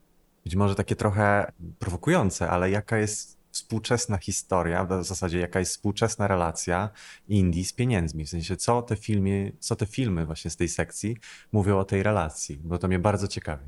być 0.44 0.56
może 0.56 0.74
takie 0.74 0.96
trochę 0.96 1.52
prowokujące, 1.78 2.50
ale 2.50 2.70
jaka 2.70 2.98
jest 2.98 3.36
współczesna 3.57 4.18
historia, 4.18 4.84
w 4.84 5.04
zasadzie 5.04 5.38
jaka 5.38 5.59
jest 5.59 5.72
współczesna 5.72 6.26
relacja 6.28 6.90
Indii 7.28 7.64
z 7.64 7.72
pieniędzmi. 7.72 8.24
W 8.24 8.28
sensie, 8.28 8.57
co 8.57 8.82
te 8.82 8.96
filmy, 8.96 9.52
co 9.59 9.76
te 9.76 9.86
filmy 9.86 10.26
właśnie 10.26 10.50
z 10.50 10.57
tej 10.57 10.68
sekcji 10.68 11.16
mówią 11.52 11.78
o 11.78 11.84
tej 11.84 12.02
relacji, 12.02 12.59
bo 12.64 12.78
to 12.78 12.88
mnie 12.88 12.98
bardzo 12.98 13.28
ciekawi. 13.28 13.64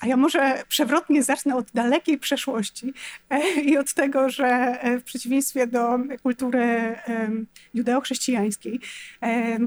A 0.00 0.06
ja 0.06 0.16
może 0.16 0.62
przewrotnie 0.68 1.22
zacznę 1.22 1.56
od 1.56 1.66
dalekiej 1.74 2.18
przeszłości 2.18 2.94
e, 3.30 3.60
i 3.60 3.78
od 3.78 3.94
tego, 3.94 4.30
że 4.30 4.46
e, 4.46 4.98
w 4.98 5.04
przeciwieństwie 5.04 5.66
do 5.66 5.98
kultury 6.22 6.96
judeo-chrześcijańskiej, 7.74 8.80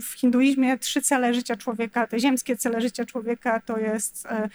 w 0.01 0.13
hinduizmie 0.13 0.77
trzy 0.77 1.01
cele 1.01 1.33
życia 1.33 1.55
człowieka, 1.55 2.07
te 2.07 2.19
ziemskie 2.19 2.57
cele 2.57 2.81
życia 2.81 3.05
człowieka 3.05 3.59
to 3.59 3.77
jest 3.77 4.25
e, 4.25 4.49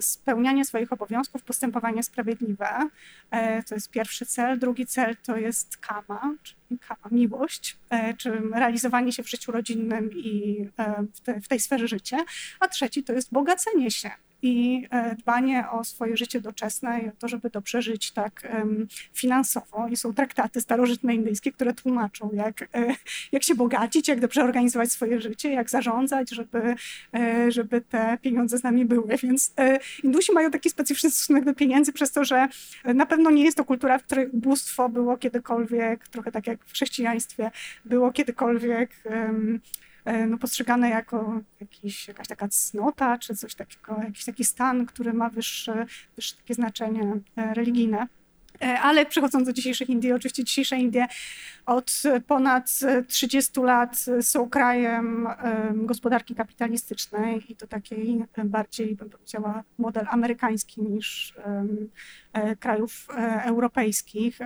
spełnianie 0.00 0.64
swoich 0.64 0.92
obowiązków, 0.92 1.42
postępowanie 1.42 2.02
sprawiedliwe. 2.02 2.88
E, 3.30 3.62
to 3.62 3.74
jest 3.74 3.90
pierwszy 3.90 4.26
cel. 4.26 4.58
Drugi 4.58 4.86
cel 4.86 5.16
to 5.16 5.36
jest 5.36 5.76
kama, 5.76 6.34
czyli 6.42 6.78
kama, 6.88 7.08
miłość, 7.10 7.76
e, 7.90 8.14
czy 8.14 8.30
realizowanie 8.54 9.12
się 9.12 9.22
w 9.22 9.30
życiu 9.30 9.52
rodzinnym 9.52 10.10
i 10.12 10.64
e, 10.78 11.02
w, 11.02 11.44
w 11.44 11.48
tej 11.48 11.60
sferze 11.60 11.88
życia. 11.88 12.16
A 12.60 12.68
trzeci 12.68 13.04
to 13.04 13.12
jest 13.12 13.32
bogacenie 13.32 13.90
się 13.90 14.10
i 14.42 14.86
e, 14.90 15.14
dbanie 15.14 15.64
o 15.70 15.84
swoje 15.84 16.16
życie 16.16 16.40
doczesne 16.40 17.00
i 17.00 17.08
o 17.08 17.12
to, 17.18 17.28
żeby 17.28 17.50
dobrze 17.50 17.82
żyć 17.82 18.12
tak 18.12 18.48
finansowo. 19.14 19.88
I 19.88 19.96
są 19.96 20.14
traktaty 20.14 20.60
starożytne 20.60 21.14
indyjskie, 21.14 21.52
które 21.52 21.74
tłumaczą, 21.74 22.30
jak, 22.32 22.62
e, 22.62 22.94
jak 23.32 23.42
się 23.42 23.54
bogacić, 23.54 24.08
jak 24.08 24.20
dobrze 24.20 24.44
organizować 24.44 24.92
swoje 24.92 25.20
życie, 25.20 25.50
jak 25.52 25.70
zarządzać, 25.70 26.30
żeby, 26.30 26.74
e, 27.14 27.50
żeby 27.52 27.80
te 27.80 28.18
pieniądze 28.22 28.58
z 28.58 28.62
nami 28.62 28.84
były. 28.84 29.16
Więc 29.22 29.54
Indusi 30.02 30.32
mają 30.32 30.50
taki 30.50 30.70
specyficzny 30.70 31.10
stosunek 31.10 31.44
do 31.44 31.54
pieniędzy 31.54 31.92
przez 31.92 32.12
to, 32.12 32.24
że 32.24 32.48
na 32.84 33.06
pewno 33.06 33.30
nie 33.30 33.44
jest 33.44 33.56
to 33.56 33.64
kultura, 33.64 33.98
w 33.98 34.02
której 34.02 34.28
ubóstwo 34.28 34.88
było 34.88 35.16
kiedykolwiek, 35.16 36.08
trochę 36.08 36.32
tak 36.32 36.46
jak 36.46 36.64
w 36.64 36.72
chrześcijaństwie, 36.72 37.50
było 37.84 38.12
kiedykolwiek 38.12 38.90
no, 40.26 40.38
postrzegane 40.38 40.90
jako 40.90 41.40
jakiś, 41.60 42.08
jakaś 42.08 42.28
taka 42.28 42.48
cnota, 42.48 43.18
czy 43.18 43.36
coś 43.36 43.54
takiego, 43.54 43.96
jakiś 44.02 44.24
taki 44.24 44.44
stan, 44.44 44.86
który 44.86 45.12
ma 45.12 45.30
wyższe, 45.30 45.86
wyższe 46.16 46.36
takie 46.36 46.54
znaczenie 46.54 47.20
e, 47.36 47.54
religijne. 47.54 48.06
E, 48.62 48.80
ale 48.80 49.06
przechodząc 49.06 49.46
do 49.46 49.52
dzisiejszych 49.52 49.90
Indii, 49.90 50.12
oczywiście 50.12 50.44
dzisiejsze 50.44 50.76
Indie 50.76 51.06
od 51.66 52.02
ponad 52.26 52.78
30 53.08 53.60
lat 53.60 54.04
są 54.20 54.50
krajem 54.50 55.28
gospodarki 55.74 56.34
kapitalistycznej 56.34 57.52
i 57.52 57.56
to 57.56 57.66
takiej 57.66 58.24
bardziej, 58.44 58.96
bym 58.96 59.10
powiedziała, 59.10 59.64
model 59.78 60.06
amerykański 60.10 60.82
niż 60.82 61.34
krajów 62.60 63.08
europejskich, 63.44 64.38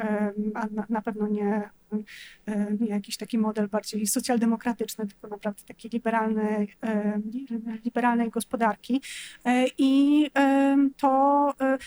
a 0.55 0.67
na 0.89 1.03
pewno 1.03 1.29
nie 1.29 1.71
jakiś 2.81 3.17
taki 3.17 3.39
model 3.39 3.69
bardziej 3.69 4.07
socjaldemokratyczny, 4.07 5.07
tylko 5.07 5.29
naprawdę 5.29 5.63
takiej 5.63 5.91
liberalnej, 5.91 6.77
liberalnej 7.85 8.31
gospodarki. 8.31 9.03
E, 9.45 9.67
I 9.79 10.27
to 10.97 11.55
e, 11.61 11.79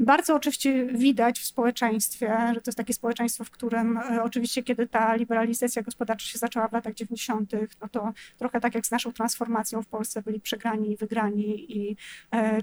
bardzo 0.00 0.34
oczywiście 0.34 0.86
widać 0.86 1.40
w 1.40 1.44
społeczeństwie, 1.44 2.36
że 2.54 2.60
to 2.60 2.68
jest 2.68 2.78
takie 2.78 2.92
społeczeństwo, 2.92 3.44
w 3.44 3.50
którym 3.50 3.96
e, 3.96 4.22
oczywiście, 4.22 4.62
kiedy 4.62 4.88
ta 4.88 5.14
liberalizacja 5.14 5.82
gospodarcza 5.82 6.26
się 6.26 6.38
zaczęła 6.38 6.68
w 6.68 6.72
latach 6.72 6.94
90., 6.94 7.52
no 7.82 7.88
to 7.88 8.12
trochę 8.38 8.60
tak 8.60 8.74
jak 8.74 8.86
z 8.86 8.90
naszą 8.90 9.12
transformacją 9.12 9.82
w 9.82 9.86
Polsce 9.86 10.22
byli 10.22 10.40
przegrani 10.40 10.92
i 10.92 10.96
wygrani 10.96 11.76
i 11.76 11.96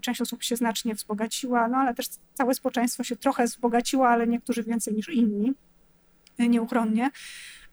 część 0.02 0.22
osób 0.22 0.44
się 0.44 0.56
znacznie 0.56 0.96
wzbogaciła, 0.96 1.68
no 1.68 1.78
ale 1.78 1.94
też 1.94 2.08
całe 2.34 2.54
społeczeństwo 2.54 3.04
się 3.04 3.16
trochę 3.16 3.46
wzbogaciło, 3.46 4.08
ale 4.10 4.28
niektórzy 4.28 4.64
więcej 4.64 4.94
niż 4.94 5.10
inni 5.10 5.54
nieuchronnie. 6.40 7.10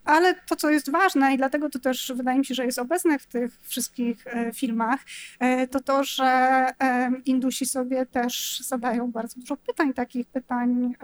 Ale 0.04 0.34
to, 0.34 0.56
co 0.56 0.70
jest 0.70 0.90
ważne 0.90 1.34
i 1.34 1.36
dlatego 1.36 1.70
to 1.70 1.78
też 1.78 2.12
wydaje 2.16 2.38
mi 2.38 2.44
się, 2.44 2.54
że 2.54 2.64
jest 2.64 2.78
obecne 2.78 3.18
w 3.18 3.26
tych 3.26 3.58
wszystkich 3.62 4.26
e, 4.26 4.52
filmach, 4.52 5.00
e, 5.38 5.66
to 5.66 5.80
to, 5.80 6.04
że 6.04 6.24
e, 6.24 7.10
Indusi 7.24 7.66
sobie 7.66 8.06
też 8.06 8.60
zadają 8.60 9.10
bardzo 9.10 9.40
dużo 9.40 9.56
pytań, 9.56 9.94
takich 9.94 10.26
pytań 10.26 10.94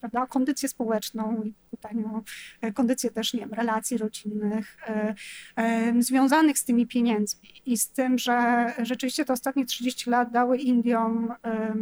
prawda, 0.00 0.22
o 0.22 0.26
kondycję 0.26 0.68
społeczną, 0.68 1.42
pytań 1.70 2.04
o 2.04 2.22
kondycję 2.72 3.10
też, 3.10 3.34
nie 3.34 3.40
wiem, 3.40 3.54
relacji 3.54 3.98
rodzinnych, 3.98 4.76
związanych 5.98 6.58
z 6.58 6.64
tymi 6.64 6.86
pieniędzmi 6.86 7.48
i 7.66 7.76
z 7.76 7.88
tym, 7.88 8.18
że 8.18 8.66
rzeczywiście 8.82 9.24
te 9.24 9.32
ostatnie 9.32 9.66
30 9.66 10.10
lat 10.10 10.30
dały 10.30 10.58
Indiom 10.58 11.32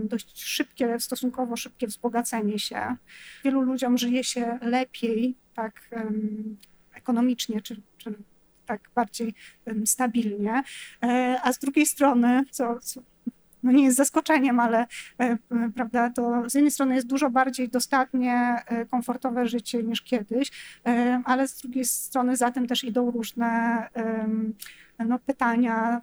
dość 0.05 0.45
szybkie, 0.45 1.01
stosunkowo 1.01 1.57
szybkie 1.57 1.87
wzbogacenie 1.87 2.59
się. 2.59 2.97
Wielu 3.45 3.61
ludziom 3.61 3.99
żyje 3.99 4.25
się 4.25 4.59
lepiej, 4.63 5.37
tak 5.57 5.91
ekonomicznie, 6.95 7.61
czy, 7.61 7.83
czy 7.99 8.15
tak 8.67 8.81
bardziej 8.95 9.35
stabilnie, 9.85 10.63
e, 11.03 11.39
a 11.43 11.53
z 11.53 11.59
drugiej 11.59 11.87
strony, 11.87 12.45
co, 12.51 12.79
co 12.81 13.01
no 13.63 13.73
nie 13.73 13.85
jest 13.85 13.97
zaskoczeniem, 13.97 14.61
ale 14.61 14.87
e, 15.19 15.39
prawda, 15.75 16.11
to 16.11 16.51
z 16.51 16.55
jednej 16.55 16.71
strony 16.71 16.95
jest 16.95 17.07
dużo 17.07 17.31
bardziej 17.31 17.69
dostatnie, 17.69 18.57
e, 18.67 18.87
komfortowe 18.87 19.47
życie 19.47 19.83
niż 19.83 20.03
kiedyś, 20.03 20.51
ale 21.25 21.49
z 21.49 21.57
drugiej 21.57 21.85
strony 21.85 22.37
za 22.37 22.51
tym 22.51 22.67
też 22.67 22.85
idą 22.85 23.11
różne 23.11 23.83
no, 25.05 25.19
pytania, 25.19 26.01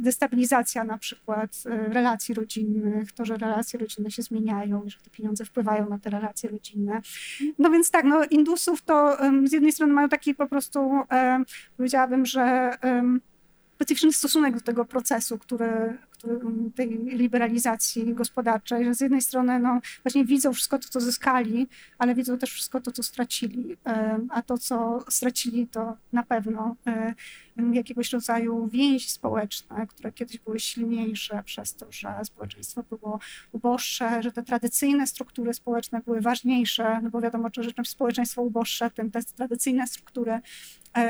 destabilizacja 0.00 0.84
na 0.84 0.98
przykład 0.98 1.50
y, 1.66 1.92
relacji 1.92 2.34
rodzinnych, 2.34 3.12
to, 3.12 3.24
że 3.24 3.36
relacje 3.36 3.78
rodzinne 3.78 4.10
się 4.10 4.22
zmieniają, 4.22 4.82
że 4.86 4.98
te 4.98 5.10
pieniądze 5.10 5.44
wpływają 5.44 5.88
na 5.88 5.98
te 5.98 6.10
relacje 6.10 6.50
rodzinne. 6.50 7.00
No 7.58 7.70
więc 7.70 7.90
tak, 7.90 8.04
no 8.04 8.24
Indusów 8.24 8.82
to 8.82 9.16
z 9.44 9.52
jednej 9.52 9.72
strony 9.72 9.92
mają 9.92 10.08
taki 10.08 10.34
po 10.34 10.46
prostu, 10.46 10.90
powiedziałabym, 11.76 12.26
że 12.26 12.70
specyficzny 13.80 14.12
stosunek 14.12 14.54
do 14.54 14.60
tego 14.60 14.84
procesu, 14.84 15.38
który, 15.38 15.98
który, 16.10 16.40
tej 16.74 16.88
liberalizacji 16.98 18.14
gospodarczej, 18.14 18.84
że 18.84 18.94
z 18.94 19.00
jednej 19.00 19.22
strony 19.22 19.58
no, 19.58 19.80
właśnie 20.02 20.24
widzą 20.24 20.52
wszystko 20.52 20.78
to, 20.78 20.88
co 20.88 21.00
zyskali, 21.00 21.68
ale 21.98 22.14
widzą 22.14 22.38
też 22.38 22.50
wszystko 22.52 22.80
to, 22.80 22.92
co 22.92 23.02
stracili, 23.02 23.76
a 24.28 24.42
to, 24.42 24.58
co 24.58 25.04
stracili, 25.08 25.66
to 25.66 25.96
na 26.12 26.22
pewno 26.22 26.76
jakiegoś 27.72 28.12
rodzaju 28.12 28.68
więzi 28.68 29.08
społeczne, 29.08 29.86
które 29.86 30.12
kiedyś 30.12 30.38
były 30.38 30.60
silniejsze 30.60 31.42
przez 31.44 31.74
to, 31.74 31.86
że 31.90 32.20
społeczeństwo 32.24 32.82
było 32.82 33.20
uboższe, 33.52 34.22
że 34.22 34.32
te 34.32 34.42
tradycyjne 34.42 35.06
struktury 35.06 35.54
społeczne 35.54 36.00
były 36.00 36.20
ważniejsze, 36.20 37.00
no 37.02 37.10
bo 37.10 37.20
wiadomo, 37.20 37.48
że 37.58 37.70
społeczeństwo 37.84 38.42
uboższe, 38.42 38.90
tym 38.90 39.10
te 39.10 39.24
tradycyjne 39.24 39.86
struktury 39.86 40.40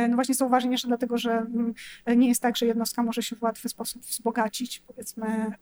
no 0.08 0.14
właśnie 0.14 0.34
są 0.34 0.48
ważniejsze 0.48 0.88
dlatego, 0.88 1.18
że 1.18 1.32
mm, 1.32 1.74
nie 2.16 2.28
jest 2.28 2.42
tak, 2.42 2.56
że 2.56 2.66
jednostka 2.66 3.02
może 3.02 3.22
się 3.22 3.36
w 3.36 3.42
łatwy 3.42 3.68
sposób 3.68 4.02
wzbogacić, 4.02 4.82
powiedzmy, 4.86 5.52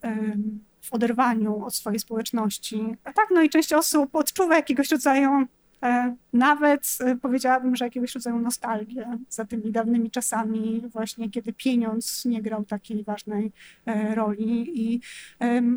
w 0.81 0.93
oderwaniu 0.93 1.65
od 1.65 1.75
swojej 1.75 1.99
społeczności. 1.99 2.97
A 3.05 3.13
tak, 3.13 3.27
no 3.31 3.43
i 3.43 3.51
część 3.51 3.73
osób 3.73 4.15
odczuwa 4.15 4.57
jakiegoś 4.57 4.91
rodzaju 4.91 5.31
E, 5.31 5.47
nawet 6.33 6.99
e, 7.01 7.17
powiedziałabym, 7.17 7.77
że 7.77 7.85
jakiegoś 7.85 8.15
rodzaju 8.15 8.39
nostalgię 8.39 9.19
za 9.29 9.45
tymi 9.45 9.73
dawnymi 9.73 10.11
czasami, 10.11 10.83
właśnie 10.93 11.31
kiedy 11.31 11.53
pieniądz 11.53 12.25
nie 12.25 12.43
grał 12.43 12.65
takiej 12.65 13.05
ważnej 13.05 13.53
e, 13.87 14.15
roli. 14.15 14.83
I, 14.85 15.01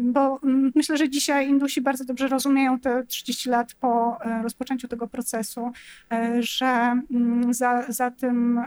bo 0.02 0.40
myślę, 0.76 0.98
że 0.98 1.10
dzisiaj 1.10 1.50
Indusi 1.50 1.82
bardzo 1.82 2.06
dobrze 2.06 2.28
rozumieją 2.28 2.80
te 2.80 3.06
30 3.06 3.50
lat 3.50 3.74
po 3.74 4.18
rozpoczęciu 4.44 4.88
tego 4.88 5.08
procesu, 5.08 5.72
że 6.40 7.02
za, 7.50 7.86
za 7.92 8.12
tym 8.12 8.62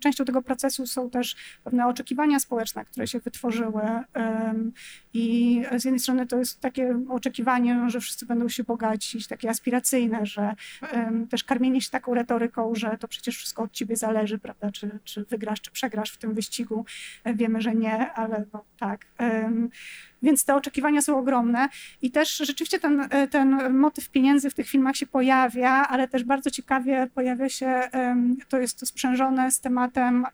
częścią 0.00 0.24
tego 0.24 0.42
procesu 0.42 0.86
są 0.86 1.10
też 1.10 1.36
pewne 1.64 1.86
oczekiwania 1.86 2.38
społeczne, 2.40 2.84
które 2.84 3.06
się 3.06 3.20
wytworzyły. 3.20 3.82
I 5.18 5.62
z 5.76 5.84
jednej 5.84 6.00
strony 6.00 6.26
to 6.26 6.38
jest 6.38 6.60
takie 6.60 7.00
oczekiwanie, 7.08 7.90
że 7.90 8.00
wszyscy 8.00 8.26
będą 8.26 8.48
się 8.48 8.64
bogacić, 8.64 9.26
takie 9.26 9.50
aspiracyjne, 9.50 10.26
że 10.26 10.54
um, 10.92 11.28
też 11.28 11.44
karmienie 11.44 11.80
się 11.80 11.90
taką 11.90 12.14
retoryką, 12.14 12.74
że 12.74 12.96
to 13.00 13.08
przecież 13.08 13.36
wszystko 13.36 13.62
od 13.62 13.72
ciebie 13.72 13.96
zależy, 13.96 14.38
prawda, 14.38 14.70
czy, 14.70 14.98
czy 15.04 15.24
wygrasz, 15.24 15.60
czy 15.60 15.70
przegrasz 15.70 16.10
w 16.10 16.16
tym 16.16 16.34
wyścigu. 16.34 16.84
E, 17.24 17.34
wiemy, 17.34 17.60
że 17.60 17.74
nie, 17.74 18.12
ale 18.12 18.44
no 18.52 18.64
tak. 18.78 19.06
Um, 19.18 19.70
więc 20.22 20.44
te 20.44 20.54
oczekiwania 20.54 21.02
są 21.02 21.18
ogromne 21.18 21.68
i 22.02 22.10
też 22.10 22.36
rzeczywiście 22.36 22.78
ten, 22.78 23.08
e, 23.10 23.28
ten 23.28 23.78
motyw 23.78 24.10
pieniędzy 24.10 24.50
w 24.50 24.54
tych 24.54 24.68
filmach 24.68 24.96
się 24.96 25.06
pojawia, 25.06 25.70
ale 25.70 26.08
też 26.08 26.24
bardzo 26.24 26.50
ciekawie 26.50 27.08
pojawia 27.14 27.48
się, 27.48 27.82
um, 27.92 28.36
to 28.48 28.58
jest 28.58 28.86
sprzężone 28.86 29.50
z 29.50 29.60
tematem 29.60 30.26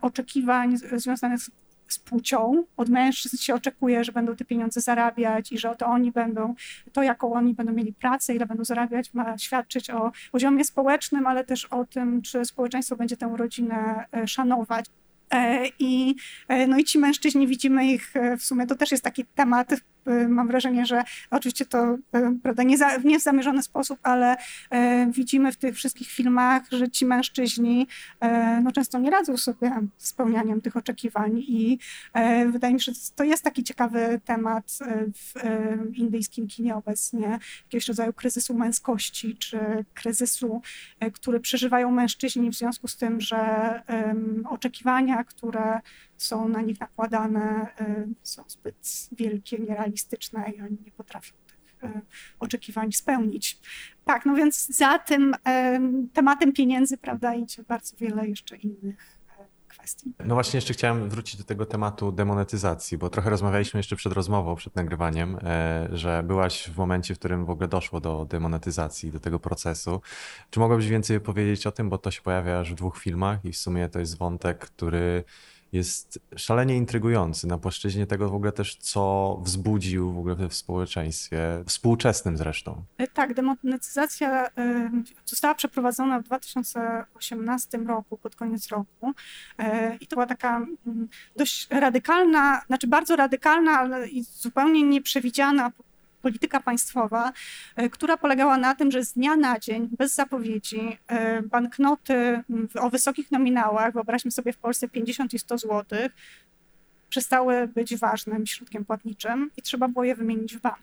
oczekiwań 0.00 0.76
związanych 0.76 1.40
z 1.40 1.50
z 1.88 1.98
płcią. 1.98 2.64
Od 2.76 2.88
mężczyzn 2.88 3.36
się 3.36 3.54
oczekuje, 3.54 4.04
że 4.04 4.12
będą 4.12 4.36
te 4.36 4.44
pieniądze 4.44 4.80
zarabiać 4.80 5.52
i 5.52 5.58
że 5.58 5.76
to 5.76 5.86
oni 5.86 6.12
będą, 6.12 6.54
to 6.92 7.02
jaką 7.02 7.32
oni 7.32 7.54
będą 7.54 7.72
mieli 7.72 7.92
pracę, 7.92 8.34
ile 8.34 8.46
będą 8.46 8.64
zarabiać, 8.64 9.14
ma 9.14 9.38
świadczyć 9.38 9.90
o 9.90 10.12
poziomie 10.32 10.64
społecznym, 10.64 11.26
ale 11.26 11.44
też 11.44 11.64
o 11.64 11.84
tym, 11.84 12.22
czy 12.22 12.44
społeczeństwo 12.44 12.96
będzie 12.96 13.16
tę 13.16 13.34
rodzinę 13.36 14.04
e, 14.12 14.28
szanować. 14.28 14.86
E, 15.30 15.66
I, 15.78 16.14
e, 16.48 16.66
no 16.66 16.78
i 16.78 16.84
ci 16.84 16.98
mężczyźni, 16.98 17.46
widzimy 17.46 17.86
ich 17.86 18.14
w 18.38 18.42
sumie, 18.42 18.66
to 18.66 18.74
też 18.74 18.90
jest 18.90 19.04
taki 19.04 19.24
temat 19.24 19.70
mam 20.28 20.48
wrażenie, 20.48 20.86
że 20.86 21.02
oczywiście 21.30 21.66
to 21.66 21.94
y, 21.94 21.98
prawda, 22.42 22.62
nie, 22.62 22.78
za, 22.78 22.96
nie 22.96 23.18
w 23.18 23.22
zamierzony 23.22 23.62
sposób, 23.62 23.98
ale 24.02 24.36
y, 24.36 24.38
widzimy 25.10 25.52
w 25.52 25.56
tych 25.56 25.76
wszystkich 25.76 26.08
filmach, 26.08 26.62
że 26.70 26.90
ci 26.90 27.06
mężczyźni 27.06 27.86
no, 28.62 28.72
często 28.72 28.98
nie 28.98 29.10
radzą 29.10 29.36
sobie 29.36 29.72
z 29.96 30.08
spełnianiem 30.08 30.60
tych 30.60 30.76
oczekiwań 30.76 31.38
i 31.38 31.78
wydaje 32.46 32.74
mi 32.74 32.80
się, 32.80 32.92
że 32.92 33.00
to 33.16 33.24
jest 33.24 33.44
taki 33.44 33.64
ciekawy 33.64 34.20
temat 34.24 34.78
w 35.14 35.34
indyjskim 35.94 36.48
kinie 36.48 36.76
obecnie, 36.76 37.38
jakiegoś 37.64 37.88
rodzaju 37.88 38.12
kryzysu 38.12 38.54
męskości, 38.54 39.36
czy 39.36 39.84
kryzysu, 39.94 40.62
który 41.12 41.40
przeżywają 41.40 41.90
mężczyźni 41.90 42.50
w 42.50 42.54
związku 42.54 42.88
z 42.88 42.96
tym, 42.96 43.20
że 43.20 43.82
oczekiwania, 44.48 45.24
które 45.24 45.80
są 46.18 46.48
na 46.48 46.62
nich 46.62 46.80
nakładane, 46.80 47.66
y, 47.80 48.08
są 48.22 48.44
zbyt 48.48 49.08
wielkie, 49.12 49.58
nierealistyczne 49.58 50.50
i 50.50 50.60
oni 50.60 50.78
nie 50.84 50.92
potrafią 50.92 51.34
tych 51.46 51.84
y, 51.90 52.00
oczekiwań 52.38 52.92
spełnić. 52.92 53.58
Tak, 54.04 54.26
no 54.26 54.34
więc 54.34 54.66
za 54.76 54.98
tym 54.98 55.34
y, 55.34 55.38
tematem 56.12 56.52
pieniędzy, 56.52 56.98
prawda, 56.98 57.34
idzie 57.34 57.62
bardzo 57.62 57.96
wiele 57.96 58.28
jeszcze 58.28 58.56
innych. 58.56 59.16
No 60.24 60.34
właśnie 60.34 60.56
jeszcze 60.56 60.72
chciałem 60.72 61.08
wrócić 61.08 61.36
do 61.36 61.44
tego 61.44 61.66
tematu 61.66 62.12
demonetyzacji, 62.12 62.98
bo 62.98 63.10
trochę 63.10 63.30
rozmawialiśmy 63.30 63.78
jeszcze 63.78 63.96
przed 63.96 64.12
rozmową, 64.12 64.56
przed 64.56 64.76
nagrywaniem, 64.76 65.38
że 65.92 66.22
byłaś 66.22 66.70
w 66.70 66.76
momencie, 66.76 67.14
w 67.14 67.18
którym 67.18 67.44
w 67.44 67.50
ogóle 67.50 67.68
doszło 67.68 68.00
do 68.00 68.24
demonetyzacji, 68.24 69.12
do 69.12 69.20
tego 69.20 69.38
procesu. 69.38 70.00
Czy 70.50 70.60
mogłabyś 70.60 70.88
więcej 70.88 71.20
powiedzieć 71.20 71.66
o 71.66 71.72
tym, 71.72 71.90
bo 71.90 71.98
to 71.98 72.10
się 72.10 72.22
pojawia 72.22 72.60
aż 72.60 72.72
w 72.72 72.74
dwóch 72.74 72.98
filmach 72.98 73.44
i 73.44 73.52
w 73.52 73.56
sumie 73.56 73.88
to 73.88 73.98
jest 73.98 74.18
wątek, 74.18 74.58
który 74.58 75.24
jest 75.76 76.18
szalenie 76.36 76.76
intrygujący 76.76 77.46
na 77.46 77.58
płaszczyźnie 77.58 78.06
tego 78.06 78.28
w 78.28 78.34
ogóle 78.34 78.52
też, 78.52 78.76
co 78.76 79.36
wzbudził 79.42 80.12
w 80.12 80.18
ogóle 80.18 80.48
w 80.48 80.54
społeczeństwie, 80.54 81.62
współczesnym 81.66 82.36
zresztą. 82.36 82.84
E, 82.98 83.08
tak, 83.08 83.34
demonetyzacja 83.34 84.46
została 85.24 85.54
przeprowadzona 85.54 86.20
w 86.20 86.22
2018 86.22 87.78
roku, 87.78 88.18
pod 88.18 88.36
koniec 88.36 88.68
roku 88.68 89.12
e, 89.58 89.96
i 89.96 90.06
to 90.06 90.16
była 90.16 90.26
taka 90.26 90.56
mm, 90.56 91.08
dość 91.36 91.68
radykalna, 91.70 92.62
znaczy 92.66 92.86
bardzo 92.86 93.16
radykalna, 93.16 93.72
ale 93.72 94.06
zupełnie 94.22 94.82
nieprzewidziana 94.82 95.72
polityka 96.26 96.60
państwowa, 96.60 97.32
e, 97.76 97.90
która 97.90 98.16
polegała 98.16 98.58
na 98.58 98.74
tym, 98.74 98.90
że 98.90 99.04
z 99.04 99.12
dnia 99.12 99.36
na 99.36 99.58
dzień, 99.58 99.88
bez 99.98 100.14
zapowiedzi, 100.14 100.98
e, 101.06 101.42
banknoty 101.42 102.42
o 102.74 102.90
wysokich 102.90 103.30
nominałach, 103.30 103.92
wyobraźmy 103.92 104.30
sobie 104.30 104.52
w 104.52 104.58
Polsce 104.58 104.88
50 104.88 105.34
i 105.34 105.38
100 105.38 105.58
zł, 105.58 105.98
przestały 107.08 107.68
być 107.68 107.96
ważnym 107.96 108.46
środkiem 108.46 108.84
płatniczym 108.84 109.50
i 109.56 109.62
trzeba 109.62 109.88
było 109.88 110.04
je 110.04 110.14
wymienić 110.14 110.56
w 110.56 110.60
banku. 110.60 110.82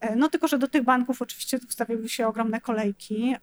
E, 0.00 0.16
no 0.16 0.28
tylko, 0.28 0.48
że 0.48 0.58
do 0.58 0.68
tych 0.68 0.82
banków 0.82 1.22
oczywiście 1.22 1.58
ustawiły 1.68 2.08
się 2.08 2.26
ogromne 2.26 2.60
kolejki 2.60 3.36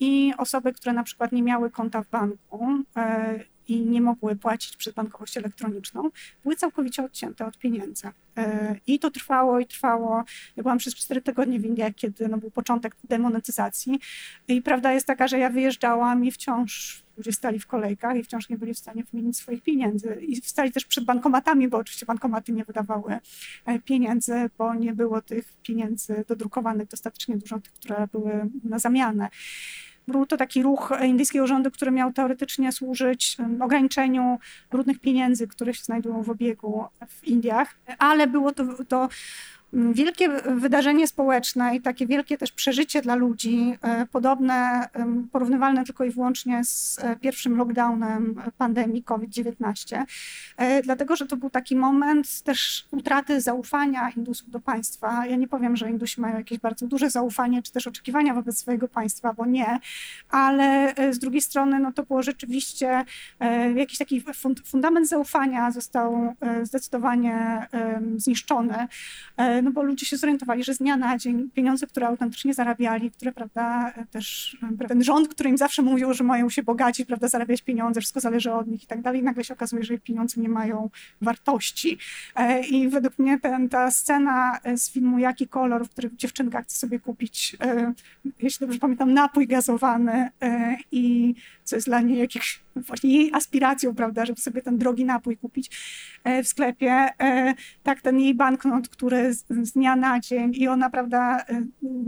i 0.00 0.32
osoby, 0.38 0.72
które 0.72 0.92
na 0.92 1.02
przykład 1.02 1.32
nie 1.32 1.42
miały 1.42 1.70
konta 1.70 2.02
w 2.02 2.08
banku 2.10 2.84
i 3.68 3.80
nie 3.80 4.00
mogły 4.00 4.36
płacić 4.36 4.76
przez 4.76 4.94
bankowość 4.94 5.36
elektroniczną, 5.36 6.10
były 6.42 6.56
całkowicie 6.56 7.04
odcięte 7.04 7.46
od 7.46 7.58
pieniędzy. 7.58 8.08
E, 8.36 8.76
I 8.86 8.98
to 8.98 9.10
trwało 9.10 9.60
i 9.60 9.66
trwało. 9.66 10.24
Ja 10.56 10.62
byłam 10.62 10.78
przez 10.78 10.94
cztery 10.94 11.22
tygodnie 11.22 11.60
w 11.60 11.64
Indiach, 11.64 11.94
kiedy 11.94 12.28
no, 12.28 12.38
był 12.38 12.50
początek 12.50 12.96
demonetyzacji. 13.04 14.00
I 14.48 14.62
prawda 14.62 14.92
jest 14.92 15.06
taka, 15.06 15.28
że 15.28 15.38
ja 15.38 15.50
wyjeżdżałam 15.50 16.24
i 16.24 16.30
wciąż 16.30 17.02
ludzie 17.16 17.32
stali 17.32 17.58
w 17.58 17.66
kolejkach 17.66 18.16
i 18.16 18.24
wciąż 18.24 18.48
nie 18.48 18.58
byli 18.58 18.74
w 18.74 18.78
stanie 18.78 19.04
wymienić 19.04 19.36
swoich 19.36 19.62
pieniędzy. 19.62 20.18
I 20.20 20.36
stali 20.36 20.72
też 20.72 20.84
przed 20.84 21.04
bankomatami, 21.04 21.68
bo 21.68 21.78
oczywiście 21.78 22.06
bankomaty 22.06 22.52
nie 22.52 22.64
wydawały 22.64 23.18
e, 23.66 23.78
pieniędzy, 23.78 24.50
bo 24.58 24.74
nie 24.74 24.92
było 24.92 25.22
tych 25.22 25.52
pieniędzy 25.62 26.24
dodrukowanych 26.28 26.88
dostatecznie 26.88 27.36
dużo, 27.36 27.60
tych, 27.60 27.72
które 27.72 28.08
były 28.12 28.50
na 28.64 28.78
zamianę. 28.78 29.28
Był 30.08 30.26
to 30.26 30.36
taki 30.36 30.62
ruch 30.62 30.92
indyjskiego 31.04 31.46
rządu, 31.46 31.70
który 31.70 31.90
miał 31.90 32.12
teoretycznie 32.12 32.72
służyć 32.72 33.36
ograniczeniu 33.60 34.38
brudnych 34.70 34.98
pieniędzy, 34.98 35.48
które 35.48 35.74
się 35.74 35.84
znajdują 35.84 36.22
w 36.22 36.30
obiegu 36.30 36.84
w 37.08 37.24
Indiach, 37.24 37.74
ale 37.98 38.26
było 38.26 38.52
to, 38.52 38.64
to 38.88 39.08
wielkie 39.72 40.28
wydarzenie 40.56 41.06
społeczne 41.06 41.76
i 41.76 41.80
takie 41.80 42.06
wielkie 42.06 42.38
też 42.38 42.52
przeżycie 42.52 43.02
dla 43.02 43.14
ludzi, 43.14 43.78
e, 43.82 44.06
podobne, 44.06 44.88
porównywalne 45.32 45.84
tylko 45.84 46.04
i 46.04 46.10
wyłącznie 46.10 46.64
z 46.64 46.98
e, 46.98 47.16
pierwszym 47.16 47.56
lockdownem 47.56 48.42
pandemii 48.58 49.02
COVID-19, 49.02 50.02
e, 50.56 50.82
dlatego 50.82 51.16
że 51.16 51.26
to 51.26 51.36
był 51.36 51.50
taki 51.50 51.76
moment 51.76 52.42
też 52.42 52.84
utraty 52.90 53.40
zaufania 53.40 54.10
Indusów 54.16 54.50
do 54.50 54.60
państwa. 54.60 55.26
Ja 55.26 55.36
nie 55.36 55.48
powiem, 55.48 55.76
że 55.76 55.90
Indusi 55.90 56.20
mają 56.20 56.38
jakieś 56.38 56.58
bardzo 56.58 56.86
duże 56.86 57.10
zaufanie 57.10 57.62
czy 57.62 57.72
też 57.72 57.86
oczekiwania 57.86 58.34
wobec 58.34 58.58
swojego 58.58 58.88
państwa, 58.88 59.32
bo 59.32 59.46
nie, 59.46 59.78
ale 60.30 60.94
z 61.10 61.18
drugiej 61.18 61.42
strony 61.42 61.78
no 61.78 61.92
to 61.92 62.02
było 62.02 62.22
rzeczywiście 62.22 63.04
jakiś 63.74 63.98
taki 63.98 64.24
fundament 64.64 65.08
zaufania 65.08 65.70
został 65.70 66.34
zdecydowanie 66.62 67.66
zniszczony 68.16 68.88
no 69.62 69.70
bo 69.70 69.82
ludzie 69.82 70.06
się 70.06 70.16
zorientowali, 70.16 70.64
że 70.64 70.74
z 70.74 70.78
dnia 70.78 70.96
na 70.96 71.18
dzień 71.18 71.50
pieniądze, 71.50 71.86
które 71.86 72.06
autentycznie 72.06 72.54
zarabiali, 72.54 73.10
które, 73.10 73.32
prawda, 73.32 73.92
też 74.10 74.56
ten 74.88 75.04
rząd, 75.04 75.28
który 75.28 75.50
im 75.50 75.58
zawsze 75.58 75.82
mówił, 75.82 76.14
że 76.14 76.24
mają 76.24 76.50
się 76.50 76.62
bogacić, 76.62 77.06
prawda, 77.06 77.28
zarabiać 77.28 77.62
pieniądze, 77.62 78.00
wszystko 78.00 78.20
zależy 78.20 78.52
od 78.52 78.66
nich 78.66 78.84
i 78.84 78.86
tak 78.86 79.02
dalej, 79.02 79.22
nagle 79.22 79.44
się 79.44 79.54
okazuje, 79.54 79.84
że 79.84 79.98
pieniądze 79.98 80.40
nie 80.40 80.48
mają 80.48 80.90
wartości. 81.20 81.98
E, 82.36 82.60
I 82.60 82.88
według 82.88 83.18
mnie 83.18 83.40
ten, 83.40 83.68
ta 83.68 83.90
scena 83.90 84.58
z 84.76 84.90
filmu 84.90 85.18
Jaki 85.18 85.48
kolor, 85.48 85.86
w 85.86 85.90
którym 85.90 86.10
dziewczynka 86.16 86.62
chce 86.62 86.78
sobie 86.78 87.00
kupić, 87.00 87.56
e, 87.60 87.92
jeśli 88.38 88.66
dobrze 88.66 88.78
pamiętam, 88.78 89.14
napój 89.14 89.46
gazowany 89.46 90.28
e, 90.42 90.76
i 90.92 91.34
co 91.64 91.76
jest 91.76 91.88
dla 91.88 92.00
niej 92.00 92.18
jakiś 92.18 92.62
właśnie 92.76 93.10
jej 93.10 93.30
aspiracją, 93.34 93.94
prawda, 93.94 94.26
żeby 94.26 94.40
sobie 94.40 94.62
ten 94.62 94.78
drogi 94.78 95.04
napój 95.04 95.36
kupić 95.36 95.70
w 96.44 96.48
sklepie. 96.48 97.08
Tak, 97.82 98.02
ten 98.02 98.20
jej 98.20 98.34
banknot, 98.34 98.88
który 98.88 99.34
z, 99.34 99.72
dnia 99.72 99.96
na 99.96 100.20
dzień 100.20 100.52
i 100.54 100.68
ona, 100.68 100.90
prawda, 100.90 101.44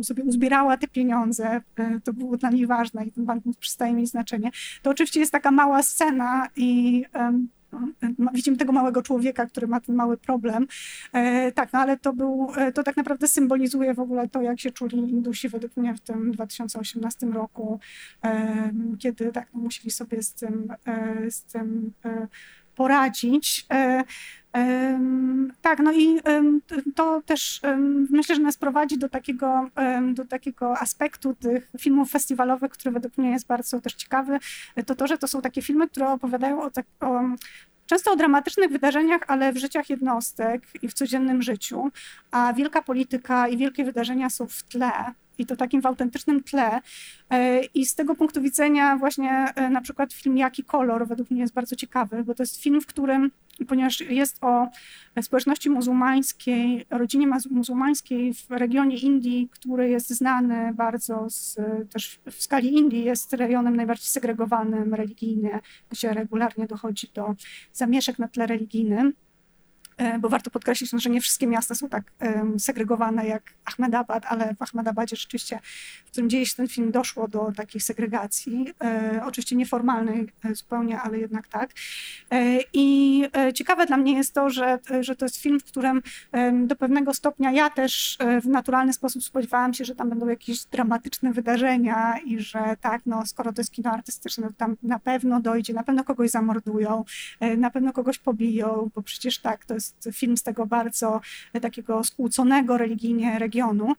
sobie 0.02 0.24
uzbierała 0.24 0.76
te 0.76 0.88
pieniądze, 0.88 1.60
to 2.04 2.12
było 2.12 2.36
dla 2.36 2.50
niej 2.50 2.66
ważne 2.66 3.04
i 3.04 3.12
ten 3.12 3.24
banknot 3.24 3.56
przestaje 3.56 3.94
mieć 3.94 4.10
znaczenie. 4.10 4.50
To 4.82 4.90
oczywiście 4.90 5.20
jest 5.20 5.32
taka 5.32 5.50
mała 5.50 5.82
scena 5.82 6.48
i 6.56 7.04
widzimy 8.34 8.56
tego 8.56 8.72
małego 8.72 9.02
człowieka, 9.02 9.46
który 9.46 9.66
ma 9.66 9.80
ten 9.80 9.94
mały 9.94 10.16
problem. 10.16 10.66
E, 11.12 11.52
tak, 11.52 11.72
no 11.72 11.78
ale 11.78 11.96
to 11.96 12.12
był, 12.12 12.48
e, 12.56 12.72
to 12.72 12.82
tak 12.82 12.96
naprawdę 12.96 13.28
symbolizuje 13.28 13.94
w 13.94 14.00
ogóle 14.00 14.28
to, 14.28 14.42
jak 14.42 14.60
się 14.60 14.70
czuli 14.70 14.96
Indusi 14.96 15.48
według 15.48 15.76
mnie 15.76 15.94
w 15.94 16.00
tym 16.00 16.32
2018 16.32 17.26
roku, 17.26 17.80
e, 18.24 18.72
kiedy 18.98 19.32
tak 19.32 19.48
no, 19.54 19.60
musieli 19.60 19.90
sobie 19.90 20.22
z 20.22 20.34
tym, 20.34 20.68
z 21.30 21.42
tym 21.42 21.92
poradzić. 22.74 23.66
Tak, 25.62 25.78
no 25.78 25.92
i 25.92 26.20
to 26.94 27.22
też 27.26 27.60
myślę, 28.10 28.34
że 28.34 28.42
nas 28.42 28.56
prowadzi 28.56 28.98
do 28.98 29.08
takiego, 29.08 29.70
do 30.14 30.24
takiego 30.24 30.78
aspektu 30.78 31.34
tych 31.34 31.70
filmów 31.78 32.10
festiwalowych, 32.10 32.72
który 32.72 32.92
według 32.92 33.18
mnie 33.18 33.30
jest 33.30 33.46
bardzo 33.46 33.80
też 33.80 33.94
ciekawy, 33.94 34.38
to 34.86 34.94
to, 34.94 35.06
że 35.06 35.18
to 35.18 35.28
są 35.28 35.42
takie 35.42 35.62
filmy, 35.62 35.88
które 35.88 36.08
opowiadają 36.08 36.62
o, 36.62 36.70
tak, 36.70 36.86
o 37.00 37.20
często 37.86 38.12
o 38.12 38.16
dramatycznych 38.16 38.70
wydarzeniach, 38.70 39.22
ale 39.26 39.52
w 39.52 39.56
życiach 39.56 39.90
jednostek 39.90 40.62
i 40.82 40.88
w 40.88 40.94
codziennym 40.94 41.42
życiu, 41.42 41.90
a 42.30 42.52
wielka 42.52 42.82
polityka 42.82 43.48
i 43.48 43.56
wielkie 43.56 43.84
wydarzenia 43.84 44.30
są 44.30 44.46
w 44.46 44.62
tle 44.62 44.92
i 45.38 45.46
to 45.46 45.56
takim 45.56 45.80
w 45.80 45.86
autentycznym 45.86 46.42
tle. 46.42 46.80
E, 47.30 47.64
I 47.64 47.86
z 47.86 47.94
tego 47.94 48.14
punktu 48.14 48.42
widzenia 48.42 48.96
właśnie 48.96 49.30
e, 49.30 49.70
na 49.70 49.80
przykład 49.80 50.12
film 50.12 50.36
Jaki 50.36 50.64
kolor 50.64 51.08
według 51.08 51.30
mnie 51.30 51.40
jest 51.40 51.54
bardzo 51.54 51.76
ciekawy, 51.76 52.24
bo 52.24 52.34
to 52.34 52.42
jest 52.42 52.62
film, 52.62 52.80
w 52.80 52.86
którym, 52.86 53.30
ponieważ 53.68 54.00
jest 54.00 54.44
o 54.44 54.68
społeczności 55.22 55.70
muzułmańskiej, 55.70 56.86
rodzinie 56.90 57.28
muzułmańskiej 57.50 58.34
w 58.34 58.50
regionie 58.50 58.96
Indii, 58.96 59.48
który 59.52 59.88
jest 59.88 60.10
znany 60.10 60.74
bardzo 60.74 61.30
z, 61.30 61.56
też 61.92 62.20
w 62.30 62.42
skali 62.42 62.74
Indii, 62.74 63.04
jest 63.04 63.32
rejonem 63.32 63.76
najbardziej 63.76 64.06
segregowanym 64.06 64.94
religijnie, 64.94 65.60
gdzie 65.90 66.12
regularnie 66.12 66.66
dochodzi 66.66 67.10
do 67.14 67.34
zamieszek 67.72 68.18
na 68.18 68.28
tle 68.28 68.46
religijnym. 68.46 69.12
E, 69.96 70.18
bo 70.18 70.28
warto 70.28 70.50
podkreślić, 70.50 70.92
no, 70.92 70.98
że 70.98 71.10
nie 71.10 71.20
wszystkie 71.20 71.46
miasta 71.46 71.74
są 71.74 71.88
tak 71.88 72.04
segregowane 72.58 73.26
jak 73.26 73.42
Ahmedabad, 73.64 74.26
ale 74.28 74.54
w 74.54 74.62
Ahmedabadzie 74.62 75.16
rzeczywiście, 75.16 75.60
w 76.06 76.10
którym 76.10 76.30
dzieje 76.30 76.46
się 76.46 76.56
ten 76.56 76.68
film, 76.68 76.92
doszło 76.92 77.28
do 77.28 77.52
takiej 77.56 77.80
segregacji. 77.80 78.66
E, 78.84 79.20
oczywiście 79.24 79.56
nieformalnej 79.56 80.28
e, 80.44 80.54
zupełnie, 80.54 81.00
ale 81.00 81.18
jednak 81.18 81.48
tak. 81.48 81.70
I 82.72 83.24
ciekawe 83.54 83.86
dla 83.86 83.96
mnie 83.96 84.12
jest 84.12 84.34
to, 84.34 84.50
że, 84.50 84.78
że 85.00 85.16
to 85.16 85.24
jest 85.24 85.36
film, 85.36 85.60
w 85.60 85.64
którym 85.64 86.02
do 86.52 86.76
pewnego 86.76 87.14
stopnia 87.14 87.52
ja 87.52 87.70
też 87.70 88.18
w 88.42 88.46
naturalny 88.46 88.92
sposób 88.92 89.24
spodziewałam 89.24 89.74
się, 89.74 89.84
że 89.84 89.94
tam 89.94 90.10
będą 90.10 90.28
jakieś 90.28 90.64
dramatyczne 90.64 91.32
wydarzenia 91.32 92.18
i 92.24 92.40
że 92.40 92.76
tak, 92.80 93.02
no 93.06 93.26
skoro 93.26 93.52
to 93.52 93.60
jest 93.60 93.70
kino 93.70 93.90
artystyczne, 93.90 94.46
to 94.46 94.52
tam 94.52 94.76
na 94.82 94.98
pewno 94.98 95.40
dojdzie, 95.40 95.74
na 95.74 95.82
pewno 95.82 96.04
kogoś 96.04 96.30
zamordują, 96.30 97.04
na 97.58 97.70
pewno 97.70 97.92
kogoś 97.92 98.18
pobiją, 98.18 98.90
bo 98.94 99.02
przecież 99.02 99.38
tak, 99.38 99.64
to 99.64 99.74
jest 99.74 99.83
jest 99.84 100.18
film 100.18 100.36
z 100.36 100.42
tego 100.42 100.66
bardzo 100.66 101.20
takiego 101.62 102.04
skłóconego 102.04 102.78
religijnie 102.78 103.38
regionu. 103.38 103.94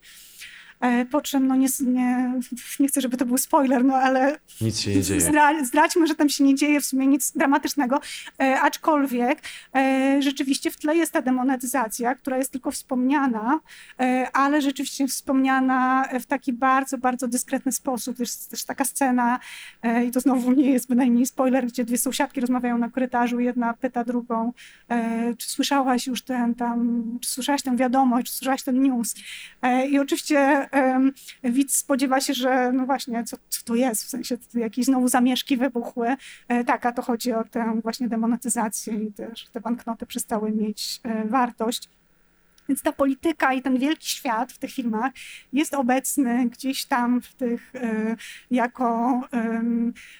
E, 0.80 1.04
po 1.04 1.20
czym, 1.20 1.46
no 1.46 1.56
nie, 1.56 1.68
nie, 1.80 2.40
nie 2.80 2.88
chcę, 2.88 3.00
żeby 3.00 3.16
to 3.16 3.26
był 3.26 3.38
spoiler, 3.38 3.84
no 3.84 3.94
ale 3.94 4.38
nic 4.60 4.80
się 4.80 4.94
nie 4.94 5.02
dzieje. 5.02 5.20
Zdra, 5.20 5.64
zdradźmy, 5.64 6.06
że 6.06 6.14
tam 6.14 6.28
się 6.28 6.44
nie 6.44 6.54
dzieje 6.54 6.80
w 6.80 6.86
sumie 6.86 7.06
nic 7.06 7.32
dramatycznego, 7.32 8.00
e, 8.40 8.60
aczkolwiek 8.60 9.42
e, 9.74 10.22
rzeczywiście 10.22 10.70
w 10.70 10.76
tle 10.76 10.96
jest 10.96 11.12
ta 11.12 11.22
demonetyzacja, 11.22 12.14
która 12.14 12.38
jest 12.38 12.52
tylko 12.52 12.70
wspomniana, 12.70 13.60
ale 14.32 14.62
rzeczywiście 14.62 15.08
wspomniana 15.08 16.08
w 16.20 16.26
taki 16.26 16.52
bardzo, 16.52 16.98
bardzo 16.98 17.28
dyskretny 17.28 17.72
sposób. 17.72 18.18
Jest 18.18 18.50
też 18.50 18.64
taka 18.64 18.84
scena, 18.84 19.38
i 20.06 20.10
to 20.10 20.20
znowu 20.20 20.52
nie 20.52 20.70
jest 20.70 20.88
bynajmniej 20.88 21.26
spoiler, 21.26 21.66
gdzie 21.66 21.84
dwie 21.84 21.98
sąsiadki 21.98 22.40
rozmawiają 22.40 22.78
na 22.78 22.90
korytarzu, 22.90 23.40
jedna 23.40 23.74
pyta 23.74 24.04
drugą, 24.04 24.52
czy 25.38 25.50
słyszałaś 25.50 26.06
już 26.06 26.22
ten 26.22 26.54
tam, 26.54 27.04
czy 27.20 27.30
słyszałaś 27.30 27.62
tę 27.62 27.76
wiadomość, 27.76 28.26
czy 28.26 28.32
słyszałaś 28.32 28.62
ten 28.62 28.82
news. 28.82 29.14
I 29.90 29.98
oczywiście 29.98 30.65
widz 31.44 31.76
spodziewa 31.76 32.20
się, 32.20 32.34
że 32.34 32.72
no 32.72 32.86
właśnie, 32.86 33.24
co, 33.24 33.36
co 33.48 33.64
to 33.64 33.74
jest, 33.74 34.04
w 34.04 34.08
sensie 34.08 34.38
jakieś 34.54 34.86
znowu 34.86 35.08
zamieszki 35.08 35.56
wybuchły. 35.56 36.16
E, 36.48 36.64
tak, 36.64 36.86
a 36.86 36.92
to 36.92 37.02
chodzi 37.02 37.32
o 37.32 37.44
tę 37.44 37.80
właśnie 37.82 38.08
demonetyzację 38.08 38.94
i 38.94 39.12
też 39.12 39.46
te 39.52 39.60
banknoty 39.60 40.06
przestały 40.06 40.52
mieć 40.52 41.00
e, 41.02 41.24
wartość. 41.24 41.88
Więc 42.68 42.82
ta 42.82 42.92
polityka 42.92 43.54
i 43.54 43.62
ten 43.62 43.78
wielki 43.78 44.08
świat 44.08 44.52
w 44.52 44.58
tych 44.58 44.70
filmach 44.70 45.12
jest 45.52 45.74
obecny 45.74 46.48
gdzieś 46.48 46.84
tam 46.84 47.20
w 47.20 47.34
tych, 47.34 47.74
e, 47.74 48.16
jako 48.50 49.20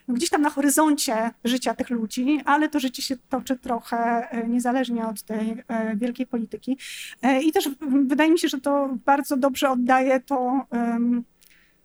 no 0.09 0.15
gdzieś 0.15 0.31
tam 0.31 0.43
na 0.43 0.51
horyzoncie 0.51 1.31
życia 1.45 1.75
tych 1.75 1.91
ludzi, 1.91 2.41
ale 2.45 2.69
to 2.69 2.81
życie 2.81 3.03
się 3.03 3.17
toczy 3.29 3.59
trochę 3.59 4.29
niezależnie 4.49 5.07
od 5.07 5.23
tej 5.23 5.63
e, 5.69 5.97
wielkiej 5.97 6.27
polityki. 6.27 6.79
E, 7.23 7.43
I 7.43 7.53
też 7.53 7.69
wydaje 8.07 8.31
mi 8.31 8.39
się, 8.39 8.49
że 8.49 8.61
to 8.61 8.97
bardzo 9.05 9.37
dobrze 9.37 9.71
oddaje 9.71 10.21
to 10.21 10.67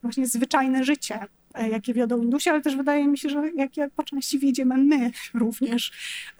właśnie 0.04 0.28
zwyczajne 0.28 0.84
życie 0.84 1.20
E, 1.20 1.41
jakie 1.72 1.94
wiodą 1.94 2.22
Indusi, 2.22 2.50
ale 2.50 2.62
też 2.62 2.76
wydaje 2.76 3.08
mi 3.08 3.18
się, 3.18 3.30
że 3.30 3.52
jakie 3.56 3.90
po 3.96 4.04
części 4.04 4.40
wiedziemy 4.40 4.78
my 4.78 5.12
również, 5.34 5.92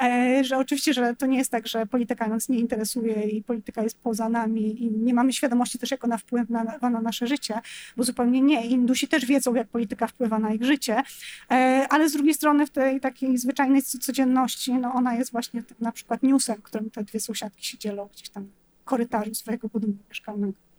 e, 0.04 0.44
że 0.44 0.58
oczywiście, 0.58 0.94
że 0.94 1.16
to 1.16 1.26
nie 1.26 1.38
jest 1.38 1.52
tak, 1.52 1.68
że 1.68 1.86
polityka 1.86 2.28
nas 2.28 2.50
nie 2.50 2.60
interesuje 2.60 3.24
i 3.24 3.44
polityka 3.44 3.84
jest 3.84 4.00
poza 4.00 4.30
nami 4.30 4.84
i 4.84 4.92
nie 4.92 5.14
mamy 5.14 5.34
świadomości 5.34 5.80
też, 5.80 5.92
jak 5.92 6.04
ona 6.04 6.18
wpływa 6.18 6.64
na, 6.82 6.90
na 6.90 7.02
nasze 7.02 7.28
życie, 7.28 7.62
bo 7.98 8.04
zupełnie 8.04 8.42
nie. 8.42 8.66
Indusi 8.66 9.08
też 9.08 9.26
wiedzą, 9.26 9.56
jak 9.56 9.68
polityka 9.68 10.08
wpływa 10.08 10.40
na 10.40 10.54
ich 10.54 10.64
życie, 10.64 11.04
e, 11.52 11.86
ale 11.90 12.10
z 12.10 12.14
drugiej 12.14 12.34
strony 12.34 12.68
w 12.68 12.70
tej 12.70 13.00
takiej 13.00 13.38
zwyczajnej 13.38 13.82
codzienności, 13.82 14.74
no 14.74 14.94
ona 14.94 15.16
jest 15.16 15.32
właśnie 15.32 15.64
tym 15.64 15.78
na 15.80 15.92
przykład 15.92 16.24
newsem, 16.24 16.62
którym 16.62 16.90
te 16.90 17.04
dwie 17.04 17.20
sąsiadki 17.20 17.66
się 17.68 17.78
dzielą 17.78 18.10
gdzieś 18.14 18.30
tam 18.30 18.48
w 18.82 18.84
korytarzu 18.84 19.36
swojego 19.36 19.68
budynku 19.68 20.04
mieszkalnego. 20.10 20.71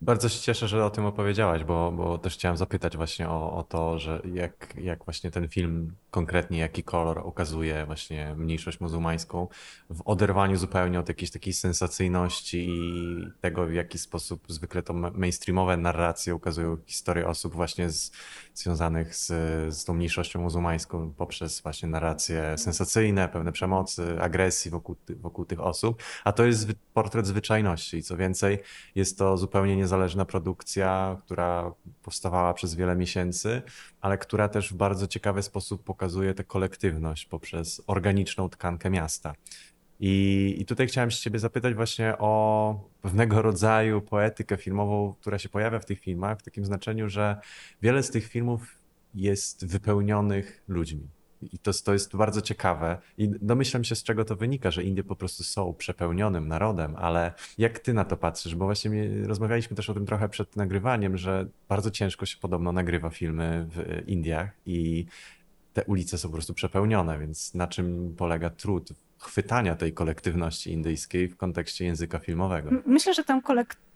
Bardzo 0.00 0.28
się 0.28 0.40
cieszę, 0.40 0.68
że 0.68 0.84
o 0.84 0.90
tym 0.90 1.04
opowiedziałaś, 1.04 1.64
bo, 1.64 1.92
bo 1.92 2.18
też 2.18 2.34
chciałem 2.34 2.56
zapytać 2.56 2.96
właśnie 2.96 3.28
o, 3.28 3.52
o 3.52 3.62
to, 3.62 3.98
że 3.98 4.22
jak, 4.34 4.74
jak 4.80 5.04
właśnie 5.04 5.30
ten 5.30 5.48
film 5.48 5.92
konkretnie, 6.10 6.58
jaki 6.58 6.82
kolor 6.82 7.22
ukazuje 7.26 7.86
właśnie 7.86 8.34
mniejszość 8.36 8.80
muzułmańską 8.80 9.48
w 9.90 10.02
oderwaniu 10.04 10.56
zupełnie 10.56 11.00
od 11.00 11.08
jakiejś 11.08 11.30
takiej 11.30 11.52
sensacyjności 11.52 12.68
i 12.68 13.26
tego, 13.40 13.66
w 13.66 13.72
jaki 13.72 13.98
sposób 13.98 14.44
zwykle 14.48 14.82
to 14.82 14.92
mainstreamowe 14.92 15.76
narracje 15.76 16.34
ukazują 16.34 16.76
historię 16.86 17.26
osób 17.26 17.54
właśnie 17.54 17.90
z, 17.90 18.10
związanych 18.54 19.14
z, 19.14 19.26
z 19.74 19.84
tą 19.84 19.94
mniejszością 19.94 20.40
muzułmańską 20.40 21.12
poprzez 21.16 21.60
właśnie 21.60 21.88
narracje 21.88 22.58
sensacyjne, 22.58 23.28
pełne 23.28 23.52
przemocy, 23.52 24.16
agresji 24.20 24.70
wokół, 24.70 24.96
wokół 25.08 25.44
tych 25.44 25.60
osób, 25.60 26.02
a 26.24 26.32
to 26.32 26.44
jest 26.44 26.68
portret 26.94 27.26
zwyczajności. 27.26 27.96
I 27.96 28.02
co 28.02 28.16
więcej, 28.16 28.58
jest 28.94 29.18
to 29.18 29.36
zupełnie 29.36 29.76
nie 29.76 29.87
niezależna 29.88 30.24
produkcja, 30.24 31.16
która 31.24 31.72
powstawała 32.02 32.54
przez 32.54 32.74
wiele 32.74 32.96
miesięcy, 32.96 33.62
ale 34.00 34.18
która 34.18 34.48
też 34.48 34.72
w 34.72 34.76
bardzo 34.76 35.06
ciekawy 35.06 35.42
sposób 35.42 35.84
pokazuje 35.84 36.34
tę 36.34 36.44
kolektywność 36.44 37.26
poprzez 37.26 37.82
organiczną 37.86 38.48
tkankę 38.48 38.90
miasta. 38.90 39.34
I, 40.00 40.56
I 40.58 40.64
tutaj 40.64 40.86
chciałem 40.86 41.10
się 41.10 41.18
ciebie 41.18 41.38
zapytać 41.38 41.74
właśnie 41.74 42.18
o 42.18 42.90
pewnego 43.02 43.42
rodzaju 43.48 44.00
poetykę 44.00 44.56
filmową, 44.56 45.14
która 45.20 45.38
się 45.38 45.48
pojawia 45.48 45.78
w 45.78 45.84
tych 45.84 46.00
filmach, 46.00 46.38
w 46.38 46.42
takim 46.42 46.64
znaczeniu, 46.64 47.08
że 47.08 47.36
wiele 47.82 48.02
z 48.02 48.10
tych 48.10 48.26
filmów 48.26 48.78
jest 49.14 49.66
wypełnionych 49.66 50.64
ludźmi. 50.68 51.08
I 51.42 51.58
to, 51.58 51.70
to 51.84 51.92
jest 51.92 52.16
bardzo 52.16 52.40
ciekawe. 52.40 52.98
I 53.18 53.28
domyślam 53.28 53.84
się, 53.84 53.94
z 53.94 54.02
czego 54.02 54.24
to 54.24 54.36
wynika, 54.36 54.70
że 54.70 54.82
Indie 54.82 55.04
po 55.04 55.16
prostu 55.16 55.44
są 55.44 55.74
przepełnionym 55.74 56.48
narodem, 56.48 56.96
ale 56.96 57.32
jak 57.58 57.78
ty 57.78 57.94
na 57.94 58.04
to 58.04 58.16
patrzysz? 58.16 58.54
Bo 58.54 58.64
właśnie 58.64 59.08
rozmawialiśmy 59.26 59.76
też 59.76 59.90
o 59.90 59.94
tym 59.94 60.06
trochę 60.06 60.28
przed 60.28 60.56
nagrywaniem, 60.56 61.16
że 61.16 61.46
bardzo 61.68 61.90
ciężko 61.90 62.26
się 62.26 62.36
podobno 62.40 62.72
nagrywa 62.72 63.10
filmy 63.10 63.66
w 63.70 64.08
Indiach 64.08 64.50
i 64.66 65.06
te 65.72 65.84
ulice 65.84 66.18
są 66.18 66.28
po 66.28 66.32
prostu 66.32 66.54
przepełnione, 66.54 67.18
więc 67.18 67.54
na 67.54 67.66
czym 67.66 68.14
polega 68.16 68.50
trud 68.50 68.92
chwytania 69.18 69.74
tej 69.74 69.92
kolektywności 69.92 70.72
indyjskiej 70.72 71.28
w 71.28 71.36
kontekście 71.36 71.84
języka 71.84 72.18
filmowego? 72.18 72.70
Myślę, 72.86 73.14
że 73.14 73.24
tę 73.24 73.40
kolektywność 73.44 73.87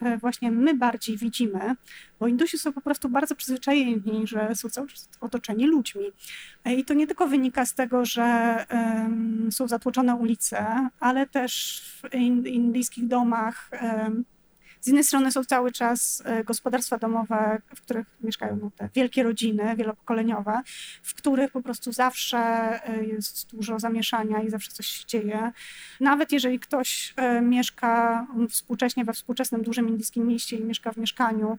e, 0.00 0.18
właśnie 0.18 0.50
my 0.50 0.74
bardziej 0.74 1.16
widzimy, 1.16 1.76
bo 2.20 2.26
Indusi 2.26 2.58
są 2.58 2.72
po 2.72 2.80
prostu 2.80 3.08
bardzo 3.08 3.34
przyzwyczajeni, 3.34 4.26
że 4.26 4.54
są 4.54 4.70
cały 4.70 4.88
czas 4.88 5.08
otoczeni 5.20 5.66
ludźmi. 5.66 6.04
E, 6.64 6.74
I 6.74 6.84
to 6.84 6.94
nie 6.94 7.06
tylko 7.06 7.28
wynika 7.28 7.66
z 7.66 7.74
tego, 7.74 8.04
że 8.04 8.56
um, 8.70 9.48
są 9.52 9.68
zatłoczone 9.68 10.14
ulice, 10.14 10.88
ale 11.00 11.26
też 11.26 11.82
w 12.02 12.14
indyjskich 12.46 13.06
domach 13.06 13.70
um, 13.82 14.24
Z 14.80 14.86
jednej 14.86 15.04
strony 15.04 15.32
są 15.32 15.44
cały 15.44 15.72
czas 15.72 16.22
gospodarstwa 16.44 16.98
domowe, 16.98 17.62
w 17.74 17.80
których 17.80 18.06
mieszkają 18.20 18.58
no, 18.62 18.70
te 18.76 18.88
wielkie 18.94 19.22
rodziny 19.22 19.76
wielopokoleniowe, 19.76 20.60
w 21.02 21.14
których 21.14 21.52
po 21.52 21.62
prostu 21.62 21.92
zawsze 21.92 22.40
jest 23.02 23.56
dużo 23.56 23.78
zamieszania 23.78 24.42
i 24.42 24.50
zawsze 24.50 24.72
coś 24.72 24.86
się 24.86 25.06
dzieje. 25.06 25.52
Nawet 26.00 26.32
jeżeli 26.32 26.60
ktoś 26.60 27.14
mieszka 27.42 28.26
współcześnie 28.48 29.04
we 29.04 29.12
współczesnym 29.12 29.62
dużym 29.62 29.88
indyjskim 29.88 30.26
mieście 30.26 30.56
i 30.56 30.64
mieszka 30.64 30.92
w 30.92 30.96
mieszkaniu, 30.96 31.58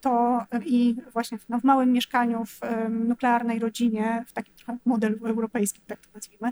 to 0.00 0.42
i 0.64 0.96
właśnie 1.12 1.38
no, 1.48 1.60
w 1.60 1.64
małym 1.64 1.92
mieszkaniu, 1.92 2.44
w 2.44 2.60
nuklearnej 2.90 3.58
rodzinie, 3.58 4.24
w 4.26 4.32
takim 4.32 4.54
modelu 4.84 5.26
europejskim, 5.26 5.82
tak 5.86 6.00
to 6.00 6.08
nazwijmy, 6.14 6.50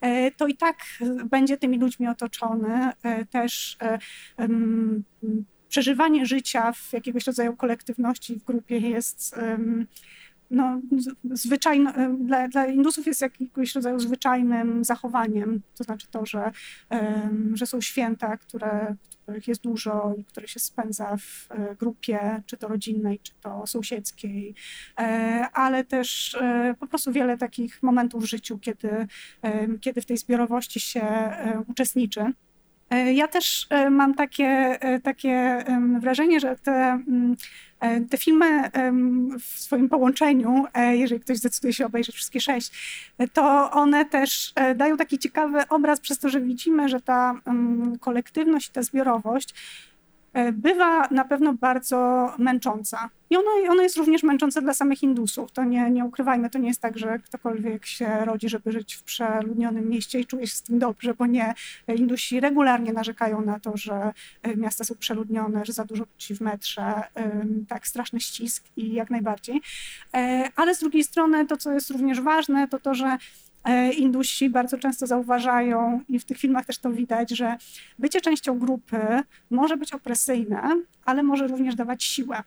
e, 0.00 0.30
to 0.30 0.46
i 0.46 0.56
tak 0.56 0.76
będzie 1.24 1.56
tymi 1.56 1.78
ludźmi 1.78 2.08
otoczony. 2.08 2.92
E, 3.02 3.24
też 3.24 3.76
e, 3.82 3.98
przeżywanie 5.68 6.26
życia 6.26 6.72
w 6.72 6.92
jakiegoś 6.92 7.26
rodzaju 7.26 7.56
kolektywności 7.56 8.36
w 8.36 8.44
grupie 8.44 8.78
jest 8.78 9.36
no, 10.50 10.80
zwyczajne, 11.30 12.16
dla, 12.20 12.48
dla 12.48 12.66
Indusów 12.66 13.06
jest 13.06 13.20
jakiegoś 13.20 13.74
rodzaju 13.74 13.98
zwyczajnym 13.98 14.84
zachowaniem. 14.84 15.62
To 15.74 15.84
znaczy 15.84 16.06
to, 16.10 16.26
że, 16.26 16.52
że 17.54 17.66
są 17.66 17.80
święta, 17.80 18.36
które, 18.36 18.96
których 19.28 19.48
jest 19.48 19.62
dużo 19.62 20.14
i 20.18 20.24
które 20.24 20.48
się 20.48 20.60
spędza 20.60 21.16
w 21.16 21.46
e, 21.50 21.76
grupie, 21.76 22.42
czy 22.46 22.56
to 22.56 22.68
rodzinnej, 22.68 23.18
czy 23.22 23.32
to 23.40 23.66
sąsiedzkiej, 23.66 24.54
e, 24.98 25.02
ale 25.52 25.84
też 25.84 26.34
e, 26.34 26.74
po 26.80 26.86
prostu 26.86 27.12
wiele 27.12 27.38
takich 27.38 27.82
momentów 27.82 28.22
w 28.22 28.26
życiu, 28.26 28.58
kiedy, 28.58 29.06
kiedy 29.80 30.00
w 30.00 30.06
tej 30.06 30.16
zbiorowości 30.16 30.80
się 30.80 31.06
uczestniczy. 31.66 32.32
Ja 33.14 33.28
też 33.28 33.68
mam 33.90 34.14
takie, 34.14 34.78
takie 35.02 35.64
wrażenie, 36.00 36.40
że 36.40 36.56
te, 36.56 36.72
mm, 36.72 37.36
te 38.10 38.18
filmy 38.18 38.70
w 39.40 39.60
swoim 39.60 39.88
połączeniu, 39.88 40.64
jeżeli 40.92 41.20
ktoś 41.20 41.36
zdecyduje 41.38 41.72
się 41.72 41.86
obejrzeć 41.86 42.14
wszystkie 42.14 42.40
sześć, 42.40 42.72
to 43.32 43.70
one 43.70 44.04
też 44.04 44.52
dają 44.76 44.96
taki 44.96 45.18
ciekawy 45.18 45.68
obraz 45.68 46.00
przez 46.00 46.18
to, 46.18 46.28
że 46.28 46.40
widzimy, 46.40 46.88
że 46.88 47.00
ta 47.00 47.40
kolektywność, 48.00 48.68
ta 48.68 48.82
zbiorowość 48.82 49.54
E, 49.54 49.97
bywa 50.52 51.08
na 51.10 51.24
pewno 51.24 51.54
bardzo 51.54 52.32
męcząca. 52.38 53.10
I 53.30 53.36
ona 53.68 53.82
jest 53.82 53.96
również 53.96 54.22
męcząca 54.22 54.60
dla 54.60 54.74
samych 54.74 55.02
Indusów. 55.02 55.52
To 55.52 55.64
nie, 55.64 55.90
nie 55.90 56.04
ukrywajmy, 56.04 56.50
to 56.50 56.58
nie 56.58 56.68
jest 56.68 56.80
tak, 56.80 56.98
że 56.98 57.18
ktokolwiek 57.18 57.86
się 57.86 58.24
rodzi, 58.24 58.48
żeby 58.48 58.72
żyć 58.72 58.94
w 58.94 59.02
przeludnionym 59.02 59.88
mieście 59.88 60.20
i 60.20 60.26
czuje 60.26 60.46
się 60.46 60.56
z 60.56 60.62
tym 60.62 60.78
dobrze, 60.78 61.14
bo 61.14 61.26
nie. 61.26 61.54
Indusi 61.96 62.40
regularnie 62.40 62.92
narzekają 62.92 63.40
na 63.40 63.60
to, 63.60 63.76
że 63.76 64.12
e, 64.42 64.56
miasta 64.56 64.84
są 64.84 64.94
przeludnione, 64.94 65.64
że 65.64 65.72
za 65.72 65.84
dużo 65.84 66.04
ludzi 66.12 66.34
w 66.34 66.40
metrze, 66.40 67.02
tak 67.68 67.86
straszny 67.86 68.20
ścisk 68.20 68.64
i 68.76 68.92
jak 68.92 69.10
najbardziej. 69.10 69.60
E, 70.14 70.50
ale 70.56 70.74
z 70.74 70.80
drugiej 70.80 71.04
strony 71.04 71.46
to, 71.46 71.56
co 71.56 71.72
jest 71.72 71.90
również 71.90 72.20
ważne, 72.20 72.68
to 72.68 72.78
to, 72.78 72.94
że 72.94 73.06
E, 73.06 73.47
Indusi 73.96 74.50
bardzo 74.50 74.78
często 74.78 75.06
zauważają, 75.06 76.00
i 76.08 76.18
w 76.18 76.24
tych 76.24 76.38
filmach 76.38 76.66
też 76.66 76.78
to 76.78 76.90
widać, 76.90 77.30
że 77.30 77.56
bycie 77.98 78.20
częścią 78.20 78.58
grupy 78.58 78.98
może 79.50 79.76
być 79.76 79.92
opresyjne, 79.92 80.82
ale 81.04 81.22
może 81.22 81.46
również 81.46 81.74
dawać 81.74 82.04
siłę. 82.04 82.42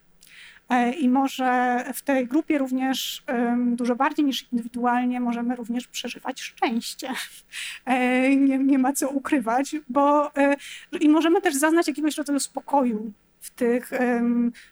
E, 0.70 0.91
I 0.91 1.09
może 1.09 1.84
w 1.93 2.01
tej 2.01 2.28
grupie 2.28 2.57
również 2.57 3.24
dużo 3.72 3.95
bardziej 3.95 4.26
niż 4.26 4.47
indywidualnie 4.51 5.20
możemy 5.20 5.55
również 5.55 5.88
przeżywać 5.88 6.41
szczęście. 6.41 7.09
E, 7.86 8.36
nie, 8.36 8.57
nie 8.57 8.80
ma 8.80 8.93
co 8.93 9.09
ukrywać, 9.09 9.76
bo 9.89 10.32
i 10.99 11.09
możemy 11.09 11.41
też 11.41 11.55
zaznać 11.55 11.88
jakiegoś 11.88 12.18
rodzaju 12.18 12.39
spokoju 12.39 13.14
w 13.42 13.52
tych, 13.52 13.92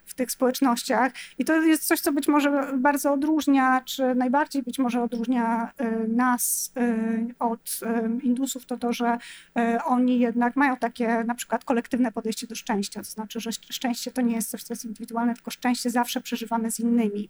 w 0.05 0.13
tych 0.15 0.31
społecznościach. 0.31 1.11
I 1.37 1.45
to 1.45 1.61
jest 1.61 1.87
coś, 1.87 1.99
co 1.99 2.11
być 2.11 2.27
może 2.27 2.73
bardzo 2.77 3.13
odróżnia, 3.13 3.81
czy 3.85 4.15
najbardziej 4.15 4.63
być 4.63 4.79
może 4.79 5.03
odróżnia 5.03 5.71
e, 5.77 6.07
nas 6.07 6.73
e, 6.77 6.97
od 7.39 7.79
Indusów, 8.23 8.65
to 8.65 8.77
to, 8.77 8.93
że 8.93 9.17
e, 9.57 9.79
oni 9.85 10.19
jednak 10.19 10.55
mają 10.55 10.77
takie 10.77 11.23
na 11.23 11.35
przykład 11.35 11.65
kolektywne 11.65 12.11
podejście 12.11 12.47
do 12.47 12.55
szczęścia. 12.55 12.99
To 12.99 13.09
znaczy, 13.09 13.39
że 13.39 13.51
szczęście 13.51 14.11
to 14.11 14.21
nie 14.21 14.35
jest 14.35 14.49
coś, 14.49 14.63
co 14.63 14.73
jest 14.73 14.85
indywidualne, 14.85 15.33
tylko 15.33 15.51
szczęście 15.51 15.89
zawsze 15.89 16.21
przeżywamy 16.21 16.71
z 16.71 16.79
innymi. 16.79 17.29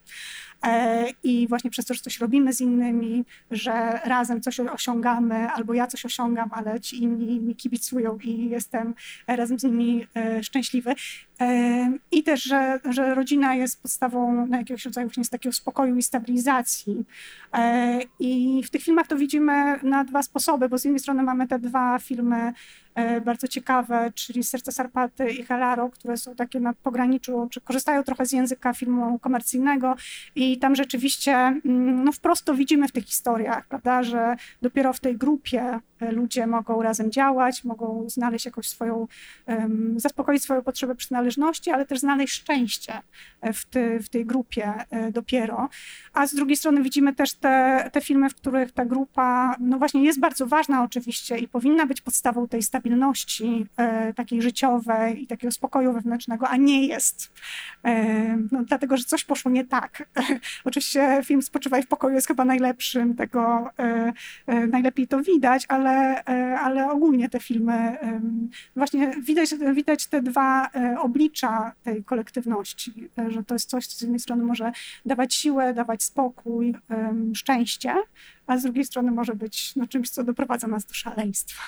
I 1.24 1.48
właśnie 1.48 1.70
przez 1.70 1.86
to, 1.86 1.94
że 1.94 2.02
coś 2.02 2.20
robimy 2.20 2.54
z 2.54 2.62
innymi, 2.62 3.26
że 3.52 4.00
razem 4.06 4.42
coś 4.42 4.60
osiągamy, 4.60 5.50
albo 5.50 5.74
ja 5.74 5.88
coś 5.88 6.06
osiągam, 6.06 6.50
ale 6.54 6.80
ci 6.80 7.04
inni 7.04 7.40
mi 7.40 7.56
kibicują 7.56 8.18
i 8.24 8.50
jestem 8.50 8.94
razem 9.28 9.60
z 9.60 9.64
nimi 9.64 10.08
szczęśliwy, 10.42 10.96
i 12.12 12.24
też, 12.24 12.44
że, 12.44 12.80
że 12.90 13.16
rodzina 13.16 13.56
jest 13.56 13.82
podstawą 13.82 14.46
na 14.46 14.58
jakiegoś 14.58 14.86
rodzaju 14.86 15.08
właśnie 15.08 15.24
takiego 15.26 15.54
spokoju 15.54 15.96
i 15.98 16.04
stabilizacji. 16.04 17.06
E, 17.54 18.00
I 18.20 18.64
w 18.64 18.70
tych 18.70 18.84
filmach 18.84 19.08
to 19.08 19.16
widzimy 19.16 19.80
na 19.84 20.04
dwa 20.04 20.24
sposoby, 20.24 20.70
bo 20.70 20.78
z 20.78 20.84
jednej 20.84 21.00
strony 21.00 21.24
mamy 21.24 21.48
te 21.48 21.60
dwa 21.60 22.00
filmy 22.00 22.54
bardzo 23.26 23.48
ciekawe, 23.48 24.12
czyli 24.16 24.44
Serce 24.44 24.72
Sarpaty 24.72 25.32
i 25.32 25.44
Helaro, 25.44 25.90
które 25.90 26.18
są 26.18 26.36
takie 26.36 26.60
na 26.60 26.74
pograniczu, 26.74 27.48
czy 27.52 27.62
korzystają 27.62 28.04
trochę 28.04 28.26
z 28.26 28.32
języka 28.32 28.74
filmu 28.74 29.20
komercyjnego 29.20 29.96
i 30.36 30.60
tam 30.60 30.76
rzeczywiście 30.76 31.32
mm, 31.32 32.04
no 32.04 32.12
wprost 32.12 32.46
to 32.46 32.56
widzimy 32.56 32.88
w 32.88 32.92
tych 32.92 33.06
historiach, 33.06 33.68
prawda, 33.68 34.04
że 34.04 34.36
dopiero 34.62 34.94
w 34.94 35.00
tej 35.00 35.18
grupie 35.18 35.80
e, 36.00 36.12
ludzie 36.12 36.48
mogą 36.48 36.82
razem 36.82 37.12
działać, 37.12 37.64
mogą 37.64 38.10
znaleźć 38.10 38.46
jakąś 38.46 38.68
swoją, 38.70 39.08
zaspokoić 39.96 40.44
swoją 40.44 40.62
potrzebę 40.62 40.96
przynależności, 40.96 41.72
ale 41.72 41.86
też 41.86 42.00
znaleźć 42.00 42.34
szczęście 42.34 42.94
w, 43.54 43.66
ty, 43.66 44.00
w 44.00 44.10
tej 44.10 44.26
grupie 44.26 44.74
dopiero. 45.12 45.70
A 46.14 46.28
z 46.28 46.36
drugiej 46.36 46.58
strony 46.58 46.84
widzimy 46.84 47.16
też 47.16 47.34
te, 47.34 47.90
te 47.94 48.02
filmy, 48.02 48.30
w 48.30 48.36
których 48.36 48.72
ta 48.72 48.86
grupa, 48.86 49.56
no 49.60 49.78
właśnie 49.78 50.04
jest 50.04 50.20
bardzo 50.20 50.46
ważna 50.46 50.84
oczywiście 50.84 51.38
i 51.38 51.48
powinna 51.48 51.86
być 51.86 52.02
podstawą 52.02 52.48
tej 52.48 52.64
stabilności 52.64 52.89
e, 53.78 54.14
takiej 54.14 54.42
życiowej 54.42 55.24
i 55.24 55.28
takiego 55.28 55.52
spokoju 55.52 55.94
wewnętrznego, 55.94 56.48
a 56.48 56.58
nie 56.58 56.88
jest. 56.88 57.32
E, 57.84 58.38
no, 58.52 58.64
dlatego, 58.64 58.98
że 58.98 59.04
coś 59.04 59.26
poszło 59.26 59.52
nie 59.52 59.66
tak. 59.66 60.10
E, 60.18 60.40
oczywiście 60.66 61.22
film 61.24 61.42
Spoczywaj 61.42 61.84
w 61.84 61.88
pokoju 61.88 62.16
jest 62.16 62.28
chyba 62.28 62.46
najlepszym 62.46 63.16
tego, 63.16 63.70
e, 63.80 64.14
e, 64.48 64.68
najlepiej 64.68 65.08
to 65.08 65.22
widać, 65.22 65.66
ale, 65.68 66.26
e, 66.26 66.60
ale 66.60 66.92
ogólnie 66.92 67.30
te 67.30 67.40
filmy, 67.40 67.98
właśnie 68.76 69.12
widać, 69.22 69.50
widać 69.74 70.08
te 70.08 70.22
dwa 70.22 70.70
oblicza 71.00 71.72
tej 71.84 72.04
kolektywności, 72.04 73.10
że 73.28 73.44
to 73.44 73.56
jest 73.56 73.70
coś, 73.70 73.88
co 73.88 73.98
z 73.98 74.02
jednej 74.02 74.20
strony 74.20 74.44
może 74.44 74.72
dawać 75.06 75.34
siłę, 75.34 75.74
dawać 75.74 76.04
spokój, 76.04 76.76
szczęście, 77.34 77.96
a 78.48 78.58
z 78.58 78.64
drugiej 78.64 78.86
strony 78.86 79.12
może 79.12 79.36
być 79.36 79.76
no, 79.76 79.88
czymś, 79.88 80.10
co 80.10 80.24
doprowadza 80.24 80.68
nas 80.68 80.86
do 80.86 80.94
szaleństwa. 80.94 81.62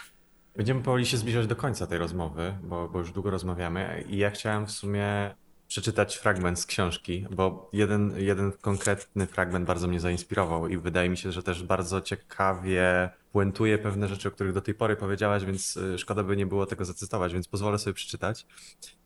Będziemy 0.55 0.81
powoli 0.81 1.05
się 1.05 1.17
zbliżać 1.17 1.47
do 1.47 1.55
końca 1.55 1.87
tej 1.87 1.97
rozmowy, 1.97 2.57
bo, 2.63 2.89
bo 2.89 2.99
już 2.99 3.11
długo 3.11 3.29
rozmawiamy 3.29 4.03
i 4.09 4.17
ja 4.17 4.29
chciałem 4.29 4.65
w 4.65 4.71
sumie 4.71 5.35
przeczytać 5.67 6.15
fragment 6.17 6.59
z 6.59 6.65
książki, 6.65 7.25
bo 7.31 7.69
jeden, 7.73 8.13
jeden 8.17 8.51
konkretny 8.51 9.27
fragment 9.27 9.65
bardzo 9.65 9.87
mnie 9.87 9.99
zainspirował 9.99 10.67
i 10.67 10.77
wydaje 10.77 11.09
mi 11.09 11.17
się, 11.17 11.31
że 11.31 11.43
też 11.43 11.63
bardzo 11.63 12.01
ciekawie 12.01 13.09
puentuje 13.31 13.77
pewne 13.77 14.07
rzeczy, 14.07 14.27
o 14.27 14.31
których 14.31 14.53
do 14.53 14.61
tej 14.61 14.73
pory 14.73 14.95
powiedziałaś, 14.95 15.45
więc 15.45 15.77
y, 15.77 15.97
szkoda 15.97 16.23
by 16.23 16.37
nie 16.37 16.45
było 16.45 16.65
tego 16.65 16.85
zacytować, 16.85 17.33
więc 17.33 17.47
pozwolę 17.47 17.79
sobie 17.79 17.93
przeczytać. 17.93 18.45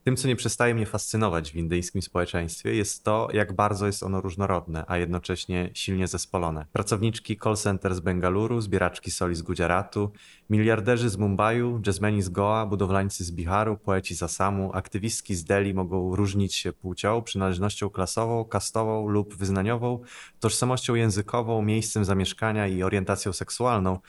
Tym, 0.03 0.15
co 0.15 0.27
nie 0.27 0.35
przestaje 0.35 0.75
mnie 0.75 0.85
fascynować 0.85 1.51
w 1.51 1.55
indyjskim 1.55 2.01
społeczeństwie, 2.01 2.75
jest 2.75 3.03
to, 3.03 3.27
jak 3.33 3.53
bardzo 3.53 3.85
jest 3.85 4.03
ono 4.03 4.21
różnorodne, 4.21 4.85
a 4.87 4.97
jednocześnie 4.97 5.69
silnie 5.73 6.07
zespolone. 6.07 6.65
Pracowniczki 6.73 7.37
call 7.43 7.55
center 7.55 7.95
z 7.95 7.99
Bengaluru, 7.99 8.61
zbieraczki 8.61 9.11
soli 9.11 9.35
z 9.35 9.41
Gujaratu, 9.41 10.11
miliarderzy 10.49 11.09
z 11.09 11.17
Mumbaiu, 11.17 11.81
jazzmeni 11.85 12.21
z 12.21 12.29
Goa, 12.29 12.65
budowlańcy 12.65 13.23
z 13.23 13.31
Biharu, 13.31 13.77
poeci 13.77 14.15
z 14.15 14.23
Asamu, 14.23 14.71
aktywistki 14.73 15.35
z 15.35 15.43
Delhi 15.43 15.73
mogą 15.73 16.15
różnić 16.15 16.55
się 16.55 16.73
płcią, 16.73 17.21
przynależnością 17.21 17.89
klasową, 17.89 18.45
kastową 18.45 19.07
lub 19.07 19.35
wyznaniową, 19.35 19.99
tożsamością 20.39 20.95
językową, 20.95 21.61
miejscem 21.61 22.05
zamieszkania 22.05 22.67
i 22.67 22.83
orientacją 22.83 23.33
seksualną, 23.33 23.99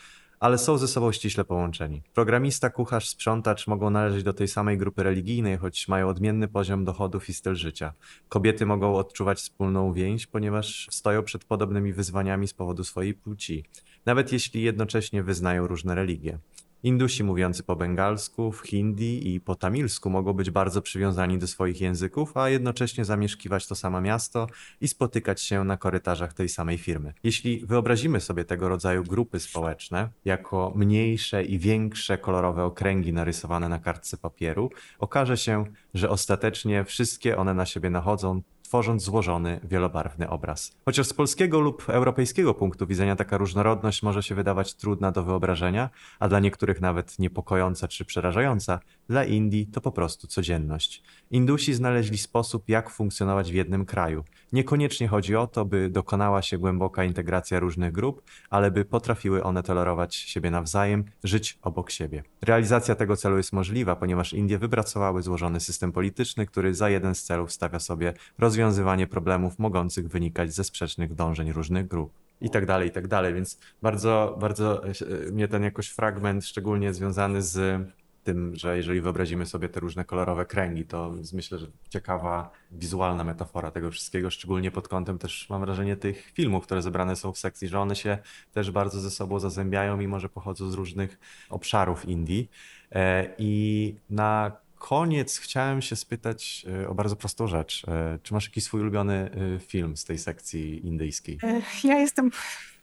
ale 0.40 0.58
są 0.58 0.78
ze 0.78 0.88
sobą 0.88 1.12
ściśle 1.12 1.44
połączeni. 1.44 2.02
Programista, 2.14 2.70
kucharz, 2.70 3.08
sprzątacz 3.08 3.66
mogą 3.66 3.90
należeć 3.90 4.22
do 4.22 4.32
tej 4.32 4.48
samej 4.48 4.78
grupy 4.78 5.02
religijnej, 5.02 5.56
choć 5.56 5.88
mają 5.88 6.08
odmienny 6.08 6.48
poziom 6.48 6.84
dochodów 6.84 7.28
i 7.28 7.34
styl 7.34 7.54
życia. 7.54 7.92
Kobiety 8.28 8.66
mogą 8.66 8.96
odczuwać 8.96 9.38
wspólną 9.38 9.92
więź, 9.92 10.26
ponieważ 10.26 10.88
stoją 10.90 11.22
przed 11.22 11.44
podobnymi 11.44 11.92
wyzwaniami 11.92 12.48
z 12.48 12.54
powodu 12.54 12.84
swojej 12.84 13.14
płci, 13.14 13.64
nawet 14.06 14.32
jeśli 14.32 14.62
jednocześnie 14.62 15.22
wyznają 15.22 15.66
różne 15.66 15.94
religie. 15.94 16.38
Indusi 16.82 17.24
mówiący 17.24 17.62
po 17.62 17.76
bengalsku, 17.76 18.52
w 18.52 18.66
hindi 18.66 19.34
i 19.34 19.40
po 19.40 19.54
tamilsku 19.54 20.10
mogą 20.10 20.32
być 20.32 20.50
bardzo 20.50 20.82
przywiązani 20.82 21.38
do 21.38 21.46
swoich 21.46 21.80
języków, 21.80 22.36
a 22.36 22.48
jednocześnie 22.48 23.04
zamieszkiwać 23.04 23.66
to 23.66 23.74
samo 23.74 24.00
miasto 24.00 24.46
i 24.80 24.88
spotykać 24.88 25.42
się 25.42 25.64
na 25.64 25.76
korytarzach 25.76 26.32
tej 26.34 26.48
samej 26.48 26.78
firmy. 26.78 27.12
Jeśli 27.22 27.66
wyobrazimy 27.66 28.20
sobie 28.20 28.44
tego 28.44 28.68
rodzaju 28.68 29.02
grupy 29.04 29.40
społeczne 29.40 30.08
jako 30.24 30.72
mniejsze 30.76 31.44
i 31.44 31.58
większe 31.58 32.18
kolorowe 32.18 32.64
okręgi 32.64 33.12
narysowane 33.12 33.68
na 33.68 33.78
kartce 33.78 34.16
papieru, 34.16 34.70
okaże 34.98 35.36
się, 35.36 35.64
że 35.94 36.10
ostatecznie 36.10 36.84
wszystkie 36.84 37.36
one 37.36 37.54
na 37.54 37.66
siebie 37.66 37.90
nachodzą 37.90 38.42
tworząc 38.68 39.02
złożony, 39.02 39.60
wielobarwny 39.64 40.30
obraz. 40.30 40.76
Chociaż 40.84 41.06
z 41.06 41.12
polskiego 41.12 41.60
lub 41.60 41.90
europejskiego 41.90 42.54
punktu 42.54 42.86
widzenia 42.86 43.16
taka 43.16 43.36
różnorodność 43.38 44.02
może 44.02 44.22
się 44.22 44.34
wydawać 44.34 44.74
trudna 44.74 45.12
do 45.12 45.22
wyobrażenia, 45.22 45.90
a 46.18 46.28
dla 46.28 46.40
niektórych 46.40 46.80
nawet 46.80 47.18
niepokojąca 47.18 47.88
czy 47.88 48.04
przerażająca, 48.04 48.80
dla 49.08 49.24
Indii 49.24 49.66
to 49.66 49.80
po 49.80 49.92
prostu 49.92 50.26
codzienność. 50.26 51.02
Indusi 51.30 51.74
znaleźli 51.74 52.18
sposób, 52.18 52.68
jak 52.68 52.90
funkcjonować 52.90 53.50
w 53.50 53.54
jednym 53.54 53.86
kraju. 53.86 54.24
Niekoniecznie 54.52 55.08
chodzi 55.08 55.36
o 55.36 55.46
to, 55.46 55.64
by 55.64 55.90
dokonała 55.90 56.42
się 56.42 56.58
głęboka 56.58 57.04
integracja 57.04 57.60
różnych 57.60 57.92
grup, 57.92 58.22
ale 58.50 58.70
by 58.70 58.84
potrafiły 58.84 59.42
one 59.42 59.62
tolerować 59.62 60.14
siebie 60.14 60.50
nawzajem, 60.50 61.04
żyć 61.24 61.58
obok 61.62 61.90
siebie. 61.90 62.22
Realizacja 62.42 62.94
tego 62.94 63.16
celu 63.16 63.36
jest 63.36 63.52
możliwa, 63.52 63.96
ponieważ 63.96 64.32
Indie 64.32 64.58
wypracowały 64.58 65.22
złożony 65.22 65.60
system 65.60 65.92
polityczny, 65.92 66.46
który 66.46 66.74
za 66.74 66.90
jeden 66.90 67.14
z 67.14 67.22
celów 67.22 67.52
stawia 67.52 67.78
sobie 67.80 68.14
rozwiązywanie 68.38 69.06
problemów 69.06 69.58
mogących 69.58 70.08
wynikać 70.08 70.54
ze 70.54 70.64
sprzecznych 70.64 71.14
dążeń 71.14 71.52
różnych 71.52 71.88
grup 71.88 72.12
i 72.40 72.50
tak 72.50 72.66
dalej, 72.66 72.88
i 72.88 72.92
tak 72.92 73.08
dalej. 73.08 73.34
Więc 73.34 73.58
bardzo, 73.82 74.36
bardzo 74.40 74.84
e, 74.84 74.92
mnie 75.32 75.48
ten 75.48 75.62
jakoś 75.62 75.88
fragment, 75.88 76.44
szczególnie 76.44 76.94
związany 76.94 77.42
z 77.42 77.82
tym, 78.26 78.56
że 78.56 78.76
jeżeli 78.76 79.00
wyobrazimy 79.00 79.46
sobie 79.46 79.68
te 79.68 79.80
różne 79.80 80.04
kolorowe 80.04 80.46
kręgi, 80.46 80.84
to 80.84 81.14
myślę, 81.32 81.58
że 81.58 81.66
ciekawa 81.88 82.50
wizualna 82.70 83.24
metafora 83.24 83.70
tego 83.70 83.90
wszystkiego, 83.90 84.30
szczególnie 84.30 84.70
pod 84.70 84.88
kątem 84.88 85.18
też 85.18 85.50
mam 85.50 85.60
wrażenie 85.60 85.96
tych 85.96 86.30
filmów, 86.34 86.64
które 86.64 86.82
zebrane 86.82 87.16
są 87.16 87.32
w 87.32 87.38
sekcji, 87.38 87.68
że 87.68 87.80
one 87.80 87.96
się 87.96 88.18
też 88.52 88.70
bardzo 88.70 89.00
ze 89.00 89.10
sobą 89.10 89.38
zazębiają, 89.38 89.96
mimo 89.96 90.20
że 90.20 90.28
pochodzą 90.28 90.70
z 90.70 90.74
różnych 90.74 91.18
obszarów 91.50 92.08
Indii. 92.08 92.50
E, 92.92 93.34
I 93.38 93.94
na 94.10 94.52
koniec 94.78 95.38
chciałem 95.38 95.82
się 95.82 95.96
spytać 95.96 96.66
e, 96.82 96.88
o 96.88 96.94
bardzo 96.94 97.16
prostą 97.16 97.46
rzecz. 97.46 97.84
E, 97.88 98.18
czy 98.22 98.34
masz 98.34 98.44
jakiś 98.44 98.64
swój 98.64 98.80
ulubiony 98.80 99.30
film 99.60 99.96
z 99.96 100.04
tej 100.04 100.18
sekcji 100.18 100.86
indyjskiej? 100.86 101.38
Ja 101.84 101.98
jestem 101.98 102.30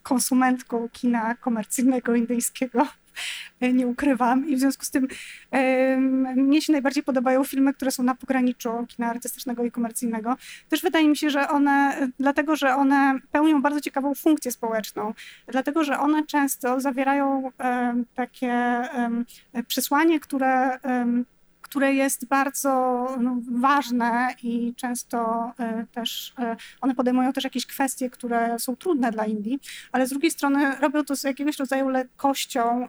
konsumentką 0.03 0.89
kina 0.91 1.35
komercyjnego 1.35 2.15
indyjskiego. 2.15 2.87
E, 3.59 3.73
nie 3.73 3.87
ukrywam. 3.87 4.47
I 4.49 4.55
w 4.55 4.59
związku 4.59 4.85
z 4.85 4.91
tym 4.91 5.07
e, 5.51 5.97
mnie 6.35 6.61
się 6.61 6.71
najbardziej 6.71 7.03
podobają 7.03 7.43
filmy, 7.43 7.73
które 7.73 7.91
są 7.91 8.03
na 8.03 8.15
pograniczu 8.15 8.69
kina 8.87 9.09
artystycznego 9.09 9.63
i 9.63 9.71
komercyjnego. 9.71 10.35
Też 10.69 10.81
wydaje 10.81 11.09
mi 11.09 11.17
się, 11.17 11.29
że 11.29 11.49
one, 11.49 12.07
dlatego 12.19 12.55
że 12.55 12.75
one 12.75 13.19
pełnią 13.31 13.61
bardzo 13.61 13.81
ciekawą 13.81 14.15
funkcję 14.15 14.51
społeczną, 14.51 15.13
dlatego 15.47 15.83
że 15.83 15.99
one 15.99 16.25
często 16.25 16.81
zawierają 16.81 17.51
takie 18.15 18.53
przesłanie, 19.67 20.19
które 20.19 20.79
które 21.73 21.93
jest 21.93 22.27
bardzo 22.27 22.69
no, 23.19 23.37
ważne 23.51 24.35
i 24.43 24.73
często 24.75 25.51
y, 25.81 25.87
też 25.87 26.33
y, 26.39 26.55
one 26.81 26.95
podejmują 26.95 27.33
też 27.33 27.43
jakieś 27.43 27.65
kwestie, 27.65 28.09
które 28.09 28.59
są 28.59 28.75
trudne 28.75 29.11
dla 29.11 29.25
Indii, 29.25 29.59
ale 29.91 30.07
z 30.07 30.09
drugiej 30.09 30.31
strony 30.31 30.75
robią 30.75 31.03
to 31.03 31.15
z 31.15 31.23
jakiegoś 31.23 31.59
rodzaju 31.59 31.89
lekkością 31.89 32.85
y, 32.85 32.87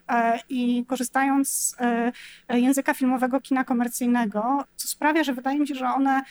i 0.49 0.85
korzystając 0.87 1.49
z 1.49 1.77
języka 2.49 2.95
filmowego 2.95 3.41
kina 3.41 3.65
komercyjnego, 3.65 4.65
co 4.77 4.89
sprawia, 4.89 5.25
że 5.25 5.33
wydaje 5.33 5.59
mi 5.59 5.69
się, 5.69 5.75
że 5.75 5.87
one 5.87 6.23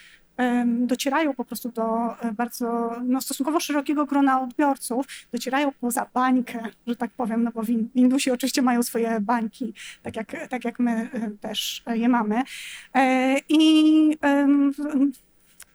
docierają 0.65 1.33
po 1.33 1.45
prostu 1.45 1.71
do 1.71 1.83
e, 2.21 2.31
bardzo 2.31 2.95
no, 3.03 3.21
stosunkowo 3.21 3.59
szerokiego 3.59 4.05
grona 4.05 4.41
odbiorców, 4.41 5.05
docierają 5.31 5.71
poza 5.81 6.09
bańkę, 6.13 6.63
że 6.87 6.95
tak 6.95 7.11
powiem, 7.11 7.43
no 7.43 7.51
bo 7.51 7.61
Indusi 7.95 8.31
oczywiście 8.31 8.61
mają 8.61 8.83
swoje 8.83 9.19
bańki, 9.21 9.73
tak 10.03 10.15
jak, 10.15 10.49
tak 10.49 10.65
jak 10.65 10.79
my 10.79 10.91
e, 11.13 11.31
też 11.31 11.83
je 11.87 12.09
mamy. 12.09 12.41
E, 12.95 13.37
I 13.49 14.17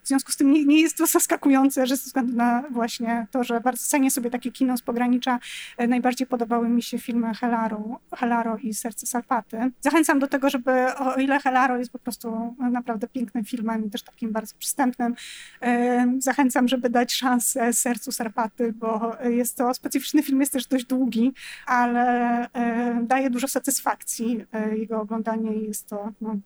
w 0.08 0.10
związku 0.10 0.32
z 0.32 0.36
tym 0.36 0.52
nie, 0.52 0.64
nie, 0.64 0.80
jest 0.80 0.96
to 0.96 1.06
zaskakujące, 1.06 1.86
że 1.86 1.96
ze 1.96 2.02
względu 2.02 2.36
na 2.36 2.62
właśnie 2.70 3.26
to, 3.30 3.44
że 3.44 3.60
bardzo 3.60 3.86
cenię 3.86 4.10
sobie 4.10 4.30
takie 4.30 4.52
kino 4.52 4.76
z 4.76 4.82
pogranicza, 4.82 5.38
e, 5.76 5.86
najbardziej 5.86 6.26
podobały 6.26 6.68
mi 6.68 6.82
się 6.82 6.98
filmy 6.98 7.34
Helaro, 7.34 8.00
Helaro 8.16 8.56
i 8.56 8.74
Serce 8.74 9.06
Sarpaty. 9.06 9.70
Zachęcam 9.80 10.18
do 10.18 10.26
tego, 10.26 10.50
żeby 10.50 10.70
o 10.96 11.14
ile 11.14 11.40
Helaro 11.40 11.76
jest 11.76 11.92
po 11.92 11.98
prostu 11.98 12.56
naprawdę 12.58 13.08
pięknym 13.08 13.44
filmem 13.44 13.86
i 13.86 13.90
też 13.90 14.02
takim 14.02 14.32
bardzo 14.32 14.54
przystępnym, 14.58 15.14
e, 15.62 16.06
zachęcam, 16.18 16.68
żeby 16.68 16.90
dać 16.90 17.12
szansę 17.14 17.72
Sercu 17.72 18.12
Sarpaty, 18.12 18.72
bo 18.72 19.16
jest 19.24 19.56
to 19.56 19.74
specyficzny 19.74 20.22
film, 20.22 20.40
jest 20.40 20.52
też 20.52 20.66
dość 20.66 20.84
długi, 20.84 21.32
ale 21.66 22.08
e, 22.52 23.00
daje 23.02 23.30
dużo 23.30 23.48
satysfakcji 23.48 24.44
jego 24.76 25.00
oglądanie 25.00 25.54
i 25.54 25.66
jest 25.66 25.88
to 25.88 26.12
no, 26.20 26.36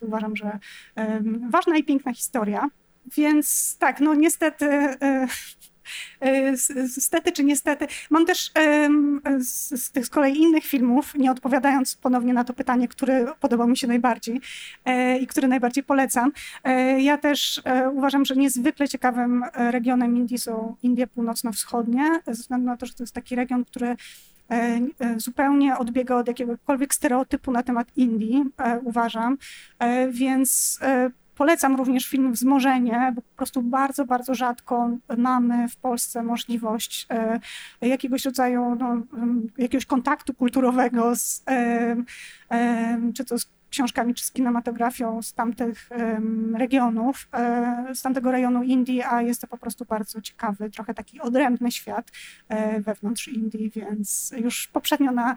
uważam, 0.00 0.36
że 0.36 0.58
ważna 1.50 1.76
i 1.76 1.84
piękna 1.84 2.14
historia. 2.14 2.68
Więc 3.14 3.76
tak, 3.78 4.00
no 4.00 4.14
niestety. 4.14 4.66
E, 4.66 5.26
e, 6.20 6.52
niestety 6.96 7.32
czy 7.32 7.44
niestety. 7.44 7.86
Mam 8.10 8.26
też 8.26 8.52
z, 9.38 9.82
z, 9.82 9.90
tych 9.90 10.06
z 10.06 10.10
kolei 10.10 10.38
innych 10.38 10.64
filmów, 10.64 11.14
nie 11.14 11.30
odpowiadając 11.30 11.96
ponownie 11.96 12.32
na 12.32 12.44
to 12.44 12.52
pytanie, 12.52 12.88
który 12.88 13.26
podobał 13.40 13.68
mi 13.68 13.76
się 13.76 13.86
najbardziej 13.86 14.40
e, 14.84 15.18
i 15.18 15.26
który 15.26 15.48
najbardziej 15.48 15.84
polecam. 15.84 16.32
Ja 16.98 17.18
też 17.18 17.62
uważam, 17.92 18.24
że 18.24 18.36
niezwykle 18.36 18.88
ciekawym 18.88 19.44
regionem 19.54 20.16
Indii 20.16 20.38
są 20.38 20.76
Indie 20.82 21.06
Północno-Wschodnie, 21.06 22.20
ze 22.26 22.32
względu 22.32 22.66
na 22.66 22.76
to, 22.76 22.86
że 22.86 22.94
to 22.94 23.02
jest 23.02 23.14
taki 23.14 23.36
region, 23.36 23.64
który 23.64 23.96
zupełnie 25.16 25.78
odbiega 25.78 26.16
od 26.16 26.28
jakiegokolwiek 26.28 26.94
stereotypu 26.94 27.52
na 27.52 27.62
temat 27.62 27.88
Indii, 27.96 28.44
uważam. 28.84 29.38
Więc 30.10 30.80
Polecam 31.36 31.76
również 31.76 32.06
film 32.06 32.32
Wzmożenie, 32.32 33.12
bo 33.14 33.22
po 33.22 33.36
prostu 33.36 33.62
bardzo, 33.62 34.04
bardzo 34.04 34.34
rzadko 34.34 34.90
mamy 35.18 35.68
w 35.68 35.76
Polsce 35.76 36.22
możliwość 36.22 37.06
e, 37.10 37.40
jakiegoś 37.80 38.24
rodzaju, 38.24 38.74
no, 38.74 39.02
jakiegoś 39.58 39.86
kontaktu 39.86 40.34
kulturowego 40.34 41.16
z, 41.16 41.42
e, 41.48 41.96
e, 42.50 43.12
czy 43.14 43.24
to 43.24 43.38
z 43.38 43.56
książkami, 43.70 44.14
czy 44.14 44.24
z 44.24 44.32
kinematografią 44.32 45.22
z 45.22 45.34
tamtych 45.34 45.90
regionów, 46.54 47.28
z 47.94 48.02
tamtego 48.02 48.32
rejonu 48.32 48.62
Indii, 48.62 49.02
a 49.02 49.22
jest 49.22 49.40
to 49.40 49.46
po 49.46 49.58
prostu 49.58 49.84
bardzo 49.84 50.20
ciekawy, 50.20 50.70
trochę 50.70 50.94
taki 50.94 51.20
odrębny 51.20 51.72
świat 51.72 52.10
wewnątrz 52.78 53.28
Indii, 53.28 53.70
więc 53.70 54.34
już 54.38 54.66
poprzednio 54.66 55.12
na 55.12 55.36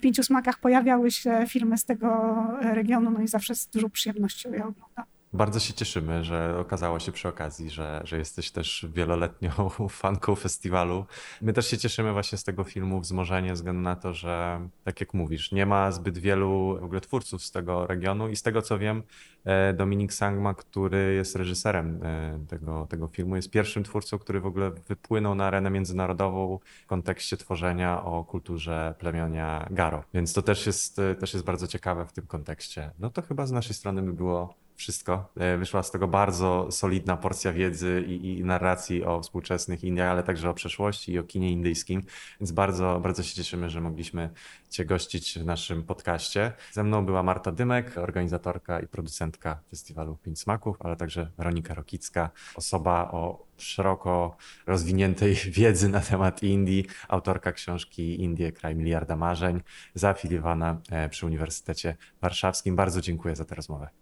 Pięciu 0.00 0.22
Smakach 0.22 0.58
pojawiały 0.58 1.10
się 1.10 1.44
filmy 1.48 1.78
z 1.78 1.84
tego 1.84 2.36
regionu, 2.60 3.10
no 3.10 3.20
i 3.20 3.28
zawsze 3.28 3.54
z 3.54 3.66
dużą 3.66 3.90
przyjemnością 3.90 4.52
je 4.52 4.64
oglądam. 4.66 5.19
Bardzo 5.32 5.60
się 5.60 5.74
cieszymy, 5.74 6.24
że 6.24 6.58
okazało 6.58 6.98
się 6.98 7.12
przy 7.12 7.28
okazji, 7.28 7.70
że, 7.70 8.00
że 8.04 8.18
jesteś 8.18 8.50
też 8.50 8.86
wieloletnią 8.94 9.50
fanką 9.88 10.34
festiwalu. 10.34 11.04
My 11.42 11.52
też 11.52 11.66
się 11.66 11.78
cieszymy 11.78 12.12
właśnie 12.12 12.38
z 12.38 12.44
tego 12.44 12.64
filmu 12.64 13.00
Wzmożenie, 13.00 13.52
względu 13.52 13.82
na 13.82 13.96
to, 13.96 14.14
że 14.14 14.60
tak 14.84 15.00
jak 15.00 15.14
mówisz, 15.14 15.52
nie 15.52 15.66
ma 15.66 15.92
zbyt 15.92 16.18
wielu 16.18 16.78
w 16.80 16.84
ogóle 16.84 17.00
twórców 17.00 17.44
z 17.44 17.50
tego 17.50 17.86
regionu 17.86 18.28
i 18.28 18.36
z 18.36 18.42
tego 18.42 18.62
co 18.62 18.78
wiem, 18.78 19.02
e, 19.44 19.72
Dominik 19.72 20.12
Sangma, 20.12 20.54
który 20.54 21.14
jest 21.14 21.36
reżyserem 21.36 22.00
e, 22.02 22.38
tego, 22.48 22.86
tego 22.86 23.08
filmu, 23.08 23.36
jest 23.36 23.50
pierwszym 23.50 23.84
twórcą, 23.84 24.18
który 24.18 24.40
w 24.40 24.46
ogóle 24.46 24.70
wypłynął 24.70 25.34
na 25.34 25.46
arenę 25.46 25.70
międzynarodową 25.70 26.58
w 26.84 26.86
kontekście 26.86 27.36
tworzenia 27.36 28.04
o 28.04 28.24
kulturze 28.24 28.94
plemionia 28.98 29.68
Garo. 29.70 30.04
Więc 30.14 30.32
to 30.32 30.42
też 30.42 30.66
jest, 30.66 31.00
też 31.20 31.34
jest 31.34 31.46
bardzo 31.46 31.66
ciekawe 31.66 32.06
w 32.06 32.12
tym 32.12 32.26
kontekście. 32.26 32.90
No 32.98 33.10
to 33.10 33.22
chyba 33.22 33.46
z 33.46 33.52
naszej 33.52 33.74
strony 33.74 34.02
by 34.02 34.12
było 34.12 34.54
wszystko. 34.80 35.32
E, 35.36 35.56
wyszła 35.56 35.82
z 35.82 35.90
tego 35.90 36.08
bardzo 36.08 36.68
solidna 36.70 37.16
porcja 37.16 37.52
wiedzy 37.52 38.04
i, 38.06 38.38
i, 38.38 38.44
narracji 38.44 39.04
o 39.04 39.20
współczesnych 39.20 39.84
Indiach, 39.84 40.10
ale 40.10 40.22
także 40.22 40.50
o 40.50 40.54
przeszłości 40.54 41.12
i 41.12 41.18
o 41.18 41.22
kinie 41.24 41.50
indyjskim, 41.52 42.02
więc 42.40 42.52
bardzo, 42.52 43.00
bardzo 43.02 43.22
się 43.22 43.34
cieszymy, 43.34 43.70
że 43.70 43.80
mogliśmy 43.80 44.30
Cię 44.70 44.84
gościć 44.84 45.38
w 45.38 45.44
naszym 45.44 45.82
podcaście. 45.82 46.52
Ze 46.72 46.84
mną 46.84 47.06
była 47.06 47.22
Marta 47.22 47.52
Dymek, 47.52 47.98
organizatorka 47.98 48.80
i 48.80 48.86
producentka 48.86 49.60
festiwalu 49.70 50.16
Pięć 50.16 50.40
Smaków, 50.40 50.76
ale 50.80 50.96
także 50.96 51.30
Weronika 51.38 51.74
Rokicka, 51.74 52.30
osoba 52.54 53.10
o 53.10 53.46
szeroko 53.56 54.36
rozwiniętej 54.66 55.34
wiedzy 55.58 55.88
na 55.88 56.00
temat 56.00 56.42
Indii, 56.42 56.86
autorka 57.08 57.52
książki 57.52 58.22
Indie, 58.22 58.52
kraj 58.52 58.76
miliarda 58.76 59.16
marzeń, 59.16 59.60
zaafiliowana 59.94 60.80
e, 60.90 61.08
przy 61.08 61.26
Uniwersytecie 61.26 61.96
Warszawskim. 62.20 62.76
Bardzo 62.76 63.00
dziękuję 63.00 63.36
za 63.36 63.44
tę 63.44 63.54
rozmowę. 63.54 63.99